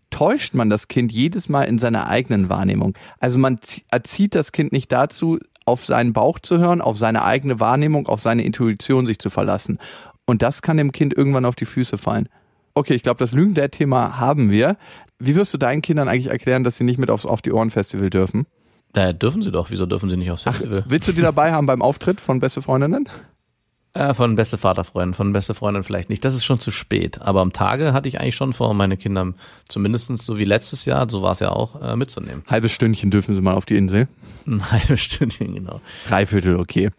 täuscht 0.09 0.53
man 0.53 0.69
das 0.69 0.87
Kind 0.87 1.11
jedes 1.11 1.47
Mal 1.49 1.63
in 1.63 1.77
seiner 1.79 2.07
eigenen 2.07 2.49
Wahrnehmung. 2.49 2.97
Also 3.19 3.39
man 3.39 3.57
zie- 3.59 3.83
erzieht 3.91 4.35
das 4.35 4.51
Kind 4.51 4.71
nicht 4.71 4.91
dazu, 4.91 5.39
auf 5.65 5.85
seinen 5.85 6.11
Bauch 6.13 6.39
zu 6.39 6.57
hören, 6.59 6.81
auf 6.81 6.97
seine 6.97 7.23
eigene 7.23 7.59
Wahrnehmung, 7.59 8.07
auf 8.07 8.21
seine 8.21 8.43
Intuition 8.43 9.05
sich 9.05 9.19
zu 9.19 9.29
verlassen. 9.29 9.77
Und 10.25 10.41
das 10.41 10.61
kann 10.61 10.77
dem 10.77 10.91
Kind 10.91 11.13
irgendwann 11.15 11.45
auf 11.45 11.55
die 11.55 11.65
Füße 11.65 11.97
fallen. 11.97 12.27
Okay, 12.73 12.93
ich 12.93 13.03
glaube, 13.03 13.19
das 13.19 13.31
Lügen-Dad-Thema 13.33 14.19
haben 14.19 14.49
wir. 14.49 14.77
Wie 15.19 15.35
wirst 15.35 15.53
du 15.53 15.57
deinen 15.57 15.81
Kindern 15.81 16.07
eigentlich 16.07 16.27
erklären, 16.27 16.63
dass 16.63 16.77
sie 16.77 16.83
nicht 16.83 16.97
mit 16.97 17.09
aufs 17.11 17.25
Auf 17.25 17.41
die 17.41 17.51
Ohren-Festival 17.51 18.09
dürfen? 18.09 18.47
Äh, 18.93 19.13
dürfen 19.13 19.41
sie 19.41 19.51
doch, 19.51 19.69
wieso 19.69 19.85
dürfen 19.85 20.09
sie 20.09 20.17
nicht 20.17 20.31
aufs 20.31 20.43
Festival? 20.43 20.83
Willst 20.87 21.07
du 21.07 21.13
die 21.13 21.21
dabei 21.21 21.53
haben 21.53 21.65
beim 21.65 21.81
Auftritt 21.81 22.19
von 22.19 22.39
Beste 22.39 22.61
Freundinnen? 22.61 23.07
Äh, 23.93 24.13
von 24.13 24.35
beste 24.35 24.57
Vaterfreundin, 24.57 25.13
von 25.13 25.33
beste 25.33 25.53
Freundin 25.53 25.83
vielleicht 25.83 26.09
nicht. 26.09 26.23
Das 26.23 26.33
ist 26.33 26.45
schon 26.45 26.61
zu 26.61 26.71
spät. 26.71 27.21
Aber 27.21 27.41
am 27.41 27.51
Tage 27.51 27.91
hatte 27.91 28.07
ich 28.07 28.21
eigentlich 28.21 28.37
schon 28.37 28.53
vor, 28.53 28.73
meine 28.73 28.95
Kinder 28.95 29.33
zumindestens 29.67 30.25
so 30.25 30.37
wie 30.37 30.45
letztes 30.45 30.85
Jahr, 30.85 31.09
so 31.09 31.21
war 31.21 31.33
es 31.33 31.41
ja 31.41 31.49
auch, 31.49 31.81
äh, 31.81 31.97
mitzunehmen. 31.97 32.43
Halbes 32.47 32.71
Stündchen 32.71 33.11
dürfen 33.11 33.35
sie 33.35 33.41
mal 33.41 33.53
auf 33.53 33.65
die 33.65 33.75
Insel. 33.75 34.07
Ein 34.47 34.71
halbes 34.71 35.01
Stündchen, 35.01 35.55
genau. 35.55 35.81
Dreiviertel, 36.07 36.57
okay. 36.57 36.91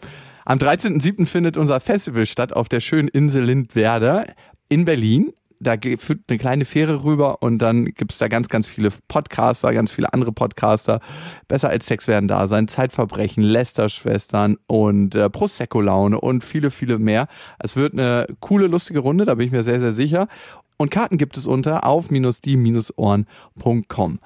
Am 0.45 0.59
13.07. 0.59 1.25
findet 1.25 1.57
unser 1.57 1.81
Festival 1.81 2.27
statt 2.27 2.53
auf 2.53 2.69
der 2.69 2.81
schönen 2.81 3.09
Insel 3.09 3.45
Lindwerder 3.45 4.27
in 4.69 4.85
Berlin. 4.85 5.33
Da 5.63 5.77
führt 5.99 6.21
eine 6.29 6.39
kleine 6.39 6.65
Fähre 6.65 7.05
rüber 7.05 7.43
und 7.43 7.59
dann 7.59 7.87
gibt's 7.87 8.19
da 8.19 8.29
ganz, 8.29 8.49
ganz 8.49 8.67
viele 8.67 8.91
Podcaster, 9.09 9.73
ganz 9.73 9.91
viele 9.91 10.13
andere 10.13 10.33
Podcaster. 10.33 11.01
Besser 11.49 11.69
als 11.69 11.87
Sex 11.87 12.09
werden 12.09 12.29
da 12.29 12.49
sein, 12.49 12.69
Zeitverbrechen, 12.69 13.43
Lester-Schwestern 13.43 14.59
und 14.67 15.15
äh, 15.15 15.31
Prosecco-Laune 15.31 16.21
und 16.21 16.43
viele, 16.43 16.71
viele 16.71 16.99
mehr. 16.99 17.29
Es 17.59 17.77
wird 17.77 17.93
eine 17.93 18.27
coole, 18.41 18.67
lustige 18.67 19.01
Runde, 19.01 19.25
da 19.25 19.37
bin 19.37 19.47
ich 19.47 19.53
mir 19.53 19.63
sehr, 19.63 19.81
sehr 19.81 19.93
sicher. 19.93 20.29
Und 20.77 20.91
Karten 20.91 21.17
gibt 21.17 21.37
es 21.37 21.47
unter 21.47 21.87
auf-die-ohren.com. 21.87 24.19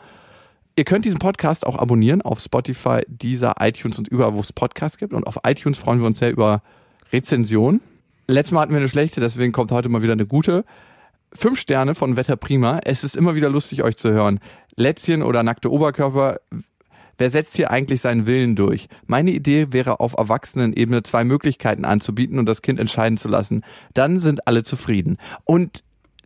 Ihr 0.79 0.85
könnt 0.85 1.07
diesen 1.07 1.19
Podcast 1.19 1.67
auch 1.67 1.77
abonnieren 1.77 2.21
auf 2.23 2.41
Spotify, 2.41 3.01
dieser 3.09 3.55
iTunes 3.61 3.99
und 3.99 4.09
überall, 4.09 4.35
wo 4.35 4.41
es 4.41 4.53
Podcasts 4.53 4.99
gibt. 4.99 5.15
Und 5.15 5.27
auf 5.27 5.39
iTunes 5.47 5.79
freuen 5.79 6.01
wir 6.01 6.07
uns 6.07 6.19
sehr 6.19 6.31
über 6.31 6.63
Rezensionen. 7.13 7.81
Letztes 8.29 8.53
Mal 8.53 8.63
hatten 8.63 8.73
wir 8.73 8.81
eine 8.81 8.89
schlechte, 8.89 9.21
deswegen 9.21 9.53
kommt 9.53 9.71
heute 9.71 9.89
mal 9.89 10.03
wieder 10.03 10.13
eine 10.13 10.27
gute. 10.27 10.65
Fünf 11.33 11.59
Sterne 11.61 11.95
von 11.95 12.17
Wetter 12.17 12.37
Prima. 12.37 12.81
Es 12.85 13.05
ist 13.05 13.17
immer 13.17 13.35
wieder 13.35 13.51
lustig, 13.51 13.83
euch 13.83 13.97
zu 13.97 14.11
hören. 14.11 14.41
Lätzchen 14.77 15.23
oder 15.23 15.43
nackte 15.43 15.71
Oberkörper. 15.71 16.39
Wer 17.19 17.31
setzt 17.31 17.57
hier 17.57 17.71
eigentlich 17.71 18.03
seinen 18.03 18.27
Willen 18.27 18.57
durch? 18.57 18.89
Meine 19.07 19.31
Idee 19.31 19.69
wäre 19.73 20.01
auf 20.01 20.15
Erwachsenenebene 20.17 21.03
zwei 21.03 21.25
Möglichkeiten 21.25 21.85
anzubieten 21.85 22.39
und 22.39 22.47
das 22.47 22.63
Kind 22.63 22.79
entscheiden 22.79 23.17
zu 23.17 23.29
lassen. 23.29 23.63
Dann 23.95 24.21
sind 24.21 24.47
alle 24.47 24.63
zufrieden. 24.63 25.17
Und 25.45 25.83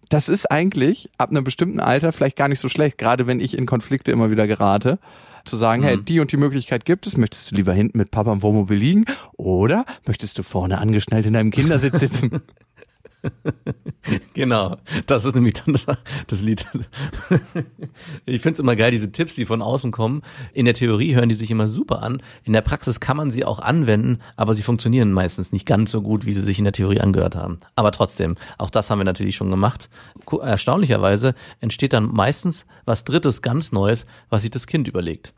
das 0.08 0.28
ist 0.28 0.50
eigentlich 0.50 1.08
ab 1.18 1.30
einem 1.30 1.44
bestimmten 1.44 1.78
Alter 1.78 2.12
vielleicht 2.12 2.36
gar 2.36 2.48
nicht 2.48 2.58
so 2.58 2.68
schlecht, 2.68 2.98
gerade 2.98 3.28
wenn 3.28 3.40
ich 3.40 3.56
in 3.56 3.66
Konflikte 3.66 4.10
immer 4.10 4.30
wieder 4.30 4.46
gerate. 4.48 4.98
Zu 5.44 5.56
sagen, 5.56 5.82
hey, 5.82 6.02
die 6.02 6.20
und 6.20 6.32
die 6.32 6.36
Möglichkeit 6.36 6.84
gibt 6.84 7.06
es, 7.06 7.16
möchtest 7.16 7.50
du 7.50 7.56
lieber 7.56 7.72
hinten 7.72 7.96
mit 7.96 8.10
Papa 8.10 8.30
im 8.32 8.42
Wohnmobil 8.42 8.76
liegen 8.76 9.04
oder 9.36 9.86
möchtest 10.06 10.36
du 10.36 10.42
vorne 10.42 10.78
angeschnallt 10.78 11.24
in 11.24 11.32
deinem 11.32 11.50
Kindersitz 11.50 12.00
sitzen? 12.00 12.42
Genau, 14.34 14.78
das 15.06 15.24
ist 15.24 15.34
nämlich 15.34 15.54
dann 15.54 15.72
das, 15.72 15.86
das 16.26 16.40
Lied. 16.40 16.64
Ich 18.26 18.40
find's 18.40 18.58
immer 18.58 18.76
geil, 18.76 18.90
diese 18.90 19.12
Tipps, 19.12 19.34
die 19.34 19.44
von 19.44 19.62
außen 19.62 19.90
kommen. 19.92 20.22
In 20.52 20.64
der 20.64 20.74
Theorie 20.74 21.14
hören 21.14 21.28
die 21.28 21.34
sich 21.34 21.50
immer 21.50 21.68
super 21.68 22.02
an. 22.02 22.22
In 22.44 22.52
der 22.52 22.60
Praxis 22.62 23.00
kann 23.00 23.16
man 23.16 23.30
sie 23.30 23.44
auch 23.44 23.58
anwenden, 23.58 24.18
aber 24.36 24.54
sie 24.54 24.62
funktionieren 24.62 25.12
meistens 25.12 25.52
nicht 25.52 25.66
ganz 25.66 25.90
so 25.90 26.02
gut, 26.02 26.24
wie 26.24 26.32
sie 26.32 26.42
sich 26.42 26.58
in 26.58 26.64
der 26.64 26.72
Theorie 26.72 27.00
angehört 27.00 27.34
haben. 27.34 27.58
Aber 27.74 27.92
trotzdem, 27.92 28.36
auch 28.58 28.70
das 28.70 28.90
haben 28.90 28.98
wir 28.98 29.04
natürlich 29.04 29.36
schon 29.36 29.50
gemacht. 29.50 29.90
Erstaunlicherweise 30.40 31.34
entsteht 31.60 31.92
dann 31.92 32.06
meistens 32.06 32.66
was 32.84 33.04
Drittes, 33.04 33.42
ganz 33.42 33.72
Neues, 33.72 34.06
was 34.28 34.42
sich 34.42 34.50
das 34.50 34.66
Kind 34.66 34.88
überlegt. 34.88 35.34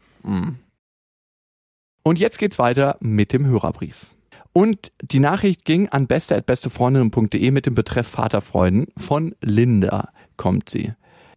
Und 2.05 2.19
jetzt 2.19 2.39
geht's 2.39 2.59
weiter 2.59 2.97
mit 3.01 3.33
dem 3.33 3.47
Hörerbrief. 3.47 4.07
Und 4.53 4.93
die 5.01 5.21
Nachricht 5.21 5.65
ging 5.65 5.89
an 5.89 6.07
beste.bestefreundinnen.de 6.07 7.51
mit 7.51 7.67
dem 7.67 7.75
Betreff 7.75 8.09
Vaterfreuden. 8.09 8.89
Von 8.97 9.35
Linda 9.41 10.11
kommt 10.37 10.69
sie. 10.69 10.93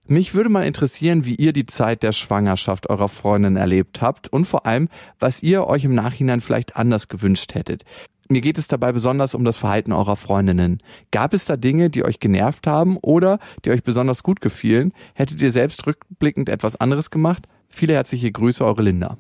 Mich 0.08 0.36
würde 0.36 0.50
mal 0.50 0.68
interessieren, 0.68 1.26
wie 1.26 1.36
ihr 1.36 1.52
die 1.52 1.66
Zeit 1.66 2.04
der 2.04 2.12
Schwangerschaft 2.12 2.90
eurer 2.90 3.10
Freundin 3.10 3.56
erlebt 3.56 4.02
habt 4.02 4.28
und 4.28 4.46
vor 4.46 4.68
allem, 4.68 4.88
was 5.20 5.42
ihr 5.42 5.66
euch 5.66 5.84
im 5.84 5.96
Nachhinein 5.96 6.42
vielleicht 6.42 6.76
anders 6.76 7.08
gewünscht 7.08 7.56
hättet. 7.56 7.84
Mir 8.30 8.42
geht 8.42 8.58
es 8.58 8.68
dabei 8.68 8.92
besonders 8.92 9.34
um 9.34 9.46
das 9.46 9.58
Verhalten 9.58 9.92
eurer 9.92 10.16
Freundinnen. 10.16 10.82
Gab 11.12 11.34
es 11.34 11.46
da 11.46 11.58
Dinge, 11.58 11.90
die 11.90 12.04
euch 12.04 12.20
genervt 12.20 12.68
haben 12.68 12.98
oder 12.98 13.40
die 13.64 13.72
euch 13.72 13.84
besonders 13.84 14.24
gut 14.24 14.42
gefielen? 14.42 14.94
Hättet 15.14 15.42
ihr 15.42 15.52
selbst 15.52 15.86
rückblickend 15.88 16.50
etwas 16.50 16.76
anderes 16.76 17.10
gemacht? 17.10 17.48
Viele 17.70 17.94
herzliche 17.94 18.32
Grüße, 18.32 18.64
eure 18.64 18.84
Linda. 18.84 19.18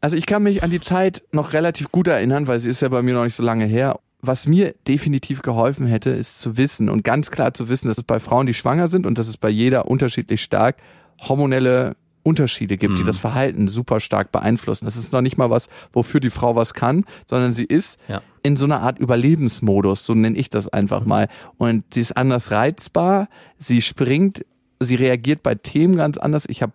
Also 0.00 0.16
ich 0.16 0.26
kann 0.26 0.42
mich 0.42 0.62
an 0.62 0.70
die 0.70 0.80
Zeit 0.80 1.22
noch 1.32 1.52
relativ 1.52 1.92
gut 1.92 2.06
erinnern, 2.08 2.46
weil 2.46 2.58
sie 2.60 2.70
ist 2.70 2.80
ja 2.80 2.88
bei 2.88 3.02
mir 3.02 3.14
noch 3.14 3.24
nicht 3.24 3.34
so 3.34 3.42
lange 3.42 3.66
her. 3.66 3.98
Was 4.22 4.46
mir 4.46 4.74
definitiv 4.86 5.42
geholfen 5.42 5.86
hätte, 5.86 6.10
ist 6.10 6.40
zu 6.40 6.56
wissen 6.56 6.88
und 6.90 7.04
ganz 7.04 7.30
klar 7.30 7.54
zu 7.54 7.68
wissen, 7.68 7.88
dass 7.88 7.98
es 7.98 8.02
bei 8.04 8.18
Frauen, 8.20 8.46
die 8.46 8.54
schwanger 8.54 8.88
sind 8.88 9.06
und 9.06 9.16
dass 9.18 9.28
es 9.28 9.36
bei 9.36 9.48
jeder 9.48 9.88
unterschiedlich 9.88 10.42
stark 10.42 10.76
hormonelle 11.20 11.96
Unterschiede 12.22 12.76
gibt, 12.76 12.98
die 12.98 13.04
das 13.04 13.16
Verhalten 13.16 13.66
super 13.66 13.98
stark 13.98 14.30
beeinflussen. 14.30 14.84
Das 14.84 14.94
ist 14.96 15.10
noch 15.12 15.22
nicht 15.22 15.38
mal 15.38 15.48
was, 15.48 15.68
wofür 15.94 16.20
die 16.20 16.28
Frau 16.28 16.54
was 16.54 16.74
kann, 16.74 17.04
sondern 17.26 17.54
sie 17.54 17.64
ist 17.64 17.98
Ja. 18.08 18.20
in 18.42 18.56
so 18.58 18.66
einer 18.66 18.80
Art 18.80 18.98
Überlebensmodus, 18.98 20.04
so 20.04 20.14
nenne 20.14 20.36
ich 20.36 20.50
das 20.50 20.68
einfach 20.68 21.06
mal. 21.06 21.28
Und 21.56 21.84
sie 21.94 22.00
ist 22.00 22.14
anders 22.18 22.50
reizbar, 22.50 23.28
sie 23.58 23.80
springt, 23.80 24.44
sie 24.80 24.96
reagiert 24.96 25.42
bei 25.42 25.54
Themen 25.54 25.96
ganz 25.96 26.18
anders. 26.18 26.44
Ich 26.48 26.60
habe, 26.60 26.72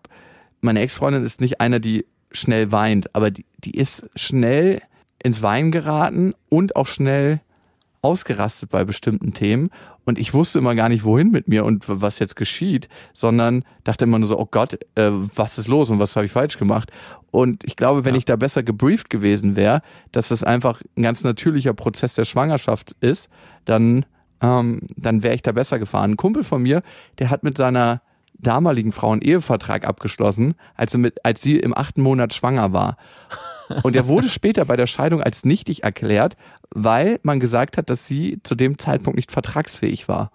meine 0.61 0.79
Ex-Freundin 0.81 1.23
ist 1.23 1.41
nicht 1.41 1.61
einer, 1.61 1.79
die 1.79 2.05
schnell 2.35 2.71
weint, 2.71 3.13
aber 3.15 3.31
die, 3.31 3.45
die 3.63 3.71
ist 3.71 4.05
schnell 4.15 4.81
ins 5.23 5.41
Weinen 5.41 5.71
geraten 5.71 6.33
und 6.49 6.75
auch 6.75 6.87
schnell 6.87 7.41
ausgerastet 8.01 8.69
bei 8.69 8.85
bestimmten 8.85 9.33
Themen. 9.33 9.71
Und 10.05 10.19
ich 10.19 10.35
wusste 10.35 10.59
immer 10.59 10.75
gar 10.75 10.89
nicht, 10.89 11.03
wohin 11.03 11.31
mit 11.31 11.47
mir 11.47 11.65
und 11.65 11.85
was 11.87 12.19
jetzt 12.19 12.35
geschieht, 12.35 12.87
sondern 13.13 13.63
dachte 13.83 14.03
immer 14.03 14.19
nur 14.19 14.27
so, 14.27 14.39
oh 14.39 14.47
Gott, 14.49 14.75
äh, 14.93 15.09
was 15.09 15.57
ist 15.57 15.67
los 15.67 15.89
und 15.89 15.97
was 15.99 16.15
habe 16.15 16.27
ich 16.27 16.31
falsch 16.31 16.59
gemacht? 16.59 16.91
Und 17.31 17.63
ich 17.63 17.75
glaube, 17.75 18.05
wenn 18.05 18.13
ich 18.13 18.25
da 18.25 18.35
besser 18.35 18.61
gebrieft 18.61 19.09
gewesen 19.09 19.55
wäre, 19.55 19.81
dass 20.11 20.27
das 20.27 20.43
einfach 20.43 20.81
ein 20.95 21.01
ganz 21.01 21.23
natürlicher 21.23 21.73
Prozess 21.73 22.13
der 22.13 22.25
Schwangerschaft 22.25 22.95
ist, 23.01 23.27
dann, 23.65 24.05
ähm, 24.41 24.81
dann 24.95 25.23
wäre 25.23 25.33
ich 25.33 25.41
da 25.41 25.51
besser 25.51 25.79
gefahren. 25.79 26.11
Ein 26.11 26.17
Kumpel 26.17 26.43
von 26.43 26.61
mir, 26.61 26.83
der 27.17 27.31
hat 27.31 27.41
mit 27.41 27.57
seiner 27.57 28.01
damaligen 28.45 28.91
Frau 28.91 29.11
einen 29.11 29.21
Ehevertrag 29.21 29.85
abgeschlossen, 29.85 30.55
als, 30.75 30.93
er 30.93 30.99
mit, 30.99 31.23
als 31.25 31.41
sie 31.41 31.57
im 31.57 31.75
achten 31.75 32.01
Monat 32.01 32.33
schwanger 32.33 32.73
war. 32.73 32.97
Und 33.83 33.95
er 33.95 34.07
wurde 34.07 34.29
später 34.29 34.65
bei 34.65 34.75
der 34.75 34.87
Scheidung 34.87 35.21
als 35.21 35.43
nichtig 35.45 35.83
erklärt, 35.83 36.37
weil 36.69 37.19
man 37.23 37.39
gesagt 37.39 37.77
hat, 37.77 37.89
dass 37.89 38.07
sie 38.07 38.39
zu 38.43 38.55
dem 38.55 38.77
Zeitpunkt 38.77 39.15
nicht 39.15 39.31
vertragsfähig 39.31 40.07
war. 40.07 40.31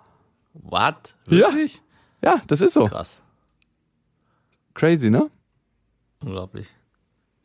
What? 0.53 1.15
Ja. 1.27 1.49
Wirklich? 1.49 1.83
Ja, 2.23 2.43
das 2.47 2.61
ist 2.61 2.75
so. 2.75 2.85
Krass. 2.87 3.21
Crazy, 4.75 5.11
ne? 5.11 5.29
Unglaublich. 6.21 6.69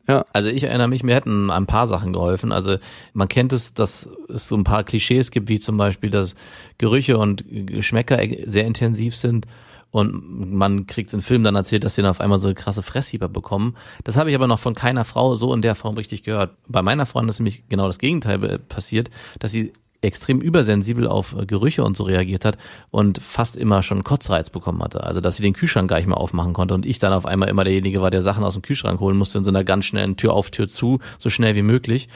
Ja. 0.08 0.24
Also 0.32 0.48
ich 0.48 0.64
erinnere 0.64 0.88
mich, 0.88 1.02
mir 1.02 1.14
hätten 1.14 1.50
ein 1.50 1.66
paar 1.66 1.86
Sachen 1.86 2.12
geholfen. 2.12 2.52
Also 2.52 2.76
man 3.12 3.28
kennt 3.28 3.52
es, 3.52 3.74
dass 3.74 4.08
es 4.28 4.48
so 4.48 4.56
ein 4.56 4.64
paar 4.64 4.84
Klischees 4.84 5.30
gibt, 5.30 5.48
wie 5.48 5.58
zum 5.58 5.76
Beispiel, 5.76 6.10
dass 6.10 6.36
Gerüche 6.78 7.18
und 7.18 7.44
Geschmäcker 7.48 8.18
sehr 8.44 8.64
intensiv 8.64 9.16
sind 9.16 9.46
und 9.90 10.52
man 10.52 10.86
kriegt 10.86 11.12
in 11.12 11.22
Filmen 11.22 11.44
dann 11.44 11.54
erzählt, 11.54 11.84
dass 11.84 11.94
sie 11.94 12.02
dann 12.02 12.10
auf 12.10 12.20
einmal 12.20 12.38
so 12.38 12.48
eine 12.48 12.54
krasse 12.54 12.82
Fressfieber 12.82 13.28
bekommen. 13.28 13.76
Das 14.04 14.16
habe 14.16 14.30
ich 14.30 14.36
aber 14.36 14.46
noch 14.46 14.58
von 14.58 14.74
keiner 14.74 15.04
Frau 15.04 15.34
so 15.34 15.54
in 15.54 15.62
der 15.62 15.74
Form 15.74 15.96
richtig 15.96 16.22
gehört. 16.22 16.54
Bei 16.68 16.82
meiner 16.82 17.06
Freundin 17.06 17.30
ist 17.30 17.40
nämlich 17.40 17.68
genau 17.68 17.86
das 17.86 17.98
Gegenteil 17.98 18.42
äh, 18.44 18.58
passiert, 18.58 19.10
dass 19.38 19.52
sie 19.52 19.72
extrem 20.02 20.40
übersensibel 20.40 21.06
auf 21.06 21.34
äh, 21.34 21.46
Gerüche 21.46 21.84
und 21.84 21.96
so 21.96 22.04
reagiert 22.04 22.44
hat 22.44 22.58
und 22.90 23.18
fast 23.18 23.56
immer 23.56 23.82
schon 23.82 24.04
Kotzreiz 24.04 24.50
bekommen 24.50 24.82
hatte. 24.82 25.02
Also 25.02 25.20
dass 25.20 25.36
sie 25.36 25.42
den 25.42 25.54
Kühlschrank 25.54 25.88
gar 25.88 25.96
nicht 25.96 26.06
mehr 26.06 26.18
aufmachen 26.18 26.52
konnte 26.52 26.74
und 26.74 26.86
ich 26.86 26.98
dann 26.98 27.12
auf 27.12 27.26
einmal 27.26 27.48
immer 27.48 27.64
derjenige 27.64 28.00
war, 28.00 28.10
der 28.10 28.22
Sachen 28.22 28.44
aus 28.44 28.54
dem 28.54 28.62
Kühlschrank 28.62 29.00
holen 29.00 29.16
musste 29.16 29.38
in 29.38 29.44
so 29.44 29.50
einer 29.50 29.64
ganz 29.64 29.84
schnellen 29.84 30.16
Tür 30.16 30.32
auf, 30.32 30.50
Tür 30.50 30.68
zu, 30.68 31.00
so 31.18 31.30
schnell 31.30 31.54
wie 31.54 31.62
möglich. 31.62 32.08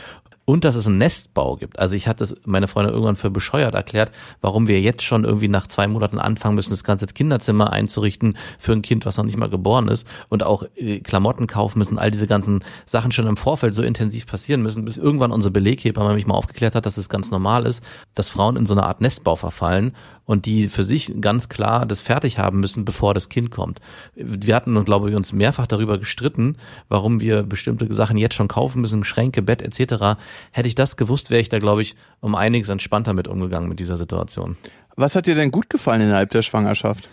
Und 0.51 0.65
dass 0.65 0.75
es 0.75 0.89
einen 0.89 0.99
Nestbau 0.99 1.55
gibt. 1.55 1.79
Also 1.79 1.95
ich 1.95 2.09
hatte 2.09 2.25
es 2.25 2.35
meine 2.45 2.67
Freundin 2.67 2.93
irgendwann 2.93 3.15
für 3.15 3.31
bescheuert 3.31 3.77
erklärt, 3.77 4.11
warum 4.41 4.67
wir 4.67 4.81
jetzt 4.81 5.05
schon 5.05 5.23
irgendwie 5.23 5.47
nach 5.47 5.69
zwei 5.69 5.87
Monaten 5.87 6.19
anfangen 6.19 6.57
müssen, 6.57 6.71
das 6.71 6.83
ganze 6.83 7.07
Kinderzimmer 7.07 7.73
einzurichten 7.73 8.37
für 8.59 8.73
ein 8.73 8.83
Kind, 8.83 9.07
was 9.07 9.17
noch 9.17 9.25
nicht 9.25 9.37
mal 9.37 9.49
geboren 9.49 9.87
ist 9.87 10.09
und 10.29 10.43
auch 10.43 10.65
äh, 10.75 10.99
Klamotten 11.03 11.47
kaufen 11.47 11.79
müssen, 11.79 12.01
all 12.01 12.11
diese 12.11 12.27
ganzen 12.27 12.65
Sachen 12.85 13.13
schon 13.13 13.29
im 13.29 13.37
Vorfeld 13.37 13.75
so 13.75 13.83
intensiv 13.85 14.27
passieren 14.27 14.61
müssen, 14.61 14.85
bis 14.85 14.97
irgendwann 14.97 15.31
unsere 15.31 15.53
Beleghebamme 15.53 16.15
mich 16.15 16.27
mal 16.27 16.35
aufgeklärt 16.35 16.75
hat, 16.75 16.85
dass 16.85 16.97
es 16.97 17.09
ganz 17.09 17.31
normal 17.31 17.65
ist, 17.65 17.85
dass 18.15 18.27
Frauen 18.27 18.57
in 18.57 18.67
so 18.67 18.75
eine 18.75 18.83
Art 18.83 19.01
Nestbau 19.01 19.37
verfallen 19.37 19.95
und 20.31 20.47
die 20.47 20.69
für 20.69 20.85
sich 20.85 21.13
ganz 21.21 21.49
klar 21.49 21.85
das 21.85 22.01
fertig 22.01 22.39
haben 22.39 22.61
müssen, 22.61 22.85
bevor 22.85 23.15
das 23.15 23.29
Kind 23.29 23.51
kommt. 23.51 23.81
Wir 24.15 24.55
hatten, 24.55 24.85
glaube 24.85 25.11
ich, 25.11 25.17
uns 25.17 25.33
mehrfach 25.33 25.67
darüber 25.67 25.99
gestritten, 25.99 26.57
warum 26.89 27.19
wir 27.19 27.43
bestimmte 27.43 27.93
Sachen 27.93 28.17
jetzt 28.17 28.37
schon 28.37 28.47
kaufen 28.47 28.81
müssen, 28.81 29.03
Schränke, 29.03 29.43
Bett 29.43 29.61
etc. 29.61 30.21
Hätte 30.53 30.69
ich 30.69 30.77
das 30.77 30.97
gewusst, 30.97 31.31
wäre 31.31 31.41
ich 31.41 31.49
da, 31.49 31.59
glaube 31.59 31.83
ich, 31.83 31.97
um 32.21 32.37
einiges 32.37 32.69
entspannter 32.69 33.13
mit 33.13 33.27
umgegangen 33.27 33.69
mit 33.69 33.81
dieser 33.81 33.97
Situation. 33.97 34.57
Was 34.95 35.17
hat 35.17 35.27
dir 35.27 35.35
denn 35.35 35.51
gut 35.51 35.69
gefallen 35.69 36.03
innerhalb 36.03 36.31
der 36.31 36.43
Schwangerschaft? 36.43 37.09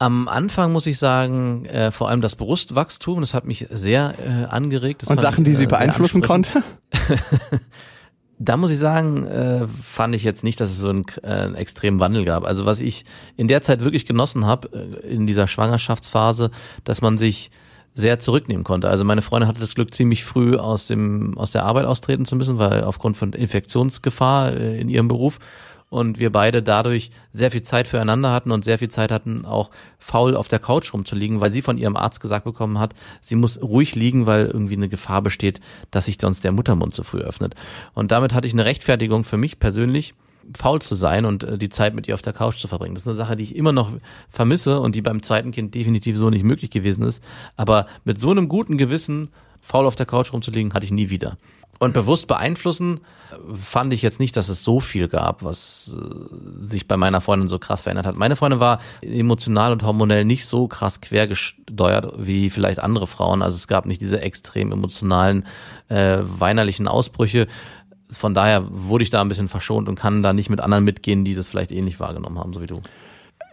Am 0.00 0.26
Anfang 0.26 0.72
muss 0.72 0.88
ich 0.88 0.98
sagen, 0.98 1.66
äh, 1.66 1.92
vor 1.92 2.08
allem 2.08 2.20
das 2.20 2.34
Brustwachstum, 2.34 3.20
das 3.20 3.32
hat 3.32 3.44
mich 3.44 3.68
sehr 3.70 4.12
äh, 4.26 4.46
angeregt. 4.46 5.02
Das 5.02 5.08
Und 5.10 5.20
Sachen, 5.20 5.44
ich, 5.44 5.52
die 5.52 5.54
sie 5.54 5.64
äh, 5.66 5.68
beeinflussen 5.68 6.20
konnte? 6.20 6.64
Da 8.38 8.56
muss 8.56 8.70
ich 8.70 8.78
sagen, 8.78 9.24
äh, 9.26 9.66
fand 9.68 10.14
ich 10.14 10.22
jetzt 10.22 10.44
nicht, 10.44 10.60
dass 10.60 10.70
es 10.70 10.78
so 10.78 10.90
einen, 10.90 11.04
äh, 11.22 11.28
einen 11.28 11.54
extremen 11.54 12.00
Wandel 12.00 12.24
gab. 12.24 12.44
Also 12.44 12.66
was 12.66 12.80
ich 12.80 13.04
in 13.36 13.48
der 13.48 13.62
Zeit 13.62 13.80
wirklich 13.80 14.04
genossen 14.04 14.44
habe, 14.44 14.68
äh, 14.72 15.06
in 15.06 15.26
dieser 15.26 15.46
Schwangerschaftsphase, 15.46 16.50
dass 16.84 17.00
man 17.00 17.16
sich 17.16 17.50
sehr 17.94 18.18
zurücknehmen 18.18 18.62
konnte. 18.62 18.90
Also 18.90 19.04
meine 19.04 19.22
Freundin 19.22 19.48
hatte 19.48 19.60
das 19.60 19.74
Glück, 19.74 19.94
ziemlich 19.94 20.22
früh 20.22 20.56
aus 20.56 20.86
dem 20.86 21.36
aus 21.38 21.52
der 21.52 21.64
Arbeit 21.64 21.86
austreten 21.86 22.26
zu 22.26 22.36
müssen, 22.36 22.58
weil 22.58 22.84
aufgrund 22.84 23.16
von 23.16 23.32
Infektionsgefahr 23.32 24.52
äh, 24.52 24.78
in 24.78 24.90
ihrem 24.90 25.08
Beruf 25.08 25.38
und 25.88 26.18
wir 26.18 26.30
beide 26.30 26.62
dadurch 26.62 27.10
sehr 27.32 27.50
viel 27.50 27.62
Zeit 27.62 27.86
füreinander 27.88 28.32
hatten 28.32 28.50
und 28.50 28.64
sehr 28.64 28.78
viel 28.78 28.88
Zeit 28.88 29.12
hatten, 29.12 29.44
auch 29.44 29.70
faul 29.98 30.36
auf 30.36 30.48
der 30.48 30.58
Couch 30.58 30.92
rumzuliegen, 30.92 31.40
weil 31.40 31.50
sie 31.50 31.62
von 31.62 31.78
ihrem 31.78 31.96
Arzt 31.96 32.20
gesagt 32.20 32.44
bekommen 32.44 32.78
hat, 32.78 32.94
sie 33.20 33.36
muss 33.36 33.60
ruhig 33.62 33.94
liegen, 33.94 34.26
weil 34.26 34.46
irgendwie 34.46 34.74
eine 34.74 34.88
Gefahr 34.88 35.22
besteht, 35.22 35.60
dass 35.90 36.06
sich 36.06 36.18
sonst 36.20 36.44
der 36.44 36.52
Muttermund 36.52 36.94
zu 36.94 37.04
früh 37.04 37.20
öffnet. 37.20 37.54
Und 37.94 38.10
damit 38.10 38.34
hatte 38.34 38.46
ich 38.46 38.52
eine 38.52 38.64
Rechtfertigung 38.64 39.24
für 39.24 39.36
mich 39.36 39.58
persönlich, 39.58 40.14
faul 40.56 40.80
zu 40.80 40.94
sein 40.94 41.24
und 41.24 41.44
äh, 41.44 41.58
die 41.58 41.68
Zeit 41.68 41.94
mit 41.94 42.06
ihr 42.08 42.14
auf 42.14 42.22
der 42.22 42.32
Couch 42.32 42.58
zu 42.58 42.68
verbringen. 42.68 42.94
Das 42.94 43.02
ist 43.02 43.08
eine 43.08 43.16
Sache, 43.16 43.36
die 43.36 43.44
ich 43.44 43.56
immer 43.56 43.72
noch 43.72 43.90
vermisse 44.30 44.80
und 44.80 44.94
die 44.94 45.02
beim 45.02 45.22
zweiten 45.22 45.50
Kind 45.50 45.74
definitiv 45.74 46.16
so 46.16 46.30
nicht 46.30 46.44
möglich 46.44 46.70
gewesen 46.70 47.04
ist. 47.04 47.22
Aber 47.56 47.86
mit 48.04 48.20
so 48.20 48.30
einem 48.30 48.48
guten 48.48 48.78
Gewissen, 48.78 49.30
faul 49.60 49.86
auf 49.86 49.96
der 49.96 50.06
Couch 50.06 50.32
rumzuliegen, 50.32 50.72
hatte 50.74 50.86
ich 50.86 50.92
nie 50.92 51.10
wieder. 51.10 51.36
Und 51.78 51.92
bewusst 51.92 52.26
beeinflussen 52.26 53.00
fand 53.54 53.92
ich 53.92 54.02
jetzt 54.02 54.20
nicht, 54.20 54.36
dass 54.36 54.48
es 54.48 54.62
so 54.62 54.80
viel 54.80 55.08
gab, 55.08 55.42
was 55.42 55.94
äh, 55.96 56.64
sich 56.64 56.88
bei 56.88 56.96
meiner 56.96 57.20
Freundin 57.20 57.48
so 57.48 57.58
krass 57.58 57.82
verändert 57.82 58.06
hat. 58.06 58.16
Meine 58.16 58.36
Freundin 58.36 58.60
war 58.60 58.80
emotional 59.02 59.72
und 59.72 59.82
hormonell 59.82 60.24
nicht 60.24 60.46
so 60.46 60.68
krass 60.68 61.00
quergesteuert 61.00 62.14
wie 62.18 62.50
vielleicht 62.50 62.78
andere 62.80 63.06
Frauen. 63.06 63.42
Also 63.42 63.56
es 63.56 63.68
gab 63.68 63.86
nicht 63.86 64.00
diese 64.00 64.20
extrem 64.20 64.72
emotionalen, 64.72 65.44
äh, 65.88 66.18
weinerlichen 66.22 66.88
Ausbrüche. 66.88 67.46
Von 68.10 68.34
daher 68.34 68.64
wurde 68.70 69.02
ich 69.02 69.10
da 69.10 69.20
ein 69.20 69.28
bisschen 69.28 69.48
verschont 69.48 69.88
und 69.88 69.98
kann 69.98 70.22
da 70.22 70.32
nicht 70.32 70.48
mit 70.48 70.60
anderen 70.60 70.84
mitgehen, 70.84 71.24
die 71.24 71.34
das 71.34 71.48
vielleicht 71.48 71.72
ähnlich 71.72 72.00
wahrgenommen 72.00 72.38
haben, 72.38 72.52
so 72.52 72.62
wie 72.62 72.68
du. 72.68 72.80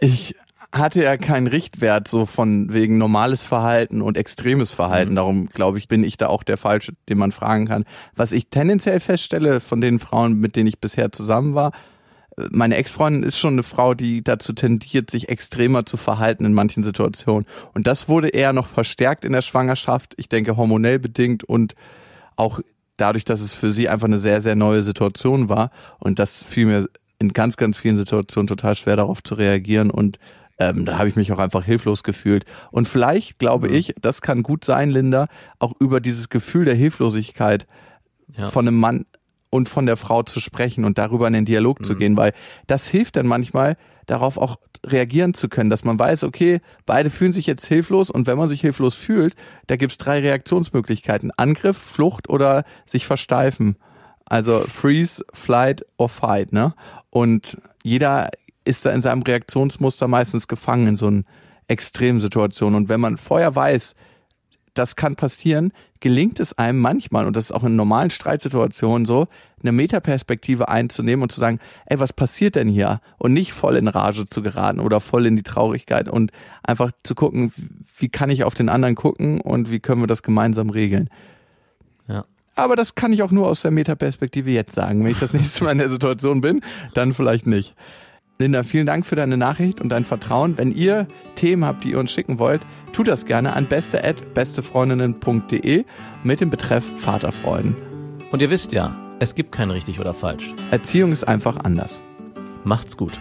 Ich 0.00 0.34
hatte 0.74 1.02
ja 1.02 1.16
keinen 1.16 1.46
Richtwert 1.46 2.08
so 2.08 2.26
von 2.26 2.72
wegen 2.72 2.98
normales 2.98 3.44
Verhalten 3.44 4.02
und 4.02 4.16
extremes 4.16 4.74
Verhalten. 4.74 5.14
Darum 5.14 5.46
glaube 5.46 5.78
ich, 5.78 5.86
bin 5.86 6.02
ich 6.02 6.16
da 6.16 6.26
auch 6.26 6.42
der 6.42 6.56
Falsche, 6.56 6.94
den 7.08 7.18
man 7.18 7.32
fragen 7.32 7.66
kann. 7.66 7.84
Was 8.16 8.32
ich 8.32 8.48
tendenziell 8.48 8.98
feststelle 8.98 9.60
von 9.60 9.80
den 9.80 10.00
Frauen, 10.00 10.40
mit 10.40 10.56
denen 10.56 10.66
ich 10.66 10.80
bisher 10.80 11.12
zusammen 11.12 11.54
war, 11.54 11.72
äh, 12.36 12.48
meine 12.50 12.76
Ex-Freundin 12.76 13.22
ist 13.22 13.38
schon 13.38 13.54
eine 13.54 13.62
Frau, 13.62 13.94
die 13.94 14.24
dazu 14.24 14.52
tendiert, 14.52 15.10
sich 15.10 15.28
extremer 15.28 15.86
zu 15.86 15.96
verhalten 15.96 16.44
in 16.44 16.54
manchen 16.54 16.82
Situationen. 16.82 17.46
Und 17.72 17.86
das 17.86 18.08
wurde 18.08 18.28
eher 18.28 18.52
noch 18.52 18.66
verstärkt 18.66 19.24
in 19.24 19.32
der 19.32 19.42
Schwangerschaft. 19.42 20.14
Ich 20.16 20.28
denke 20.28 20.56
hormonell 20.56 20.98
bedingt 20.98 21.44
und 21.44 21.74
auch 22.36 22.60
dadurch, 22.96 23.24
dass 23.24 23.40
es 23.40 23.54
für 23.54 23.70
sie 23.70 23.88
einfach 23.88 24.06
eine 24.06 24.18
sehr, 24.18 24.40
sehr 24.40 24.56
neue 24.56 24.82
Situation 24.82 25.48
war. 25.48 25.70
Und 26.00 26.18
das 26.18 26.42
fiel 26.42 26.66
mir 26.66 26.88
in 27.18 27.32
ganz, 27.32 27.56
ganz 27.56 27.76
vielen 27.76 27.96
Situationen 27.96 28.48
total 28.48 28.74
schwer 28.74 28.96
darauf 28.96 29.22
zu 29.22 29.34
reagieren 29.36 29.90
und 29.90 30.18
ähm, 30.58 30.84
da 30.86 30.98
habe 30.98 31.08
ich 31.08 31.16
mich 31.16 31.32
auch 31.32 31.38
einfach 31.38 31.64
hilflos 31.64 32.02
gefühlt. 32.02 32.44
Und 32.70 32.86
vielleicht 32.88 33.38
glaube 33.38 33.68
Mhm. 33.68 33.74
ich, 33.74 33.94
das 34.00 34.20
kann 34.22 34.42
gut 34.42 34.64
sein, 34.64 34.90
Linda, 34.90 35.26
auch 35.58 35.72
über 35.80 36.00
dieses 36.00 36.28
Gefühl 36.28 36.64
der 36.64 36.74
Hilflosigkeit 36.74 37.66
Ja. 38.36 38.50
von 38.50 38.66
einem 38.66 38.78
Mann 38.78 39.06
und 39.50 39.68
von 39.68 39.86
der 39.86 39.96
Frau 39.96 40.22
zu 40.24 40.40
sprechen 40.40 40.84
und 40.84 40.98
darüber 40.98 41.26
in 41.28 41.32
den 41.32 41.44
Dialog 41.44 41.80
Mhm. 41.80 41.84
zu 41.84 41.94
gehen, 41.96 42.16
weil 42.16 42.32
das 42.66 42.88
hilft 42.88 43.16
dann 43.16 43.26
manchmal, 43.26 43.76
darauf 44.06 44.36
auch 44.36 44.56
reagieren 44.84 45.32
zu 45.32 45.48
können, 45.48 45.70
dass 45.70 45.82
man 45.84 45.98
weiß, 45.98 46.24
okay, 46.24 46.60
beide 46.84 47.08
fühlen 47.08 47.32
sich 47.32 47.46
jetzt 47.46 47.64
hilflos 47.64 48.10
und 48.10 48.26
wenn 48.26 48.36
man 48.36 48.48
sich 48.48 48.60
hilflos 48.60 48.94
fühlt, 48.94 49.34
da 49.68 49.76
gibt's 49.76 49.96
drei 49.96 50.18
Reaktionsmöglichkeiten. 50.20 51.30
Angriff, 51.36 51.78
Flucht 51.78 52.28
oder 52.28 52.64
sich 52.86 53.06
versteifen. 53.06 53.76
Also 54.26 54.60
freeze, 54.68 55.24
flight 55.32 55.84
or 55.96 56.08
fight, 56.08 56.52
ne? 56.52 56.74
Und 57.10 57.58
jeder 57.82 58.30
ist 58.64 58.84
da 58.84 58.90
in 58.90 59.02
seinem 59.02 59.22
Reaktionsmuster 59.22 60.08
meistens 60.08 60.48
gefangen 60.48 60.88
in 60.88 60.96
so 60.96 61.06
einer 61.06 61.22
Extremsituation. 61.68 62.74
Und 62.74 62.88
wenn 62.88 63.00
man 63.00 63.18
vorher 63.18 63.54
weiß, 63.54 63.94
das 64.74 64.96
kann 64.96 65.16
passieren, 65.16 65.72
gelingt 66.00 66.40
es 66.40 66.52
einem 66.58 66.80
manchmal, 66.80 67.26
und 67.26 67.36
das 67.36 67.46
ist 67.46 67.52
auch 67.52 67.64
in 67.64 67.76
normalen 67.76 68.10
Streitsituationen 68.10 69.06
so, 69.06 69.28
eine 69.62 69.72
Metaperspektive 69.72 70.68
einzunehmen 70.68 71.22
und 71.22 71.32
zu 71.32 71.40
sagen, 71.40 71.60
ey, 71.86 71.98
was 71.98 72.12
passiert 72.12 72.56
denn 72.56 72.68
hier? 72.68 73.00
Und 73.18 73.32
nicht 73.32 73.52
voll 73.52 73.76
in 73.76 73.88
Rage 73.88 74.26
zu 74.26 74.42
geraten 74.42 74.80
oder 74.80 75.00
voll 75.00 75.26
in 75.26 75.36
die 75.36 75.42
Traurigkeit 75.42 76.08
und 76.08 76.32
einfach 76.62 76.90
zu 77.02 77.14
gucken, 77.14 77.52
wie 77.96 78.08
kann 78.08 78.28
ich 78.28 78.44
auf 78.44 78.54
den 78.54 78.68
anderen 78.68 78.96
gucken 78.96 79.40
und 79.40 79.70
wie 79.70 79.80
können 79.80 80.02
wir 80.02 80.06
das 80.06 80.22
gemeinsam 80.22 80.68
regeln. 80.68 81.08
Ja. 82.08 82.26
Aber 82.54 82.76
das 82.76 82.94
kann 82.94 83.12
ich 83.12 83.22
auch 83.22 83.30
nur 83.30 83.48
aus 83.48 83.62
der 83.62 83.70
Metaperspektive 83.70 84.50
jetzt 84.50 84.74
sagen. 84.74 85.02
Wenn 85.02 85.12
ich 85.12 85.20
das 85.20 85.32
nächste 85.32 85.64
Mal 85.64 85.72
in 85.72 85.78
der 85.78 85.88
Situation 85.88 86.40
bin, 86.40 86.60
dann 86.92 87.14
vielleicht 87.14 87.46
nicht. 87.46 87.74
Linda, 88.38 88.62
vielen 88.64 88.86
Dank 88.86 89.06
für 89.06 89.14
deine 89.14 89.36
Nachricht 89.36 89.80
und 89.80 89.90
dein 89.90 90.04
Vertrauen. 90.04 90.58
Wenn 90.58 90.72
ihr 90.72 91.06
Themen 91.36 91.64
habt, 91.64 91.84
die 91.84 91.92
ihr 91.92 92.00
uns 92.00 92.10
schicken 92.10 92.40
wollt, 92.40 92.62
tut 92.92 93.06
das 93.06 93.26
gerne 93.26 93.52
an 93.52 93.66
beste@bestefreundinnen.de 93.66 95.84
mit 96.24 96.40
dem 96.40 96.50
Betreff 96.50 96.84
Vaterfreuden. 97.00 97.76
Und 98.32 98.42
ihr 98.42 98.50
wisst 98.50 98.72
ja, 98.72 98.96
es 99.20 99.36
gibt 99.36 99.52
kein 99.52 99.70
richtig 99.70 100.00
oder 100.00 100.14
falsch. 100.14 100.52
Erziehung 100.72 101.12
ist 101.12 101.28
einfach 101.28 101.58
anders. 101.58 102.02
Macht's 102.64 102.96
gut. 102.96 103.20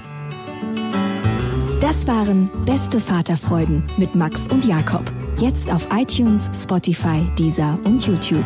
Das 1.80 2.08
waren 2.08 2.50
Beste 2.66 3.00
Vaterfreuden 3.00 3.84
mit 3.98 4.16
Max 4.16 4.48
und 4.48 4.66
Jakob. 4.66 5.04
Jetzt 5.38 5.72
auf 5.72 5.90
iTunes, 5.94 6.50
Spotify, 6.56 7.22
Deezer 7.38 7.78
und 7.84 8.08
YouTube. 8.08 8.46